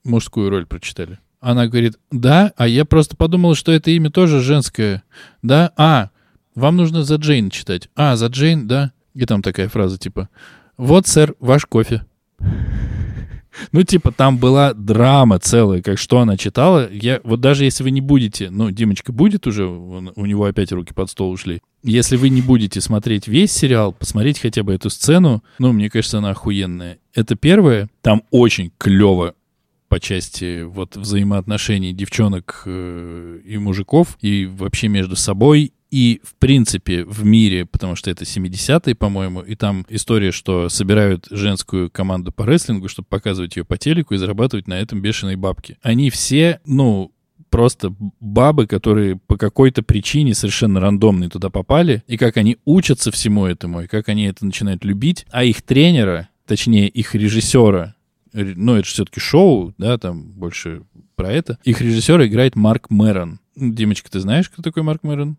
мужскую 0.05 0.51
роль 0.51 0.67
прочитали. 0.67 1.19
Она 1.41 1.69
говорит, 1.69 1.95
да, 2.11 2.53
а 2.59 2.69
я 2.69 2.85
просто 2.85 3.17
подумала, 3.17 3.55
что 3.55 3.73
это 3.73 3.91
имя 3.91 4.11
тоже 4.11 4.41
женское. 4.41 5.05
Да, 5.41 5.73
а, 5.79 6.11
вам 6.55 6.77
нужно 6.77 7.03
за 7.03 7.17
Джейн 7.17 7.49
читать. 7.49 7.89
А, 7.97 8.15
за 8.17 8.27
Джейн, 8.27 8.69
да. 8.69 8.93
И 9.15 9.25
там 9.25 9.41
такая 9.41 9.71
фраза 9.71 9.97
типа, 9.97 10.29
вот, 10.77 11.07
сэр, 11.07 11.35
ваш 11.41 11.65
кофе. 11.65 12.05
Ну, 13.73 13.83
типа, 13.83 14.13
там 14.13 14.39
была 14.39 14.73
драма 14.75 15.39
целая, 15.39 15.83
как 15.83 15.99
что 15.99 16.21
она 16.21 16.37
читала. 16.37 16.89
Я, 16.91 17.21
вот 17.25 17.41
даже 17.41 17.65
если 17.65 17.83
вы 17.85 17.91
не 17.91 18.01
будете, 18.01 18.51
ну, 18.51 18.71
Димочка 18.71 19.13
будет 19.13 19.47
уже, 19.47 19.67
он- 19.67 20.13
у 20.17 20.27
него 20.27 20.45
опять 20.45 20.73
руки 20.73 20.93
под 20.95 21.11
стол 21.11 21.31
ушли. 21.31 21.61
Если 21.83 22.17
вы 22.17 22.29
не 22.29 22.43
будете 22.43 22.81
смотреть 22.81 23.29
весь 23.29 23.53
сериал, 23.53 23.93
посмотреть 23.93 24.39
хотя 24.41 24.63
бы 24.63 24.75
эту 24.75 24.91
сцену, 24.91 25.43
ну, 25.59 25.73
мне 25.73 25.89
кажется, 25.91 26.19
она 26.19 26.31
охуенная. 26.31 26.99
Это 27.15 27.37
первое. 27.37 27.89
Там 28.03 28.23
очень 28.31 28.73
клево 28.79 29.35
по 29.89 30.01
части 30.01 30.63
вот 30.65 30.97
взаимоотношений 30.97 31.93
девчонок 31.93 32.63
э, 32.67 33.39
и 33.45 33.57
мужиков, 33.57 34.19
и 34.21 34.47
вообще 34.47 34.89
между 34.89 35.15
собой. 35.17 35.73
И, 35.91 36.21
в 36.25 36.35
принципе, 36.35 37.05
в 37.05 37.25
мире, 37.25 37.65
потому 37.65 37.95
что 37.95 38.11
это 38.11 38.25
70-е, 38.25 38.95
по-моему, 38.95 39.41
и 39.41 39.55
там 39.55 39.87
история, 39.89 40.33
что 40.33 40.69
собирают 40.69 41.27
женскую 41.31 41.91
команду 41.91 42.33
по 42.33 42.43
рестлингу, 42.45 42.89
чтобы 42.89 43.07
показывать 43.09 43.57
ее 43.57 43.65
по 43.65 43.79
телеку 43.79 44.15
и 44.15 44.19
зарабатывать 44.19 44.67
на 44.67 44.75
этом 44.75 45.01
бешеные 45.01 45.37
бабки. 45.37 45.79
Они 45.83 46.11
все, 46.11 46.61
ну, 46.67 47.13
просто 47.51 47.95
бабы, 48.21 48.67
которые 48.67 49.17
по 49.17 49.37
какой-то 49.37 49.83
причине 49.83 50.35
совершенно 50.35 50.81
рандомной 50.81 51.29
туда 51.29 51.51
попали, 51.51 52.03
и 52.09 52.17
как 52.17 52.37
они 52.37 52.59
учатся 52.65 53.13
всему 53.13 53.47
этому, 53.47 53.83
и 53.83 53.87
как 53.87 54.09
они 54.09 54.25
это 54.25 54.45
начинают 54.45 54.85
любить, 54.85 55.25
а 55.31 55.45
их 55.45 55.63
тренера, 55.63 56.29
точнее, 56.47 56.89
их 56.89 57.15
режиссера, 57.15 57.95
ре- 58.33 58.55
ну, 58.57 58.75
это 58.75 58.87
же 58.87 58.93
все-таки 58.93 59.21
шоу, 59.21 59.73
да, 59.79 59.97
там 59.99 60.33
больше 60.33 60.83
про 61.15 61.33
это, 61.33 61.59
их 61.65 61.81
режиссера 61.81 62.27
играет 62.27 62.57
Марк 62.57 62.91
Мэрон. 62.91 63.39
Димочка, 63.55 64.11
ты 64.11 64.21
знаешь, 64.21 64.51
кто 64.51 64.63
такой 64.63 64.83
Марк 64.83 65.03
Мэрон? 65.03 65.37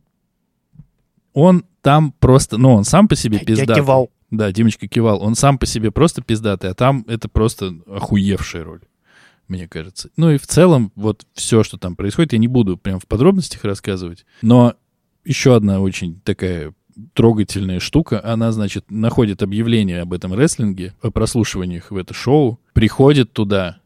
Он 1.39 1.65
там 1.83 2.13
просто, 2.13 2.57
ну, 2.57 2.73
он 2.73 2.83
сам 2.83 3.07
по 3.07 3.15
себе 3.15 3.37
Я 3.37 3.45
пиздатый. 3.45 3.75
кивал. 3.75 4.09
Да, 4.31 4.51
Димочка 4.51 4.87
кивал. 4.87 5.21
Он 5.21 5.35
сам 5.35 5.59
по 5.59 5.67
себе 5.67 5.91
просто 5.91 6.23
пиздатый, 6.23 6.71
а 6.71 6.73
там 6.73 7.05
это 7.07 7.29
просто 7.29 7.75
охуевшая 7.85 8.63
роль, 8.63 8.81
мне 9.47 9.67
кажется. 9.67 10.09
Ну 10.17 10.31
и 10.31 10.39
в 10.39 10.47
целом, 10.47 10.91
вот 10.95 11.27
все, 11.33 11.61
что 11.63 11.77
там 11.77 11.95
происходит, 11.95 12.33
я 12.33 12.39
не 12.39 12.47
буду 12.47 12.75
прям 12.75 12.99
в 12.99 13.05
подробностях 13.05 13.63
рассказывать. 13.65 14.25
Но 14.41 14.73
еще 15.25 15.55
одна 15.55 15.79
очень 15.79 16.19
такая 16.21 16.73
трогательная 17.13 17.79
штука. 17.79 18.19
Она, 18.23 18.51
значит, 18.51 18.89
находит 18.89 19.43
объявление 19.43 20.01
об 20.01 20.13
этом 20.13 20.33
рестлинге, 20.33 20.95
о 21.03 21.11
прослушиваниях 21.11 21.91
в 21.91 21.97
это 21.97 22.15
шоу, 22.15 22.59
приходит 22.73 23.31
туда, 23.31 23.77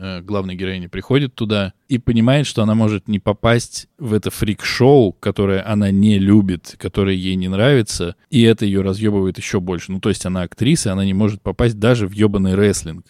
э, 0.00 0.20
главная 0.22 0.54
героиня 0.54 0.88
приходит 0.88 1.34
туда 1.34 1.74
и 1.88 1.98
понимает, 1.98 2.46
что 2.46 2.62
она 2.62 2.74
может 2.74 3.06
не 3.08 3.18
попасть 3.18 3.88
в 3.98 4.14
это 4.14 4.30
фрик-шоу, 4.30 5.12
которое 5.12 5.62
она 5.66 5.90
не 5.90 6.18
любит, 6.18 6.74
которое 6.78 7.14
ей 7.14 7.36
не 7.36 7.48
нравится, 7.48 8.16
и 8.30 8.42
это 8.42 8.64
ее 8.64 8.80
разъебывает 8.80 9.38
еще 9.38 9.60
больше. 9.60 9.92
Ну, 9.92 10.00
то 10.00 10.08
есть 10.08 10.26
она 10.26 10.42
актриса, 10.42 10.92
она 10.92 11.04
не 11.04 11.14
может 11.14 11.42
попасть 11.42 11.78
даже 11.78 12.08
в 12.08 12.12
ебаный 12.12 12.54
рестлинг. 12.54 13.04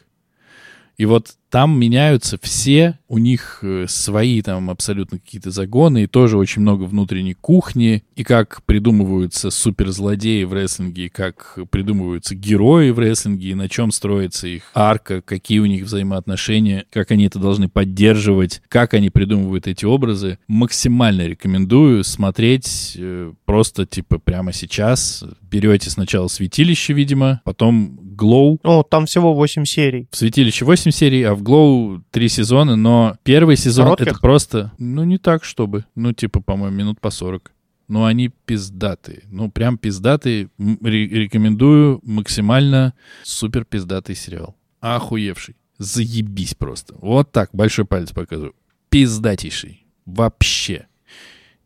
И 1.00 1.06
вот 1.06 1.28
там 1.48 1.80
меняются 1.80 2.38
все, 2.42 2.98
у 3.08 3.16
них 3.16 3.60
э, 3.62 3.86
свои 3.88 4.42
там 4.42 4.68
абсолютно 4.68 5.18
какие-то 5.18 5.50
загоны, 5.50 6.02
и 6.02 6.06
тоже 6.06 6.36
очень 6.36 6.60
много 6.60 6.84
внутренней 6.84 7.32
кухни, 7.32 8.04
и 8.14 8.22
как 8.22 8.62
придумываются 8.64 9.50
суперзлодеи 9.50 10.44
в 10.44 10.52
рестлинге, 10.52 11.06
и 11.06 11.08
как 11.08 11.58
придумываются 11.70 12.34
герои 12.34 12.90
в 12.90 12.98
рестлинге, 12.98 13.48
и 13.48 13.54
на 13.54 13.68
чем 13.68 13.90
строится 13.90 14.46
их 14.46 14.64
арка, 14.74 15.22
какие 15.22 15.58
у 15.58 15.66
них 15.66 15.84
взаимоотношения, 15.84 16.84
как 16.90 17.10
они 17.10 17.24
это 17.24 17.38
должны 17.38 17.68
поддерживать, 17.68 18.60
как 18.68 18.92
они 18.92 19.08
придумывают 19.08 19.66
эти 19.66 19.86
образы. 19.86 20.38
Максимально 20.46 21.26
рекомендую 21.26 22.04
смотреть 22.04 22.92
э, 22.96 23.32
просто 23.46 23.86
типа 23.86 24.18
прямо 24.18 24.52
сейчас. 24.52 25.24
Берете 25.50 25.90
сначала 25.90 26.28
святилище, 26.28 26.92
видимо, 26.92 27.40
потом 27.44 27.98
Glow, 28.20 28.58
Ну, 28.62 28.82
там 28.82 29.06
всего 29.06 29.34
8 29.34 29.64
серий. 29.64 30.06
в 30.10 30.16
«Святилище» 30.16 30.64
8 30.64 30.90
серий, 30.90 31.22
а 31.22 31.34
в 31.34 31.42
«Глоу» 31.42 32.02
3 32.10 32.28
сезона, 32.28 32.76
но 32.76 33.16
первый 33.22 33.56
сезон 33.56 33.84
Коротких? 33.86 34.06
это 34.08 34.20
просто, 34.20 34.72
ну, 34.78 35.04
не 35.04 35.18
так, 35.18 35.44
чтобы, 35.44 35.84
ну, 35.94 36.12
типа, 36.12 36.40
по-моему, 36.40 36.76
минут 36.76 37.00
по 37.00 37.10
40. 37.10 37.52
Но 37.88 38.04
они 38.04 38.30
пиздатые, 38.46 39.22
ну, 39.30 39.50
прям 39.50 39.76
пиздатые. 39.76 40.48
Рекомендую 40.58 42.00
максимально 42.04 42.94
супер 43.24 43.64
пиздатый 43.64 44.14
сериал. 44.14 44.54
Охуевший. 44.80 45.56
Заебись 45.78 46.54
просто. 46.54 46.94
Вот 47.00 47.32
так, 47.32 47.50
большой 47.52 47.84
палец 47.86 48.12
показываю. 48.12 48.54
Пиздатейший. 48.90 49.86
Вообще. 50.06 50.86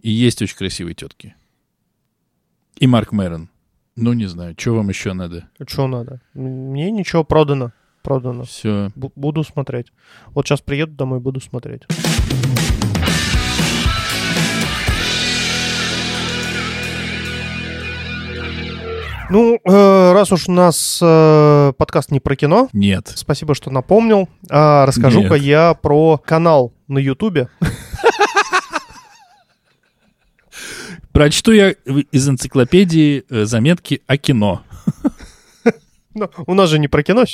И 0.00 0.11
есть 0.11 0.40
очень 0.40 0.57
красивые 0.57 0.94
тетки. 0.94 1.34
И 2.78 2.86
Марк 2.86 3.12
Мэрон. 3.12 3.48
Ну, 3.97 4.12
не 4.12 4.26
знаю, 4.26 4.55
что 4.59 4.74
вам 4.74 4.88
еще 4.88 5.12
надо? 5.12 5.49
Что 5.66 5.86
надо? 5.86 6.20
Мне 6.34 6.90
ничего 6.90 7.22
продано. 7.22 7.70
Продано. 8.03 8.42
Все. 8.42 8.90
Бу- 8.97 9.12
буду 9.14 9.45
смотреть. 9.45 9.92
Вот 10.28 10.47
сейчас 10.47 10.61
приеду 10.61 10.92
домой, 10.95 11.20
буду 11.20 11.40
смотреть. 11.40 11.82
Ну, 19.30 19.59
э, 19.64 20.12
раз 20.12 20.30
уж 20.32 20.49
у 20.49 20.53
нас 20.53 21.01
э, 21.03 21.72
подкаст 21.78 22.11
не 22.11 22.20
про 22.20 22.36
кино, 22.36 22.68
Нет. 22.74 23.11
спасибо, 23.14 23.55
что 23.55 23.70
напомнил. 23.70 24.28
А, 24.51 24.84
расскажу-ка 24.86 25.34
Нет. 25.34 25.42
я 25.42 25.74
про 25.74 26.18
канал 26.18 26.74
на 26.88 26.99
Ютубе. 26.99 27.49
Прочту 31.14 31.52
я 31.52 31.70
из 31.70 32.28
энциклопедии 32.28 33.22
э, 33.30 33.44
заметки 33.44 34.02
о 34.08 34.16
кино. 34.16 34.62
Ну, 36.16 36.28
у 36.46 36.54
нас 36.54 36.70
же 36.70 36.80
не 36.80 36.88
про 36.88 37.04
кино. 37.04 37.24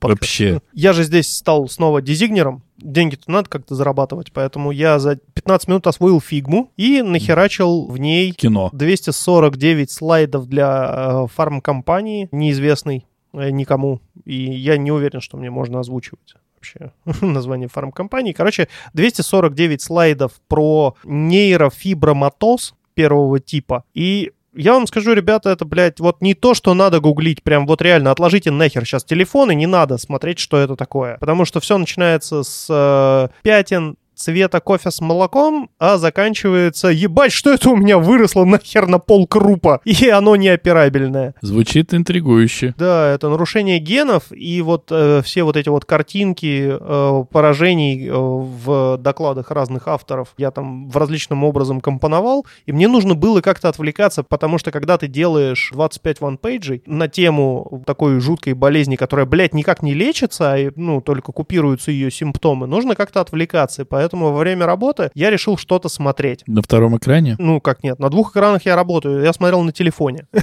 Вообще. 0.00 0.60
Я 0.72 0.94
же 0.94 1.02
здесь 1.02 1.34
стал 1.34 1.68
снова 1.68 2.00
дизигнером. 2.02 2.62
Деньги-то 2.78 3.30
надо 3.30 3.50
как-то 3.50 3.74
зарабатывать, 3.74 4.32
поэтому 4.32 4.70
я 4.70 4.98
за 4.98 5.16
15 5.16 5.68
минут 5.68 5.86
освоил 5.86 6.20
фигму 6.20 6.70
и 6.76 7.02
нахерачил 7.02 7.86
в 7.86 7.98
ней 7.98 8.32
Кино. 8.32 8.70
249 8.72 9.90
слайдов 9.90 10.46
для 10.46 11.24
э, 11.24 11.26
фармкомпании, 11.34 12.28
неизвестной 12.32 13.06
э, 13.34 13.50
никому. 13.50 14.00
И 14.24 14.36
я 14.36 14.78
не 14.78 14.90
уверен, 14.90 15.20
что 15.20 15.36
мне 15.36 15.50
можно 15.50 15.80
озвучивать 15.80 16.34
вообще 16.54 16.92
название 17.24 17.68
фармкомпании. 17.68 18.32
Короче, 18.32 18.68
249 18.94 19.82
слайдов 19.82 20.32
про 20.48 20.96
нейрофиброматоз 21.04 22.74
первого 22.98 23.38
типа. 23.38 23.84
И 23.94 24.32
я 24.56 24.72
вам 24.72 24.88
скажу, 24.88 25.12
ребята, 25.12 25.50
это, 25.50 25.64
блядь, 25.64 26.00
вот 26.00 26.20
не 26.20 26.34
то, 26.34 26.52
что 26.52 26.74
надо 26.74 26.98
гуглить, 26.98 27.44
прям 27.44 27.64
вот 27.64 27.80
реально, 27.80 28.10
отложите 28.10 28.50
нахер 28.50 28.84
сейчас 28.84 29.04
телефон, 29.04 29.52
и 29.52 29.54
не 29.54 29.68
надо 29.68 29.98
смотреть, 29.98 30.40
что 30.40 30.56
это 30.56 30.74
такое. 30.74 31.16
Потому 31.18 31.44
что 31.44 31.60
все 31.60 31.78
начинается 31.78 32.42
с 32.42 32.66
э, 32.68 33.28
пятен 33.42 33.96
цвета 34.18 34.60
кофе 34.60 34.90
с 34.90 35.00
молоком, 35.00 35.70
а 35.78 35.96
заканчивается 35.96 36.88
«Ебать, 36.88 37.32
что 37.32 37.52
это 37.52 37.70
у 37.70 37.76
меня 37.76 37.98
выросло 37.98 38.44
нахер 38.44 38.86
на 38.86 38.98
пол 38.98 39.26
крупа?» 39.26 39.80
И 39.84 40.08
оно 40.08 40.36
неоперабельное. 40.36 41.34
Звучит 41.40 41.94
интригующе. 41.94 42.74
Да, 42.76 43.10
это 43.10 43.28
нарушение 43.28 43.78
генов, 43.78 44.24
и 44.30 44.60
вот 44.62 44.88
э, 44.90 45.22
все 45.24 45.42
вот 45.44 45.56
эти 45.56 45.68
вот 45.68 45.84
картинки 45.84 46.76
э, 46.78 47.24
поражений 47.30 48.08
э, 48.08 48.12
в 48.12 48.98
докладах 48.98 49.50
разных 49.50 49.88
авторов 49.88 50.34
я 50.36 50.50
там 50.50 50.88
в 50.88 50.96
различном 50.96 51.44
образом 51.44 51.80
компоновал, 51.80 52.46
и 52.66 52.72
мне 52.72 52.88
нужно 52.88 53.14
было 53.14 53.40
как-то 53.40 53.68
отвлекаться, 53.68 54.22
потому 54.22 54.58
что 54.58 54.70
когда 54.70 54.98
ты 54.98 55.06
делаешь 55.06 55.70
25 55.72 56.20
ванпейджей 56.20 56.82
на 56.86 57.08
тему 57.08 57.82
такой 57.86 58.20
жуткой 58.20 58.54
болезни, 58.54 58.96
которая, 58.96 59.26
блядь, 59.26 59.54
никак 59.54 59.82
не 59.82 59.94
лечится, 59.94 60.52
а, 60.52 60.72
ну, 60.76 61.00
только 61.00 61.32
купируются 61.32 61.90
ее 61.90 62.10
симптомы, 62.10 62.66
нужно 62.66 62.94
как-то 62.94 63.20
отвлекаться, 63.20 63.82
и 63.82 63.84
поэтому 63.84 64.07
во 64.12 64.38
время 64.38 64.66
работы 64.66 65.10
я 65.14 65.30
решил 65.30 65.56
что-то 65.56 65.88
смотреть. 65.88 66.42
На 66.46 66.62
втором 66.62 66.96
экране? 66.96 67.36
Ну, 67.38 67.60
как 67.60 67.82
нет, 67.82 67.98
на 67.98 68.10
двух 68.10 68.32
экранах 68.32 68.64
я 68.66 68.76
работаю, 68.76 69.22
я 69.22 69.32
смотрел 69.32 69.62
на 69.62 69.72
телефоне. 69.72 70.26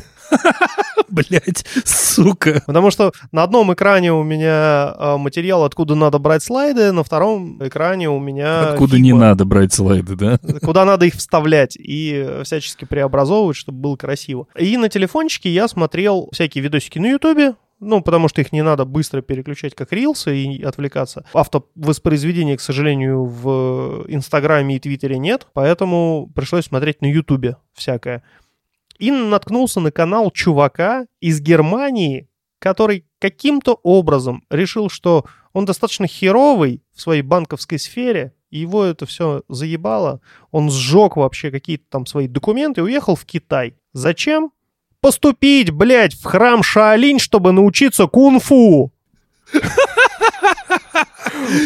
Блять, 1.09 1.65
сука. 1.85 2.63
Потому 2.65 2.91
что 2.91 3.11
на 3.31 3.43
одном 3.43 3.73
экране 3.73 4.11
у 4.11 4.23
меня 4.23 4.93
э, 4.97 5.17
материал, 5.17 5.63
откуда 5.63 5.95
надо 5.95 6.19
брать 6.19 6.43
слайды, 6.43 6.91
на 6.91 7.03
втором 7.03 7.65
экране 7.65 8.09
у 8.09 8.19
меня... 8.19 8.69
Откуда 8.71 8.99
не 8.99 9.13
надо 9.13 9.45
брать 9.45 9.73
слайды, 9.73 10.15
да? 10.15 10.39
Куда 10.63 10.83
надо 10.85 11.05
их 11.05 11.15
вставлять 11.15 11.77
и 11.77 12.39
всячески 12.43 12.85
преобразовывать, 12.85 13.55
чтобы 13.55 13.79
было 13.79 13.95
красиво. 13.95 14.47
И 14.57 14.77
на 14.77 14.89
телефончике 14.89 15.49
я 15.49 15.67
смотрел 15.67 16.29
всякие 16.31 16.63
видосики 16.63 16.99
на 16.99 17.07
Ютубе, 17.07 17.53
ну, 17.79 18.01
потому 18.01 18.27
что 18.27 18.41
их 18.41 18.51
не 18.51 18.63
надо 18.63 18.85
быстро 18.85 19.21
переключать 19.21 19.75
как 19.75 19.91
рилсы 19.91 20.35
и 20.37 20.63
отвлекаться. 20.63 21.25
Автовоспроизведения, 21.33 22.57
к 22.57 22.61
сожалению, 22.61 23.25
в 23.25 24.05
Инстаграме 24.07 24.77
и 24.77 24.79
Твиттере 24.79 25.17
нет, 25.17 25.47
поэтому 25.53 26.31
пришлось 26.33 26.65
смотреть 26.65 27.01
на 27.01 27.07
Ютубе 27.07 27.57
всякое. 27.73 28.23
И 28.97 29.11
наткнулся 29.11 29.81
на 29.81 29.91
канал 29.91 30.31
чувака 30.31 31.05
из 31.19 31.41
Германии, 31.41 32.29
который 32.59 33.05
каким-то 33.19 33.79
образом 33.83 34.43
решил, 34.49 34.89
что 34.89 35.25
он 35.51 35.65
достаточно 35.65 36.07
херовый 36.07 36.81
в 36.93 37.01
своей 37.01 37.21
банковской 37.21 37.77
сфере, 37.77 38.33
его 38.51 38.83
это 38.83 39.05
все 39.05 39.43
заебало. 39.49 40.21
Он 40.51 40.71
сжег 40.71 41.17
вообще 41.17 41.51
какие-то 41.51 41.85
там 41.89 42.05
свои 42.05 42.27
документы 42.27 42.81
и 42.81 42.83
уехал 42.83 43.15
в 43.15 43.25
Китай. 43.25 43.75
Зачем? 43.91 44.51
Поступить, 45.05 45.69
блядь, 45.69 46.15
в 46.15 46.23
храм 46.23 46.63
Шаолинь, 46.63 47.19
чтобы 47.19 47.51
научиться 47.51 48.07
кунг-фу. 48.07 48.91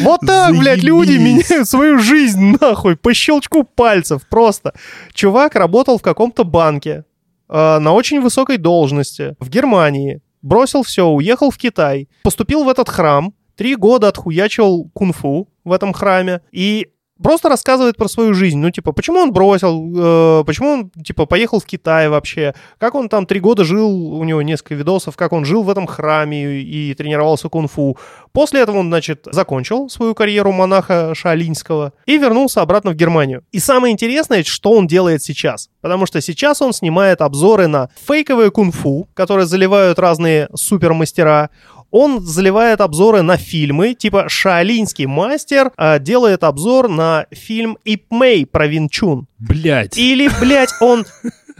Вот 0.02 0.20
так, 0.28 0.58
блядь, 0.58 0.84
люди 0.84 1.14
Заебись. 1.14 1.50
меняют 1.50 1.70
свою 1.70 2.00
жизнь 2.00 2.58
нахуй 2.60 2.98
по 2.98 3.14
щелчку 3.14 3.64
пальцев 3.64 4.28
просто. 4.28 4.74
Чувак 5.14 5.56
работал 5.56 5.98
в 5.98 6.02
каком-то 6.02 6.44
банке 6.44 7.06
э, 7.48 7.80
на 7.80 7.94
очень 7.94 8.20
высокой 8.20 8.58
должности 8.58 9.38
в 9.40 9.48
Германии. 9.48 10.22
Бросил 10.42 10.84
все, 10.84 11.06
уехал 11.06 11.50
в 11.50 11.58
Китай. 11.58 12.10
Поступил 12.24 12.66
в 12.66 12.70
этот 12.70 12.90
храм. 12.90 13.34
Три 13.56 13.78
года 13.78 14.10
отхуячил 14.10 14.90
кунг-фу 14.94 15.48
в 15.64 15.72
этом 15.72 15.94
храме. 15.94 16.42
И 16.52 16.90
просто 17.22 17.50
рассказывает 17.50 17.98
про 17.98 18.08
свою 18.08 18.34
жизнь. 18.34 18.58
Ну, 18.58 18.72
типа, 18.72 18.92
почему 18.92 19.20
он 19.20 19.32
бросил, 19.32 19.94
э, 20.42 20.44
почему 20.46 20.70
он, 20.70 20.90
типа, 20.90 21.26
поехал 21.26 21.60
в 21.60 21.66
Китай 21.66 22.10
вообще, 22.10 22.54
как 22.78 22.96
он 22.96 23.10
там 23.10 23.26
три 23.26 23.40
года 23.40 23.64
жил, 23.64 24.14
у 24.14 24.24
него 24.24 24.42
несколько 24.42 24.76
видосов, 24.76 25.16
как 25.18 25.34
он 25.34 25.46
жил 25.46 25.64
в 25.64 25.70
этом 25.70 25.88
храме 25.88 26.62
и 26.62 26.94
тренировался 26.94 27.50
кунг-фу. 27.50 27.98
После 28.32 28.62
этого 28.62 28.78
он, 28.78 28.88
значит, 28.88 29.28
закончил 29.32 29.90
свою 29.90 30.16
карьеру 30.16 30.52
монаха 30.52 31.14
шаолиньского 31.16 31.94
и 32.06 32.18
вернулся 32.18 32.62
обратно 32.62 32.92
в 32.92 32.96
Германию. 32.96 33.44
И 33.52 33.60
самое 33.60 33.92
интересное, 33.92 34.44
что 34.44 34.72
он 34.72 34.88
делает 34.88 35.24
сейчас. 35.24 35.70
Потому 35.82 36.06
что 36.06 36.22
сейчас 36.22 36.62
он 36.62 36.74
снимает 36.74 37.22
обзоры 37.22 37.68
на 37.68 37.90
фейковые 38.08 38.52
кунг-фу, 38.52 39.08
которые 39.14 39.46
заливают 39.46 40.00
разные 40.00 40.50
супермастера 40.56 41.50
он 41.92 42.22
заливает 42.22 42.82
обзоры 42.82 43.22
на 43.22 43.38
фильмы, 43.38 43.94
типа 43.94 44.30
«Шаолиньский 44.30 45.06
мастер» 45.06 45.72
э, 45.78 46.00
делает 46.00 46.44
обзор 46.44 46.88
на 46.90 47.26
фильм 47.32 47.78
«Ип 47.86 48.06
Мэй» 48.10 48.46
про 48.46 48.68
Винчун. 48.68 49.28
Блять. 49.40 49.98
Или, 49.98 50.30
блядь, 50.40 50.74
он 50.82 51.06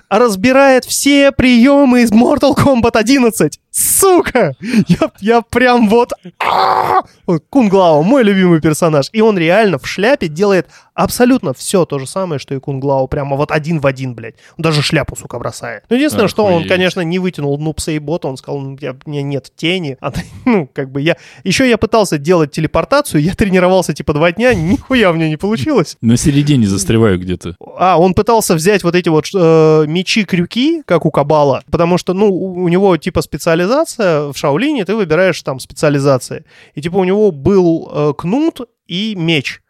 разбирает 0.10 0.86
все 0.86 1.32
приемы 1.32 2.02
из 2.02 2.12
Mortal 2.12 2.56
Kombat 2.56 2.98
11. 2.98 3.60
Сука! 3.72 4.56
Я, 4.88 5.12
я 5.20 5.42
прям 5.42 5.88
вот... 5.88 6.14
А! 6.40 7.02
Кунглао, 7.50 8.02
мой 8.02 8.24
любимый 8.24 8.60
персонаж. 8.60 9.10
И 9.12 9.22
он 9.22 9.38
реально 9.38 9.78
в 9.78 9.88
шляпе 9.88 10.28
делает 10.28 10.68
абсолютно 11.00 11.54
все 11.54 11.86
то 11.86 11.98
же 11.98 12.06
самое, 12.06 12.40
что 12.40 12.54
и 12.54 12.60
Кунглао. 12.60 13.08
Прямо 13.08 13.36
вот 13.38 13.52
один 13.52 13.80
в 13.80 13.88
один, 13.88 14.14
блядь. 14.14 14.36
Он 14.58 14.64
даже 14.64 14.82
шляпу, 14.82 15.16
сука, 15.16 15.40
бросает. 15.40 15.84
Ну, 15.90 15.96
единственное, 15.96 16.28
что 16.28 16.46
он, 16.46 16.68
конечно, 16.68 17.02
не 17.02 17.20
вытянул 17.20 17.58
нупса 17.58 17.92
и 17.92 18.00
бота. 18.00 18.28
Он 18.28 18.38
сказал, 18.38 18.60
ну, 18.60 18.78
я, 18.80 18.96
у 19.06 19.10
меня 19.10 19.24
нет 19.24 19.52
тени. 19.56 19.98
А, 20.02 20.12
ну, 20.46 20.70
как 20.72 20.92
бы 20.92 21.02
я... 21.02 21.18
Еще 21.44 21.70
я 21.70 21.78
пытался 21.78 22.18
делать 22.18 22.52
телепортацию. 22.52 23.22
Я 23.22 23.34
тренировался 23.34 23.94
типа 23.94 24.14
два 24.14 24.32
дня. 24.32 24.54
Нихуя 24.54 25.12
у 25.12 25.14
меня 25.14 25.30
не 25.30 25.38
получилось. 25.38 25.98
На 26.02 26.18
середине 26.18 26.68
застреваю 26.68 27.18
где-то. 27.18 27.56
А, 27.78 27.98
он 27.98 28.14
пытался 28.14 28.56
взять 28.56 28.84
вот 28.84 28.96
эти 28.96 29.10
вот 29.10 29.26
э, 29.34 29.86
мечи-крюки, 29.88 30.84
как 30.86 31.06
у 31.06 31.12
Кабала. 31.12 31.64
Потому 31.72 31.98
что, 31.98 32.14
ну, 32.14 32.30
у 32.30 32.68
него 32.68 32.98
типа 32.98 33.22
специализация 33.22 34.32
в 34.34 34.38
Шаолине. 34.38 34.84
Ты 34.84 34.96
выбираешь 34.96 35.42
там 35.42 35.60
специализации. 35.60 36.44
И 36.76 36.82
типа 36.82 36.98
у 36.98 37.04
него 37.06 37.32
был 37.32 37.90
э, 37.92 38.14
кнут 38.18 38.62
и 38.88 39.16
меч 39.16 39.62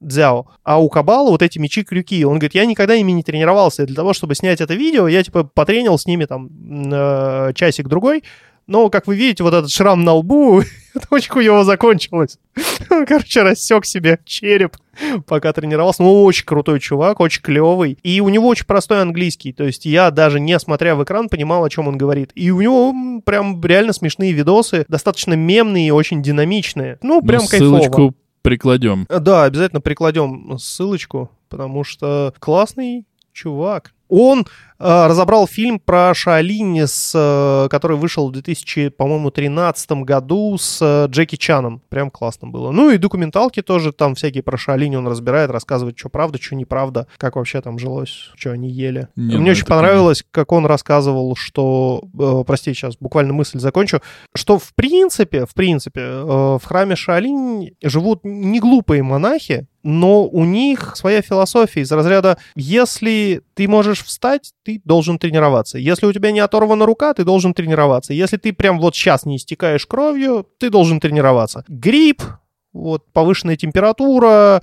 дзяо. 0.00 0.46
А 0.62 0.80
у 0.80 0.88
Кабала 0.88 1.30
вот 1.30 1.42
эти 1.42 1.58
мечи-крюки. 1.58 2.24
Он 2.24 2.34
говорит, 2.38 2.54
я 2.54 2.66
никогда 2.66 2.94
ими 2.94 3.12
не 3.12 3.22
тренировался. 3.22 3.86
Для 3.86 3.96
того, 3.96 4.12
чтобы 4.12 4.34
снять 4.34 4.60
это 4.60 4.74
видео, 4.74 5.08
я 5.08 5.22
типа 5.22 5.44
потренил 5.44 5.98
с 5.98 6.06
ними 6.06 6.24
там 6.24 6.48
э, 6.92 7.52
часик-другой. 7.54 8.22
Но, 8.66 8.90
как 8.90 9.06
вы 9.06 9.14
видите, 9.14 9.44
вот 9.44 9.54
этот 9.54 9.70
шрам 9.70 10.02
на 10.02 10.14
лбу, 10.14 10.60
это 10.94 11.06
очень 11.10 11.30
хуево 11.30 11.64
закончилось. 11.64 12.38
Он, 12.90 13.06
короче, 13.06 13.42
рассек 13.42 13.84
себе 13.84 14.18
череп, 14.24 14.76
пока 15.26 15.52
тренировался. 15.52 16.02
Ну, 16.02 16.24
очень 16.24 16.44
крутой 16.44 16.80
чувак, 16.80 17.20
очень 17.20 17.42
клевый. 17.42 17.96
И 18.02 18.20
у 18.20 18.28
него 18.28 18.48
очень 18.48 18.66
простой 18.66 19.02
английский. 19.02 19.52
То 19.52 19.64
есть 19.64 19.86
я 19.86 20.10
даже 20.10 20.40
не 20.40 20.58
смотря 20.58 20.96
в 20.96 21.04
экран 21.04 21.28
понимал, 21.28 21.64
о 21.64 21.70
чем 21.70 21.86
он 21.86 21.96
говорит. 21.96 22.32
И 22.34 22.50
у 22.50 22.60
него 22.60 23.20
прям 23.24 23.64
реально 23.64 23.92
смешные 23.92 24.32
видосы, 24.32 24.84
достаточно 24.88 25.34
мемные 25.34 25.88
и 25.88 25.92
очень 25.92 26.20
динамичные. 26.20 26.98
Ну, 27.02 27.22
прям 27.22 27.42
ну, 27.42 27.48
кайфово. 27.48 27.68
Ссылочку 27.68 28.14
прикладем. 28.46 29.06
Да, 29.08 29.42
обязательно 29.42 29.80
прикладем 29.80 30.56
ссылочку, 30.58 31.30
потому 31.48 31.82
что 31.82 32.32
классный 32.38 33.04
чувак. 33.36 33.92
Он 34.08 34.46
э, 34.78 35.06
разобрал 35.06 35.48
фильм 35.48 35.80
про 35.80 36.14
Шаолинь, 36.14 36.78
с, 36.78 37.12
э, 37.14 37.68
который 37.68 37.96
вышел 37.96 38.28
в 38.28 38.32
2000, 38.32 38.90
по-моему, 38.90 39.30
13 39.30 39.90
году 40.04 40.56
с 40.58 40.78
э, 40.80 41.10
Джеки 41.10 41.36
Чаном. 41.36 41.82
Прям 41.88 42.10
классно 42.10 42.48
было. 42.48 42.70
Ну 42.70 42.90
и 42.90 42.98
документалки 42.98 43.62
тоже 43.62 43.92
там 43.92 44.14
всякие 44.14 44.44
про 44.44 44.56
Шаолинь 44.56 44.96
он 44.96 45.08
разбирает, 45.08 45.50
рассказывает, 45.50 45.98
что 45.98 46.08
правда, 46.08 46.40
что 46.40 46.54
неправда, 46.54 47.08
как 47.18 47.34
вообще 47.34 47.60
там 47.60 47.78
жилось, 47.80 48.30
что 48.36 48.52
они 48.52 48.70
ели. 48.70 49.08
Не, 49.16 49.36
Мне 49.36 49.46
ну 49.46 49.50
очень 49.50 49.66
понравилось, 49.66 50.24
как 50.30 50.52
он 50.52 50.66
рассказывал, 50.66 51.34
что, 51.34 52.02
э, 52.16 52.44
прости, 52.46 52.74
сейчас 52.74 52.96
буквально 52.98 53.32
мысль 53.32 53.58
закончу, 53.58 54.00
что 54.36 54.58
в 54.58 54.72
принципе, 54.74 55.46
в 55.46 55.54
принципе, 55.54 56.00
э, 56.00 56.22
в 56.22 56.62
храме 56.64 56.94
Шаолинь 56.94 57.72
живут 57.82 58.20
не 58.22 58.60
глупые 58.60 59.02
монахи, 59.02 59.66
но 59.86 60.26
у 60.26 60.44
них 60.44 60.96
своя 60.96 61.22
философия 61.22 61.82
из 61.82 61.92
разряда, 61.92 62.38
если 62.56 63.42
ты 63.54 63.68
можешь 63.68 64.02
встать, 64.02 64.52
ты 64.64 64.80
должен 64.84 65.18
тренироваться. 65.18 65.78
Если 65.78 66.06
у 66.06 66.12
тебя 66.12 66.32
не 66.32 66.40
оторвана 66.40 66.86
рука, 66.86 67.14
ты 67.14 67.22
должен 67.22 67.54
тренироваться. 67.54 68.12
Если 68.12 68.36
ты 68.36 68.52
прям 68.52 68.80
вот 68.80 68.96
сейчас 68.96 69.24
не 69.24 69.36
истекаешь 69.36 69.86
кровью, 69.86 70.44
ты 70.58 70.70
должен 70.70 70.98
тренироваться. 70.98 71.64
Грипп, 71.68 72.20
вот 72.72 73.04
повышенная 73.12 73.56
температура, 73.56 74.60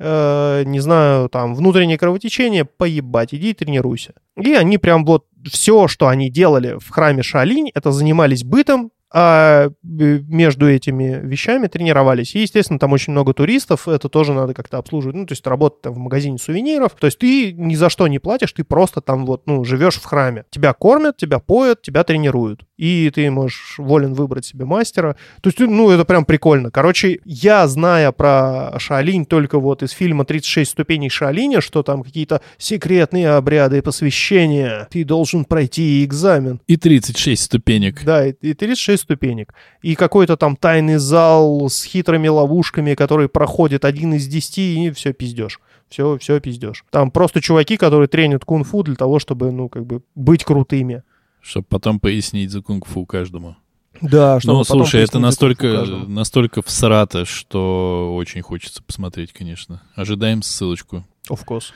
э, 0.00 0.62
не 0.66 0.80
знаю, 0.80 1.28
там, 1.28 1.54
внутреннее 1.54 1.96
кровотечение, 1.96 2.64
поебать, 2.64 3.32
иди 3.32 3.54
тренируйся. 3.54 4.14
И 4.36 4.54
они 4.54 4.78
прям 4.78 5.04
вот 5.04 5.26
все, 5.48 5.86
что 5.86 6.08
они 6.08 6.30
делали 6.30 6.78
в 6.80 6.90
храме 6.90 7.22
Шалинь, 7.22 7.70
это 7.72 7.92
занимались 7.92 8.42
бытом, 8.42 8.90
а 9.16 9.70
между 9.84 10.68
этими 10.68 11.20
вещами 11.22 11.68
тренировались. 11.68 12.34
И, 12.34 12.40
естественно, 12.40 12.80
там 12.80 12.92
очень 12.92 13.12
много 13.12 13.32
туристов, 13.32 13.86
это 13.86 14.08
тоже 14.08 14.32
надо 14.32 14.54
как-то 14.54 14.78
обслуживать. 14.78 15.14
Ну, 15.14 15.24
то 15.24 15.32
есть 15.32 15.46
работать 15.46 15.82
там 15.82 15.92
в 15.92 15.98
магазине 15.98 16.36
сувениров. 16.36 16.96
То 16.98 17.06
есть 17.06 17.20
ты 17.20 17.52
ни 17.52 17.76
за 17.76 17.90
что 17.90 18.08
не 18.08 18.18
платишь, 18.18 18.52
ты 18.52 18.64
просто 18.64 19.00
там 19.00 19.24
вот, 19.24 19.46
ну, 19.46 19.62
живешь 19.62 19.94
в 20.00 20.04
храме. 20.04 20.46
Тебя 20.50 20.72
кормят, 20.72 21.16
тебя 21.16 21.38
поят, 21.38 21.80
тебя 21.80 22.02
тренируют. 22.02 22.64
И 22.76 23.08
ты 23.14 23.30
можешь 23.30 23.76
волен 23.78 24.14
выбрать 24.14 24.46
себе 24.46 24.64
мастера. 24.64 25.14
То 25.42 25.48
есть, 25.48 25.60
ну, 25.60 25.90
это 25.90 26.04
прям 26.04 26.24
прикольно. 26.24 26.72
Короче, 26.72 27.20
я, 27.24 27.68
зная 27.68 28.10
про 28.10 28.74
Шаолинь 28.80 29.26
только 29.26 29.60
вот 29.60 29.84
из 29.84 29.92
фильма 29.92 30.24
«36 30.24 30.64
ступеней 30.64 31.08
Шаолиня», 31.08 31.60
что 31.60 31.84
там 31.84 32.02
какие-то 32.02 32.40
секретные 32.58 33.30
обряды 33.30 33.78
и 33.78 33.80
посвящения, 33.80 34.88
ты 34.90 35.04
должен 35.04 35.44
пройти 35.44 36.04
экзамен. 36.04 36.60
И 36.66 36.76
36 36.76 37.40
ступенек. 37.40 38.02
Да, 38.02 38.26
и 38.26 38.54
36 38.54 39.03
ступенек. 39.04 39.54
И 39.82 39.94
какой-то 39.94 40.36
там 40.36 40.56
тайный 40.56 40.96
зал 40.96 41.68
с 41.68 41.84
хитрыми 41.84 42.28
ловушками, 42.28 42.94
который 42.94 43.28
проходит 43.28 43.84
один 43.84 44.14
из 44.14 44.26
десяти, 44.26 44.86
и 44.86 44.90
все 44.90 45.12
пиздешь. 45.12 45.60
Все, 45.88 46.18
все 46.18 46.40
пиздешь. 46.40 46.84
Там 46.90 47.10
просто 47.10 47.40
чуваки, 47.40 47.76
которые 47.76 48.08
тренят 48.08 48.44
кунг-фу 48.44 48.82
для 48.82 48.96
того, 48.96 49.18
чтобы, 49.18 49.52
ну, 49.52 49.68
как 49.68 49.86
бы 49.86 50.02
быть 50.14 50.44
крутыми. 50.44 51.02
Чтобы 51.40 51.66
потом 51.68 52.00
пояснить 52.00 52.50
за 52.50 52.62
кунг-фу 52.62 53.06
каждому. 53.06 53.56
Да, 54.00 54.40
что. 54.40 54.52
Ну, 54.52 54.64
слушай, 54.64 55.02
это 55.02 55.18
настолько, 55.18 55.84
настолько 56.08 56.62
всрато, 56.62 57.24
что 57.24 58.14
очень 58.16 58.42
хочется 58.42 58.82
посмотреть, 58.82 59.32
конечно. 59.32 59.82
Ожидаем 59.94 60.42
ссылочку. 60.42 61.04
Of 61.30 61.44
course. 61.46 61.72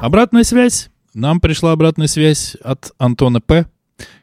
Обратная 0.00 0.44
связь. 0.44 0.88
Нам 1.12 1.40
пришла 1.40 1.72
обратная 1.72 2.06
связь 2.06 2.56
от 2.62 2.92
Антона 2.96 3.42
П., 3.42 3.66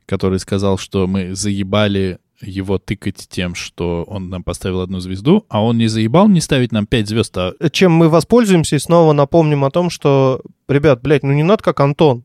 который 0.07 0.39
сказал, 0.39 0.79
что 0.79 1.05
мы 1.05 1.35
заебали 1.35 2.17
его 2.41 2.79
тыкать 2.79 3.27
тем, 3.29 3.53
что 3.53 4.03
он 4.03 4.29
нам 4.29 4.43
поставил 4.43 4.81
одну 4.81 4.99
звезду, 4.99 5.45
а 5.49 5.63
он 5.63 5.77
не 5.77 5.87
заебал 5.87 6.27
не 6.29 6.41
ставить 6.41 6.71
нам 6.71 6.87
пять 6.87 7.07
звезд. 7.07 7.37
А... 7.37 7.53
Чем 7.71 7.91
мы 7.91 8.09
воспользуемся 8.09 8.75
и 8.75 8.79
снова 8.79 9.13
напомним 9.13 9.63
о 9.65 9.71
том, 9.71 9.91
что, 9.91 10.41
ребят, 10.67 11.01
блядь, 11.03 11.23
ну 11.23 11.33
не 11.33 11.43
надо 11.43 11.61
как 11.63 11.79
Антон. 11.79 12.23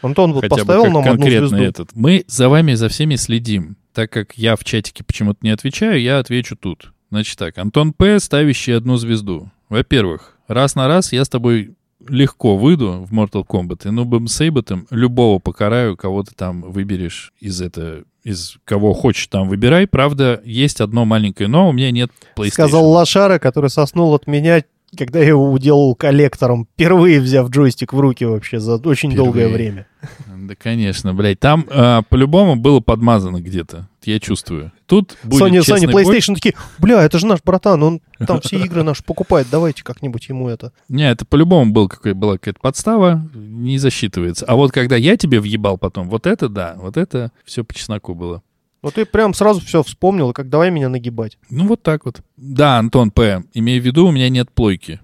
Антон 0.00 0.32
вот 0.32 0.42
Хотя 0.42 0.56
поставил 0.56 0.86
нам 0.86 1.06
одну 1.06 1.26
звезду. 1.26 1.56
Этот. 1.56 1.90
Мы 1.94 2.24
за 2.26 2.48
вами, 2.48 2.72
за 2.74 2.88
всеми 2.88 3.16
следим. 3.16 3.76
Так 3.92 4.10
как 4.10 4.38
я 4.38 4.56
в 4.56 4.64
чатике 4.64 5.04
почему-то 5.04 5.40
не 5.42 5.50
отвечаю, 5.50 6.00
я 6.00 6.18
отвечу 6.18 6.56
тут. 6.56 6.92
Значит 7.10 7.38
так, 7.38 7.58
Антон 7.58 7.92
П., 7.92 8.18
ставящий 8.18 8.74
одну 8.74 8.96
звезду. 8.96 9.50
Во-первых, 9.68 10.38
раз 10.48 10.74
на 10.74 10.88
раз 10.88 11.12
я 11.12 11.24
с 11.24 11.28
тобой 11.28 11.74
легко 12.08 12.56
выйду 12.56 13.06
в 13.08 13.12
Mortal 13.12 13.46
Kombat, 13.46 13.88
и 13.88 13.90
нубом 13.90 14.26
Сейботом 14.26 14.86
любого 14.90 15.38
покараю, 15.38 15.96
кого 15.96 16.22
ты 16.22 16.34
там 16.34 16.62
выберешь 16.62 17.32
из 17.40 17.60
этого, 17.60 18.04
из 18.22 18.56
кого 18.64 18.92
хочешь 18.92 19.26
там 19.26 19.48
выбирай. 19.48 19.86
Правда, 19.86 20.40
есть 20.44 20.80
одно 20.80 21.04
маленькое 21.04 21.48
но, 21.48 21.68
у 21.68 21.72
меня 21.72 21.90
нет 21.90 22.10
PlayStation. 22.36 22.50
Сказал 22.50 22.90
Лошара, 22.90 23.38
который 23.38 23.70
соснул 23.70 24.14
от 24.14 24.26
меня, 24.26 24.62
когда 24.96 25.20
я 25.20 25.28
его 25.28 25.50
уделал 25.50 25.94
коллектором, 25.94 26.66
впервые 26.74 27.20
взяв 27.20 27.48
джойстик 27.48 27.92
в 27.92 28.00
руки 28.00 28.24
вообще 28.24 28.60
за 28.60 28.76
очень 28.76 29.10
впервые. 29.10 29.16
долгое 29.16 29.48
время. 29.48 29.86
Да, 30.42 30.56
конечно, 30.56 31.14
блядь. 31.14 31.38
Там 31.38 31.64
э, 31.70 32.02
по-любому 32.08 32.56
было 32.56 32.80
подмазано 32.80 33.40
где-то. 33.40 33.88
Я 34.02 34.18
чувствую. 34.18 34.72
Тут 34.86 35.16
будет 35.22 35.40
Sony, 35.40 35.60
Sony 35.60 35.84
PlayStation 35.84 36.28
бой. 36.28 36.34
такие, 36.34 36.54
бля, 36.78 37.00
это 37.04 37.20
же 37.20 37.26
наш 37.26 37.40
братан, 37.44 37.80
он 37.80 38.00
там 38.26 38.40
все 38.40 38.58
игры 38.58 38.82
наши 38.82 39.04
покупает, 39.04 39.46
давайте 39.52 39.84
как-нибудь 39.84 40.28
ему 40.28 40.48
это. 40.48 40.72
Не, 40.88 41.08
это 41.08 41.24
по-любому 41.24 41.72
был, 41.72 41.88
какая, 41.88 42.14
была 42.14 42.32
какая-то 42.32 42.58
подстава, 42.60 43.24
не 43.32 43.78
засчитывается. 43.78 44.44
А 44.46 44.56
вот 44.56 44.72
когда 44.72 44.96
я 44.96 45.16
тебе 45.16 45.38
въебал 45.38 45.78
потом, 45.78 46.08
вот 46.08 46.26
это 46.26 46.48
да, 46.48 46.74
вот 46.76 46.96
это 46.96 47.30
все 47.44 47.62
по 47.62 47.72
чесноку 47.72 48.14
было. 48.14 48.42
Вот 48.82 48.94
ты 48.94 49.04
прям 49.04 49.32
сразу 49.32 49.60
все 49.60 49.82
вспомнил, 49.82 50.32
как 50.32 50.48
давай 50.48 50.70
меня 50.70 50.88
нагибать. 50.88 51.38
Ну 51.50 51.66
вот 51.66 51.82
так 51.82 52.04
вот. 52.04 52.20
Да, 52.36 52.78
Антон 52.78 53.10
П., 53.10 53.44
имею 53.54 53.80
в 53.80 53.86
виду, 53.86 54.06
у 54.06 54.10
меня 54.10 54.28
нет 54.28 54.50
плойки 54.50 55.00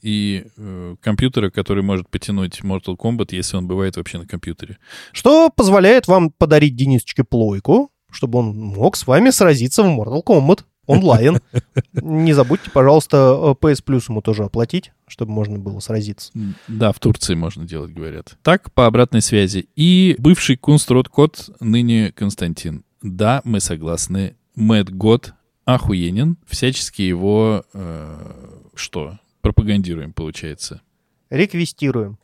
и 0.00 0.46
э, 0.56 0.96
компьютера, 1.00 1.50
который 1.50 1.82
может 1.82 2.08
потянуть 2.08 2.60
Mortal 2.62 2.96
Kombat, 2.96 3.28
если 3.32 3.56
он 3.56 3.66
бывает 3.66 3.96
вообще 3.96 4.18
на 4.18 4.26
компьютере. 4.26 4.78
Что 5.12 5.50
позволяет 5.50 6.06
вам 6.06 6.30
подарить 6.30 6.76
Денисочке 6.76 7.24
плойку, 7.24 7.90
чтобы 8.10 8.38
он 8.38 8.56
мог 8.56 8.96
с 8.96 9.06
вами 9.06 9.30
сразиться 9.30 9.82
в 9.82 9.86
Mortal 9.86 10.22
Kombat 10.24 10.64
онлайн. 10.86 11.40
Не 11.92 12.32
забудьте, 12.32 12.70
пожалуйста, 12.70 13.56
PS 13.60 13.84
Plus 13.84 14.04
ему 14.08 14.22
тоже 14.22 14.44
оплатить, 14.44 14.92
чтобы 15.06 15.32
можно 15.32 15.58
было 15.58 15.80
сразиться. 15.80 16.32
Да, 16.66 16.92
в 16.92 16.98
Турции 16.98 17.34
можно 17.34 17.66
делать, 17.66 17.92
говорят. 17.92 18.38
Так, 18.42 18.72
по 18.72 18.86
обратной 18.86 19.20
связи. 19.20 19.68
И 19.76 20.16
бывший 20.18 20.56
Кунстрот 20.56 21.08
Кот, 21.08 21.50
ныне 21.60 22.12
Константин. 22.12 22.84
Да, 23.02 23.40
мы 23.44 23.60
согласны. 23.60 24.36
Мэтт 24.54 24.90
Год 24.90 25.34
охуенен. 25.64 26.36
Всячески 26.46 27.02
его... 27.02 27.64
э, 27.72 28.16
что? 28.74 29.18
Пропагандируем, 29.40 30.12
получается. 30.12 30.82
Реквестируем. 31.30 32.18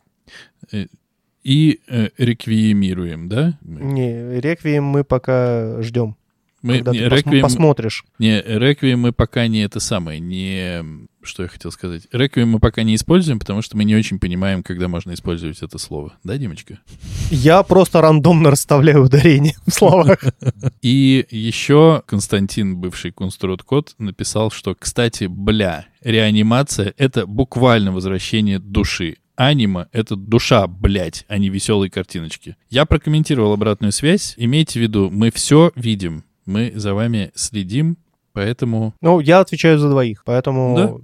И 1.43 1.81
э, 1.89 2.09
реквиемируем, 2.17 3.29
да? 3.29 3.59
Не, 3.63 4.41
реквием 4.41 4.85
мы 4.85 5.05
пока 5.05 5.81
ждем. 5.83 6.17
Мы, 6.65 6.77
когда 6.77 6.93
не, 6.93 6.99
ты 7.01 7.05
реквием, 7.05 7.43
посмотришь. 7.43 8.05
не, 8.19 8.41
реквием 8.41 9.01
мы 9.01 9.13
пока 9.13 9.47
не 9.49 9.61
это 9.61 9.81
самое, 9.81 10.19
не... 10.19 10.83
Что 11.23 11.43
я 11.43 11.49
хотел 11.51 11.71
сказать? 11.71 12.05
Реквием 12.11 12.49
мы 12.49 12.59
пока 12.59 12.83
не 12.83 12.95
используем, 12.95 13.39
потому 13.39 13.61
что 13.61 13.77
мы 13.77 13.85
не 13.85 13.95
очень 13.95 14.19
понимаем, 14.19 14.63
когда 14.63 14.89
можно 14.89 15.13
использовать 15.13 15.63
это 15.63 15.77
слово. 15.77 16.15
Да, 16.25 16.39
Димочка? 16.39 16.79
Я 17.31 17.63
просто 17.65 18.01
рандомно 18.01 18.51
расставляю 18.51 19.05
ударение 19.05 19.55
в 19.67 19.73
словах. 19.73 20.25
И 20.81 21.27
еще 21.31 22.03
Константин, 22.07 22.79
бывший 22.79 23.11
Кунстрот 23.11 23.63
Кот, 23.63 23.95
написал, 23.99 24.51
что, 24.51 24.75
кстати, 24.75 25.25
бля, 25.25 25.85
реанимация— 26.03 26.95
это 26.97 27.27
буквально 27.27 27.93
возвращение 27.93 28.59
души. 28.59 29.19
Анима— 29.37 29.89
это 29.93 30.17
душа, 30.17 30.67
блядь, 30.67 31.27
а 31.29 31.37
не 31.37 31.51
веселые 31.51 31.91
картиночки. 31.91 32.57
Я 32.71 32.87
прокомментировал 32.87 33.53
обратную 33.53 33.93
связь. 33.93 34.35
Имейте 34.39 34.79
в 34.79 34.83
виду, 34.83 35.11
мы 35.11 35.31
все 35.31 35.73
видим, 35.75 36.25
мы 36.47 36.73
за 36.75 36.95
вами 36.95 37.31
следим, 37.35 37.97
поэтому 38.33 38.95
Ну, 39.01 39.21
я 39.21 39.41
отвечаю 39.41 39.79
за 39.79 39.89
двоих, 39.89 40.23
поэтому 40.25 41.01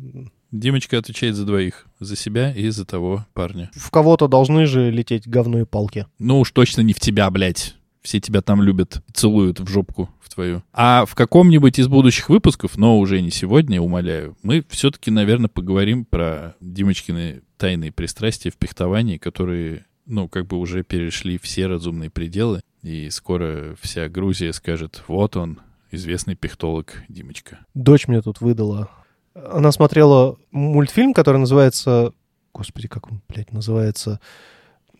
Димочка 0.53 0.99
отвечает 0.99 1.37
за 1.37 1.45
двоих. 1.47 1.87
За 2.01 2.17
себя 2.17 2.53
и 2.53 2.69
за 2.71 2.85
того 2.85 3.27
парня. 3.35 3.71
в 3.75 3.91
кого-то 3.91 4.27
должны 4.27 4.67
же 4.67 4.91
лететь 4.91 5.29
говно 5.29 5.61
и 5.61 5.65
палки. 5.65 6.07
Ну 6.19 6.41
уж 6.41 6.51
точно 6.51 6.81
не 6.81 6.93
в 6.93 7.01
тебя, 7.01 7.31
блядь. 7.31 7.77
Все 8.03 8.19
тебя 8.19 8.41
там 8.41 8.63
любят, 8.63 9.03
целуют 9.13 9.61
в 9.61 9.69
жопку 9.69 10.09
в 10.21 10.33
твою. 10.33 10.63
А 10.73 11.05
в 11.05 11.15
каком-нибудь 11.15 11.79
из 11.79 11.87
будущих 11.87 12.31
выпусков, 12.31 12.79
но 12.79 12.99
уже 12.99 13.21
не 13.21 13.31
сегодня, 13.31 13.81
умоляю, 13.81 14.37
мы 14.43 14.65
все-таки, 14.71 15.11
наверное, 15.11 15.49
поговорим 15.49 16.07
про 16.07 16.57
Димочкины 16.61 17.43
тайные 17.59 17.93
пристрастия 17.93 18.51
в 18.51 18.57
пихтовании, 18.57 19.19
которые, 19.19 19.85
ну, 20.07 20.29
как 20.29 20.47
бы 20.47 20.57
уже 20.57 20.83
перешли 20.83 21.39
все 21.39 21.67
разумные 21.67 22.09
пределы. 22.09 22.63
И 22.83 23.11
скоро 23.11 23.75
вся 23.81 24.09
Грузия 24.09 24.53
скажет, 24.53 25.03
вот 25.07 25.37
он, 25.37 25.61
известный 25.91 26.35
пихтолог 26.35 27.03
Димочка. 27.09 27.59
Дочь 27.75 28.09
мне 28.09 28.23
тут 28.23 28.41
выдала. 28.41 28.91
Она 29.35 29.73
смотрела 29.73 30.37
мультфильм, 30.51 31.15
который 31.15 31.39
называется... 31.39 32.13
Господи, 32.53 32.89
как 32.89 33.11
он, 33.11 33.21
блядь, 33.29 33.53
называется? 33.53 34.21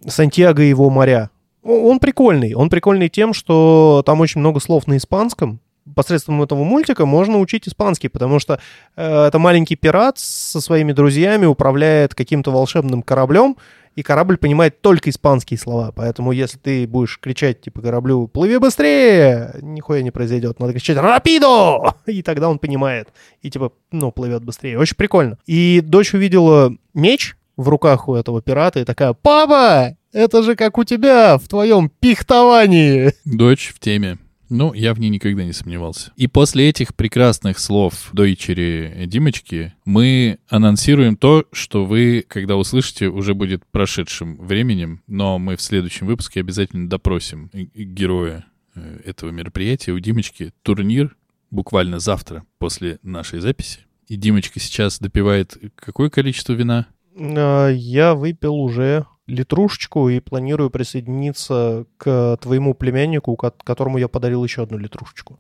«Сантьяго 0.07 0.63
и 0.63 0.69
его 0.69 0.89
моря». 0.89 1.31
Он 1.63 1.99
прикольный. 1.99 2.55
Он 2.55 2.71
прикольный 2.71 3.09
тем, 3.09 3.35
что 3.35 4.03
там 4.07 4.21
очень 4.21 4.41
много 4.41 4.61
слов 4.61 4.87
на 4.87 4.97
испанском. 4.97 5.61
Посредством 5.95 6.43
этого 6.43 6.63
мультика 6.65 7.05
можно 7.05 7.39
учить 7.39 7.69
испанский, 7.69 8.09
потому 8.09 8.39
что 8.39 8.61
э, 8.97 9.27
это 9.27 9.39
маленький 9.39 9.77
пират 9.77 10.19
со 10.19 10.61
своими 10.61 10.93
друзьями 10.93 11.47
управляет 11.47 12.15
каким-то 12.15 12.51
волшебным 12.51 13.03
кораблем, 13.03 13.57
и 13.97 14.03
корабль 14.03 14.37
понимает 14.37 14.81
только 14.81 15.11
испанские 15.11 15.59
слова. 15.59 15.93
Поэтому 15.95 16.33
если 16.33 16.59
ты 16.59 16.87
будешь 16.87 17.19
кричать 17.19 17.61
типа 17.61 17.83
кораблю 17.83 18.29
«Плыви 18.29 18.59
быстрее!», 18.59 19.55
нихуя 19.61 20.03
не 20.03 20.11
произойдет. 20.11 20.61
Надо 20.61 20.73
кричать 20.73 20.97
«Рапидо!» 20.97 21.95
И 22.07 22.23
тогда 22.23 22.49
он 22.49 22.59
понимает. 22.59 23.09
И 23.43 23.51
типа, 23.51 23.73
ну, 23.91 24.13
плывет 24.13 24.45
быстрее. 24.45 24.79
Очень 24.79 24.97
прикольно. 24.97 25.39
И 25.47 25.81
дочь 25.81 26.15
увидела 26.15 26.75
меч 26.95 27.37
в 27.57 27.69
руках 27.69 28.09
у 28.09 28.15
этого 28.15 28.41
пирата 28.41 28.81
и 28.81 28.85
такая 28.85 29.13
«Папа, 29.13 29.97
это 30.13 30.43
же 30.43 30.57
как 30.57 30.79
у 30.79 30.85
тебя 30.85 31.37
в 31.39 31.49
твоем 31.49 31.91
пихтовании!» 32.01 33.13
Дочь 33.25 33.73
в 33.75 33.81
теме. 33.81 34.19
Ну, 34.51 34.75
я 34.75 34.95
в 34.95 35.01
ней 35.01 35.09
никогда 35.09 35.45
не 35.45 35.53
сомневался. 35.53 36.13
И 36.17 36.27
после 36.27 36.69
этих 36.69 36.95
прекрасных 36.95 37.61
слов 37.61 38.11
дочери 38.13 39.05
Димочки 39.07 39.73
мы 39.85 40.39
анонсируем 40.49 41.17
то, 41.17 41.47
что 41.53 41.85
вы, 41.87 42.25
когда 42.27 42.57
услышите, 42.57 43.07
уже 43.07 43.35
будет 43.35 43.65
прошедшим 43.67 44.37
временем, 44.37 45.03
но 45.07 45.39
мы 45.39 45.57
в 45.57 45.63
следующем 45.63 46.09
выпуске 46.09 46.41
обязательно 46.41 46.89
допросим 46.89 47.49
героя 47.53 48.45
э, 48.75 49.01
этого 49.05 49.31
мероприятия. 49.31 49.93
У 49.93 49.99
Димочки 50.01 50.53
турнир 50.63 51.17
буквально 51.53 52.01
завтра 52.01 52.45
после 52.59 52.99
нашей 53.05 53.39
записи. 53.39 53.81
И 54.09 54.17
Димочка 54.17 54.59
сейчас 54.59 54.99
допивает 54.99 55.57
какое 55.77 56.11
количество 56.11 56.55
вина? 56.55 56.89
А, 57.17 57.69
Я 57.69 58.17
выпил 58.17 58.57
уже 58.57 59.07
литрушечку 59.31 60.09
и 60.09 60.21
планирую 60.21 60.71
присоединиться 60.71 61.87
к 61.99 62.37
твоему 62.41 62.75
племяннику, 62.75 63.37
ко- 63.37 63.53
которому 63.65 63.99
я 63.99 64.09
подарил 64.09 64.45
еще 64.45 64.63
одну 64.63 64.79
литрушечку. 64.79 65.39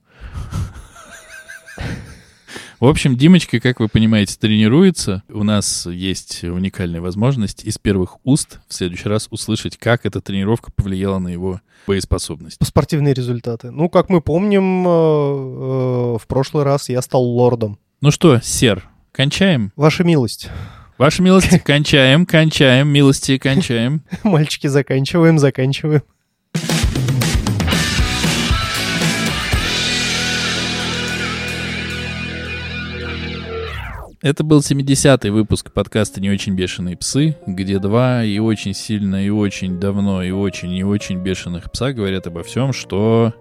В 2.78 2.86
общем, 2.86 3.14
Димочка, 3.14 3.60
как 3.60 3.78
вы 3.78 3.88
понимаете, 3.88 4.36
тренируется. 4.40 5.22
У 5.28 5.44
нас 5.44 5.84
есть 5.84 6.42
уникальная 6.44 7.02
возможность 7.02 7.62
из 7.62 7.76
первых 7.76 8.16
уст 8.24 8.60
в 8.68 8.74
следующий 8.74 9.08
раз 9.08 9.28
услышать, 9.30 9.76
как 9.76 10.06
эта 10.06 10.22
тренировка 10.22 10.72
повлияла 10.72 11.18
на 11.18 11.28
его 11.28 11.60
боеспособность. 11.86 12.56
Спортивные 12.64 13.12
результаты. 13.12 13.70
Ну, 13.70 13.90
как 13.90 14.08
мы 14.08 14.22
помним, 14.22 14.86
э, 14.86 14.90
э, 14.90 16.18
в 16.18 16.22
прошлый 16.26 16.64
раз 16.64 16.88
я 16.88 17.02
стал 17.02 17.22
лордом. 17.22 17.78
Ну 18.00 18.10
что, 18.10 18.40
сер, 18.40 18.88
кончаем? 19.12 19.72
Ваша 19.76 20.02
милость. 20.02 20.48
Ваша 21.00 21.22
милость, 21.22 21.58
кончаем, 21.64 22.26
кончаем, 22.26 22.88
милости, 22.88 23.38
кончаем. 23.38 24.02
Мальчики, 24.22 24.66
заканчиваем, 24.66 25.38
заканчиваем. 25.38 26.02
Это 34.20 34.44
был 34.44 34.60
70-й 34.60 35.30
выпуск 35.30 35.72
подкаста 35.72 36.20
«Не 36.20 36.28
очень 36.28 36.54
бешеные 36.54 36.98
псы», 36.98 37.34
где 37.46 37.78
два 37.78 38.22
и 38.22 38.38
очень 38.38 38.74
сильно, 38.74 39.24
и 39.24 39.30
очень 39.30 39.80
давно, 39.80 40.22
и 40.22 40.32
очень, 40.32 40.74
и 40.74 40.84
очень 40.84 41.22
бешеных 41.22 41.72
пса 41.72 41.94
говорят 41.94 42.26
обо 42.26 42.42
всем, 42.42 42.74
что 42.74 43.32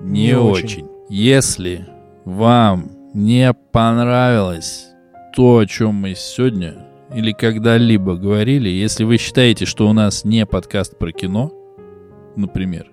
не, 0.00 0.28
Не 0.28 0.38
очень. 0.38 0.64
очень. 0.64 0.88
Если 1.08 1.84
вам 2.24 2.92
не 3.12 3.52
понравилось 3.72 4.84
то, 5.34 5.58
о 5.58 5.66
чем 5.66 5.96
мы 5.96 6.14
сегодня 6.14 6.87
или 7.14 7.32
когда-либо 7.32 8.16
говорили, 8.16 8.68
если 8.68 9.04
вы 9.04 9.16
считаете, 9.16 9.64
что 9.64 9.88
у 9.88 9.92
нас 9.92 10.24
не 10.24 10.44
подкаст 10.46 10.98
про 10.98 11.12
кино, 11.12 11.52
например, 12.36 12.90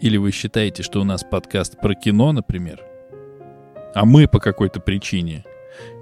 или 0.00 0.16
вы 0.16 0.32
считаете, 0.32 0.82
что 0.82 1.00
у 1.00 1.04
нас 1.04 1.24
подкаст 1.24 1.80
про 1.80 1.94
кино, 1.94 2.32
например, 2.32 2.80
а 3.94 4.04
мы 4.04 4.26
по 4.26 4.38
какой-то 4.38 4.80
причине 4.80 5.44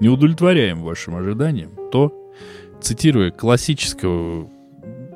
не 0.01 0.09
удовлетворяем 0.09 0.83
вашим 0.83 1.17
ожиданиям, 1.17 1.77
то, 1.93 2.33
цитируя 2.81 3.31
классического, 3.31 4.49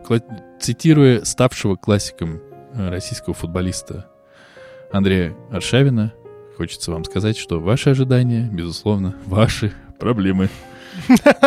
кла- 0.07 0.23
цитируя 0.61 1.25
ставшего 1.25 1.77
классиком 1.77 2.41
э, 2.75 2.91
российского 2.91 3.35
футболиста 3.35 4.11
Андрея 4.93 5.35
Аршавина, 5.51 6.13
хочется 6.57 6.93
вам 6.93 7.05
сказать, 7.05 7.37
что 7.37 7.61
ваши 7.61 7.91
ожидания, 7.91 8.49
безусловно, 8.53 9.17
ваши 9.27 9.73
проблемы. 9.99 10.49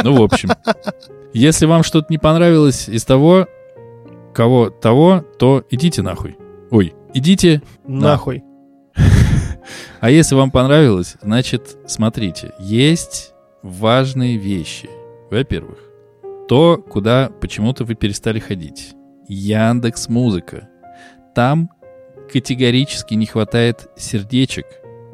Ну, 0.03 0.15
в 0.15 0.21
общем, 0.21 0.49
если 1.33 1.65
вам 1.65 1.83
что-то 1.83 2.07
не 2.09 2.17
понравилось 2.17 2.89
из 2.89 3.03
того, 3.05 3.47
кого 4.33 4.69
того, 4.69 5.25
то 5.39 5.63
идите 5.69 6.01
нахуй. 6.01 6.37
Ой, 6.69 6.93
идите 7.13 7.61
Нахуй. 7.85 8.43
а 9.99 10.09
если 10.09 10.35
вам 10.35 10.51
понравилось, 10.51 11.15
значит, 11.21 11.77
смотрите, 11.87 12.53
есть 12.59 13.33
важные 13.63 14.37
вещи. 14.37 14.89
Во-первых, 15.31 15.79
то, 16.47 16.77
куда 16.77 17.29
почему-то 17.41 17.83
вы 17.83 17.95
перестали 17.95 18.39
ходить. 18.39 18.93
Яндекс 19.27 20.07
Музыка. 20.07 20.69
Там 21.35 21.69
категорически 22.31 23.13
не 23.13 23.25
хватает 23.25 23.89
сердечек 23.97 24.65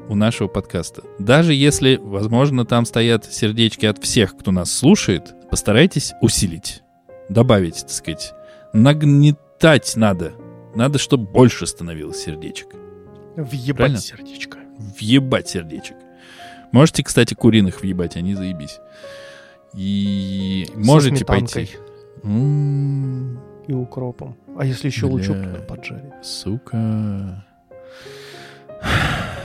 у 0.10 0.16
нашего 0.16 0.47
подкаста. 0.47 1.04
Даже 1.20 1.54
если, 1.54 1.97
возможно, 2.01 2.66
там 2.66 2.86
стоят 2.86 3.26
сердечки 3.26 3.86
от 3.86 4.01
всех, 4.04 4.36
кто 4.38 4.51
нас 4.51 4.72
слушает, 4.72 5.34
постарайтесь 5.49 6.14
усилить, 6.22 6.84
добавить, 7.30 7.82
так 7.82 7.89
сказать, 7.91 8.34
нагнетать 8.74 9.93
надо. 9.95 10.34
Надо, 10.76 10.97
чтобы 10.99 11.26
больше 11.32 11.66
становилось 11.68 12.18
сердечек. 12.24 12.68
Въебать 13.36 13.76
Правильно? 13.78 13.99
сердечко. 13.99 14.58
Въебать 14.99 15.47
сердечек. 15.49 15.97
Можете, 16.72 17.04
кстати, 17.04 17.34
куриных 17.36 17.82
въебать, 17.82 18.16
они 18.16 18.34
заебись. 18.36 18.80
И 19.76 20.68
можете 20.76 21.18
сметанкой. 21.18 21.47
пойти. 21.54 21.78
М, 22.24 23.39
И 23.68 23.74
укропом. 23.74 24.36
А 24.58 24.66
если 24.66 24.88
еще 24.88 25.06
Бля. 25.06 25.14
лучок 25.16 25.68
поджарить? 25.68 26.14
Сука. 26.24 27.45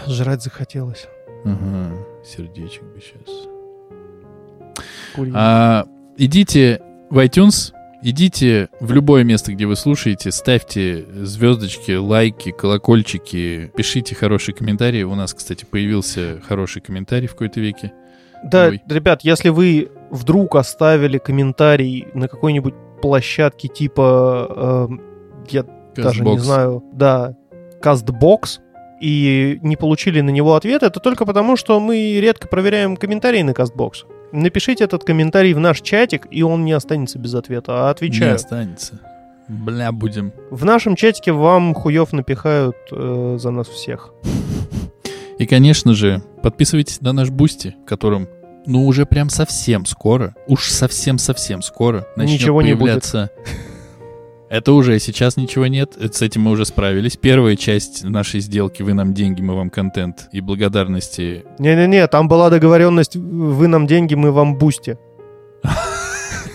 Жрать 0.09 0.43
захотелось. 0.43 1.07
Ага, 1.45 1.95
сердечек 2.25 2.83
бы 2.83 3.01
сейчас. 3.01 3.49
Курить. 5.15 5.35
А, 5.37 5.87
идите 6.17 6.81
в 7.11 7.19
iTunes, 7.19 7.73
идите 8.03 8.69
в 8.81 8.93
любое 8.93 9.25
место, 9.25 9.53
где 9.53 9.67
вы 9.67 9.77
слушаете, 9.77 10.31
ставьте 10.31 11.05
звездочки, 11.23 11.93
лайки, 11.93 12.51
колокольчики, 12.51 13.71
пишите 13.77 14.15
хорошие 14.15 14.55
комментарии. 14.55 15.03
У 15.03 15.15
нас, 15.15 15.35
кстати, 15.35 15.65
появился 15.65 16.41
хороший 16.47 16.83
комментарий 16.83 17.29
в 17.29 17.33
какой-то 17.33 17.61
веке. 17.61 17.93
Да, 18.45 18.67
Ой. 18.69 18.83
ребят, 18.89 19.23
если 19.23 19.49
вы 19.49 19.91
вдруг 20.11 20.57
оставили 20.57 21.19
комментарий 21.19 22.07
на 22.15 22.29
какой-нибудь 22.29 22.75
площадке 23.03 23.69
типа, 23.69 24.87
эм, 24.91 25.03
я 25.51 25.65
даже 25.97 26.23
не 26.23 26.37
Castbox. 26.37 26.39
знаю, 26.39 26.85
да, 26.93 27.35
Castbox, 27.83 28.61
и 29.01 29.59
не 29.63 29.77
получили 29.77 30.21
на 30.21 30.31
него 30.31 30.55
ответ, 30.55 30.83
это 30.83 31.01
только 31.01 31.25
потому, 31.25 31.57
что 31.57 31.79
мы 31.81 32.19
редко 32.21 32.49
проверяем 32.49 32.97
комментарии 32.97 33.43
на 33.43 33.51
Castbox. 33.51 34.05
Напишите 34.33 34.85
этот 34.85 35.05
комментарий 35.05 35.55
в 35.55 35.59
наш 35.61 35.81
чатик, 35.81 36.27
и 36.31 36.43
он 36.43 36.65
не 36.65 36.73
останется 36.73 37.19
без 37.19 37.35
ответа, 37.35 37.73
а 37.73 37.85
Не 37.87 37.91
отвечаю. 37.91 38.35
останется. 38.35 39.01
Бля, 39.49 39.93
будем. 39.93 40.33
В 40.51 40.65
нашем 40.67 40.95
чатике 40.95 41.33
вам 41.33 41.75
хуев 41.75 42.13
напихают 42.13 42.77
э, 42.93 43.37
за 43.41 43.51
нас 43.51 43.67
всех. 43.69 44.13
И, 45.39 45.47
конечно 45.47 45.95
же, 45.95 46.23
подписывайтесь 46.43 47.01
на 47.01 47.13
наш 47.13 47.31
Boosty, 47.31 47.75
в 47.83 47.89
котором, 47.89 48.29
ну, 48.67 48.87
уже 48.87 49.07
прям 49.07 49.31
совсем 49.31 49.87
скоро, 49.87 50.35
уж 50.47 50.69
совсем-совсем 50.71 51.63
скоро 51.63 52.07
начнет 52.17 52.41
Ничего 52.41 52.61
не 52.61 52.75
будет. 52.75 53.11
Это 54.51 54.73
уже 54.73 54.99
сейчас 54.99 55.37
ничего 55.37 55.67
нет, 55.67 55.97
с 55.99 56.23
этим 56.23 56.43
мы 56.43 56.53
уже 56.53 56.65
справились. 56.65 57.17
Первая 57.17 57.55
часть 57.55 58.05
нашей 58.05 58.41
сделки 58.41 58.83
«Вы 58.83 58.95
нам 58.95 59.13
деньги, 59.13 59.43
мы 59.43 59.55
вам 59.55 59.69
контент» 59.69 60.29
и 60.33 60.41
благодарности 60.41 61.45
Не-не-не, 61.59 62.07
там 62.07 62.29
была 62.29 62.49
договоренность, 62.49 63.17
вы 63.17 63.69
нам 63.69 63.87
деньги, 63.87 64.15
мы 64.15 64.33
вам 64.33 64.57
бусти. 64.57 64.97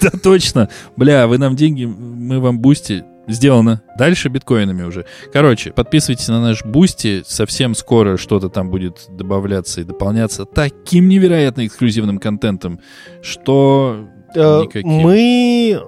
Да 0.02 0.10
точно. 0.10 0.68
Бля, 0.98 1.28
вы 1.28 1.38
нам 1.38 1.56
деньги, 1.56 1.86
мы 1.86 2.41
вам 2.41 2.60
Boosty. 2.60 3.06
Сделано. 3.26 3.84
Дальше 3.98 4.28
биткоинами 4.28 4.84
уже. 4.84 5.06
Короче, 5.32 5.72
подписывайтесь 5.72 6.28
на 6.28 6.41
наш 6.41 6.66
Boosty. 6.66 7.24
Совсем 7.26 7.74
скоро 7.74 8.18
что-то 8.18 8.50
там 8.50 8.70
будет 8.70 9.06
добавляться 9.08 9.80
и 9.80 9.86
дополняться 9.86 10.44
таким 10.44 11.08
невероятно 11.08 11.66
эксклюзивным 11.66 12.18
контентом, 12.18 12.82
что 13.22 14.10
Э, 14.36 14.62
никаким. 14.64 14.89
Мы 14.89 15.82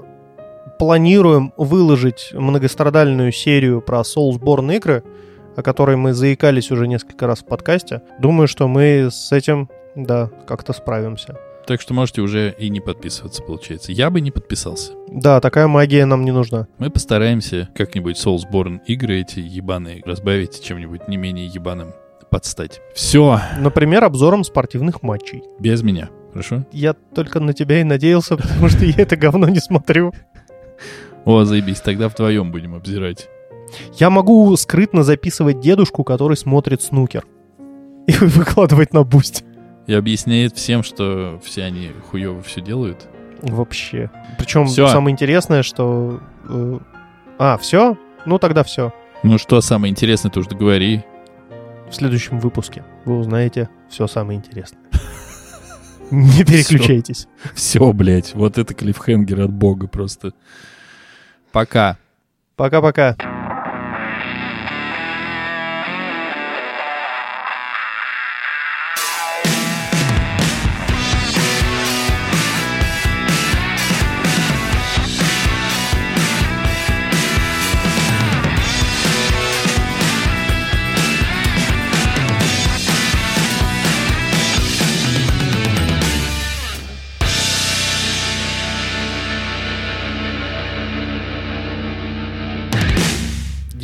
планируем 0.77 1.53
выложить 1.57 2.31
многострадальную 2.33 3.31
серию 3.31 3.81
про 3.81 4.01
Soulsborne 4.01 4.75
игры, 4.77 5.03
о 5.55 5.61
которой 5.61 5.95
мы 5.95 6.13
заикались 6.13 6.71
уже 6.71 6.87
несколько 6.87 7.27
раз 7.27 7.39
в 7.39 7.45
подкасте. 7.45 8.01
Думаю, 8.19 8.47
что 8.47 8.67
мы 8.67 9.09
с 9.11 9.31
этим, 9.31 9.69
да, 9.95 10.29
как-то 10.47 10.73
справимся. 10.73 11.37
Так 11.65 11.81
что 11.81 11.93
можете 11.95 12.21
уже 12.21 12.53
и 12.59 12.69
не 12.69 12.79
подписываться, 12.79 13.41
получается. 13.41 13.91
Я 13.91 14.09
бы 14.11 14.21
не 14.21 14.29
подписался. 14.29 14.91
Да, 15.07 15.41
такая 15.41 15.67
магия 15.67 16.05
нам 16.05 16.23
не 16.23 16.31
нужна. 16.31 16.67
Мы 16.77 16.91
постараемся 16.91 17.69
как-нибудь 17.75 18.23
Soulsborne 18.23 18.81
игры 18.85 19.21
эти 19.21 19.39
ебаные 19.39 20.03
разбавить 20.05 20.61
чем-нибудь 20.63 21.07
не 21.07 21.17
менее 21.17 21.47
ебаным 21.47 21.93
подстать. 22.29 22.81
Все, 22.93 23.39
Например, 23.59 24.03
обзором 24.03 24.43
спортивных 24.43 25.01
матчей. 25.01 25.41
без 25.59 25.81
меня. 25.83 26.09
Хорошо? 26.33 26.65
Я 26.73 26.93
только 26.93 27.39
на 27.39 27.53
тебя 27.53 27.79
и 27.79 27.83
надеялся, 27.85 28.35
потому 28.37 28.67
что 28.67 28.83
я 28.83 28.95
это 28.97 29.15
говно 29.15 29.47
не 29.47 29.59
смотрю. 29.59 30.13
О, 31.25 31.43
заебись, 31.43 31.81
тогда 31.81 32.07
вдвоем 32.09 32.51
будем 32.51 32.75
обзирать. 32.75 33.29
Я 33.95 34.09
могу 34.09 34.55
скрытно 34.57 35.03
записывать 35.03 35.59
дедушку, 35.59 36.03
который 36.03 36.37
смотрит 36.37 36.81
снукер. 36.81 37.25
И 38.07 38.13
выкладывать 38.13 38.93
на 38.93 39.03
Boosty. 39.03 39.43
И 39.87 39.93
объясняет 39.93 40.55
всем, 40.55 40.83
что 40.83 41.39
все 41.43 41.63
они 41.63 41.89
хуево 42.09 42.41
все 42.41 42.61
делают. 42.61 43.07
Вообще. 43.41 44.09
Причем 44.37 44.65
Всё. 44.67 44.87
самое 44.87 45.11
интересное, 45.13 45.61
что... 45.63 46.19
э, 46.47 46.79
А, 47.37 47.57
все? 47.57 47.97
Ну 48.25 48.39
тогда 48.39 48.63
все. 48.63 48.93
Ну 49.23 49.37
что 49.37 49.59
самое 49.61 49.91
интересное, 49.91 50.31
ты 50.31 50.39
уж 50.39 50.47
договори. 50.47 51.03
В 51.89 51.93
следующем 51.93 52.39
выпуске 52.39 52.83
вы 53.05 53.19
узнаете 53.19 53.69
все 53.89 54.07
самое 54.07 54.37
интересное. 54.39 54.79
Не 56.11 56.43
переключайтесь. 56.43 57.27
Все, 57.53 57.91
блядь, 57.93 58.33
вот 58.35 58.57
это 58.57 58.73
клиффхенгер 58.73 59.41
от 59.41 59.51
бога 59.51 59.87
просто. 59.87 60.33
Пока. 61.51 61.97
Пока-пока. 62.55 63.34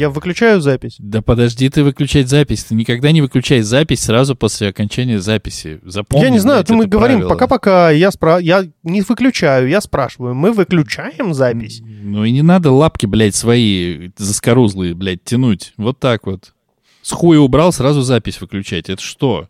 Я 0.01 0.09
выключаю 0.09 0.61
запись. 0.61 0.95
Да 0.97 1.21
подожди 1.21 1.69
ты 1.69 1.83
выключать 1.83 2.27
запись. 2.27 2.63
Ты 2.63 2.73
никогда 2.73 3.11
не 3.11 3.21
выключай 3.21 3.61
запись 3.61 4.01
сразу 4.01 4.35
после 4.35 4.69
окончания 4.69 5.19
записи. 5.19 5.79
Запомни, 5.83 6.23
я 6.23 6.31
не 6.31 6.39
знаю, 6.39 6.63
ты 6.63 6.73
мы 6.73 6.85
это 6.85 6.89
говорим 6.89 7.27
пока-пока, 7.29 7.91
я, 7.91 8.09
спра... 8.09 8.39
я 8.39 8.67
не 8.81 9.03
выключаю, 9.03 9.69
я 9.69 9.79
спрашиваю, 9.79 10.33
мы 10.33 10.53
выключаем 10.53 11.35
запись? 11.35 11.83
Ну 11.83 12.25
и 12.25 12.31
не 12.31 12.41
надо 12.41 12.71
лапки, 12.71 13.05
блядь, 13.05 13.35
свои 13.35 14.09
заскорузлые, 14.17 14.95
блядь, 14.95 15.23
тянуть. 15.23 15.73
Вот 15.77 15.99
так 15.99 16.25
вот. 16.25 16.55
С 17.03 17.11
хуя 17.11 17.39
убрал, 17.39 17.71
сразу 17.71 18.01
запись 18.01 18.41
выключать. 18.41 18.89
Это 18.89 19.03
что? 19.03 19.49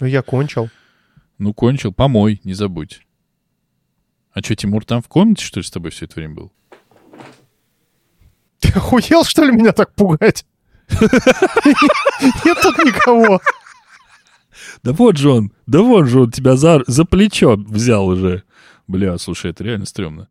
Ну, 0.00 0.06
я 0.06 0.22
кончил. 0.22 0.70
Ну, 1.36 1.52
кончил. 1.52 1.92
Помой, 1.92 2.40
не 2.44 2.54
забудь. 2.54 3.02
А 4.32 4.42
что, 4.42 4.56
Тимур 4.56 4.86
там 4.86 5.02
в 5.02 5.08
комнате, 5.08 5.44
что 5.44 5.60
ли, 5.60 5.66
с 5.66 5.70
тобой 5.70 5.90
все 5.90 6.06
это 6.06 6.14
время 6.14 6.34
был? 6.34 6.52
Ты 8.66 8.78
охуел, 8.78 9.24
что 9.24 9.44
ли, 9.44 9.52
меня 9.52 9.72
так 9.72 9.94
пугать? 9.94 10.44
Нет 11.00 12.58
тут 12.62 12.78
никого. 12.78 13.40
Да 14.82 14.92
вот 14.92 15.16
же 15.16 15.30
он, 15.30 15.52
да 15.66 15.80
вот 15.82 16.06
же 16.06 16.22
он 16.22 16.30
тебя 16.30 16.56
за, 16.56 16.82
за 16.86 17.04
плечо 17.04 17.56
взял 17.56 18.06
уже. 18.06 18.42
Бля, 18.86 19.18
слушай, 19.18 19.50
это 19.50 19.64
реально 19.64 19.86
стрёмно. 19.86 20.28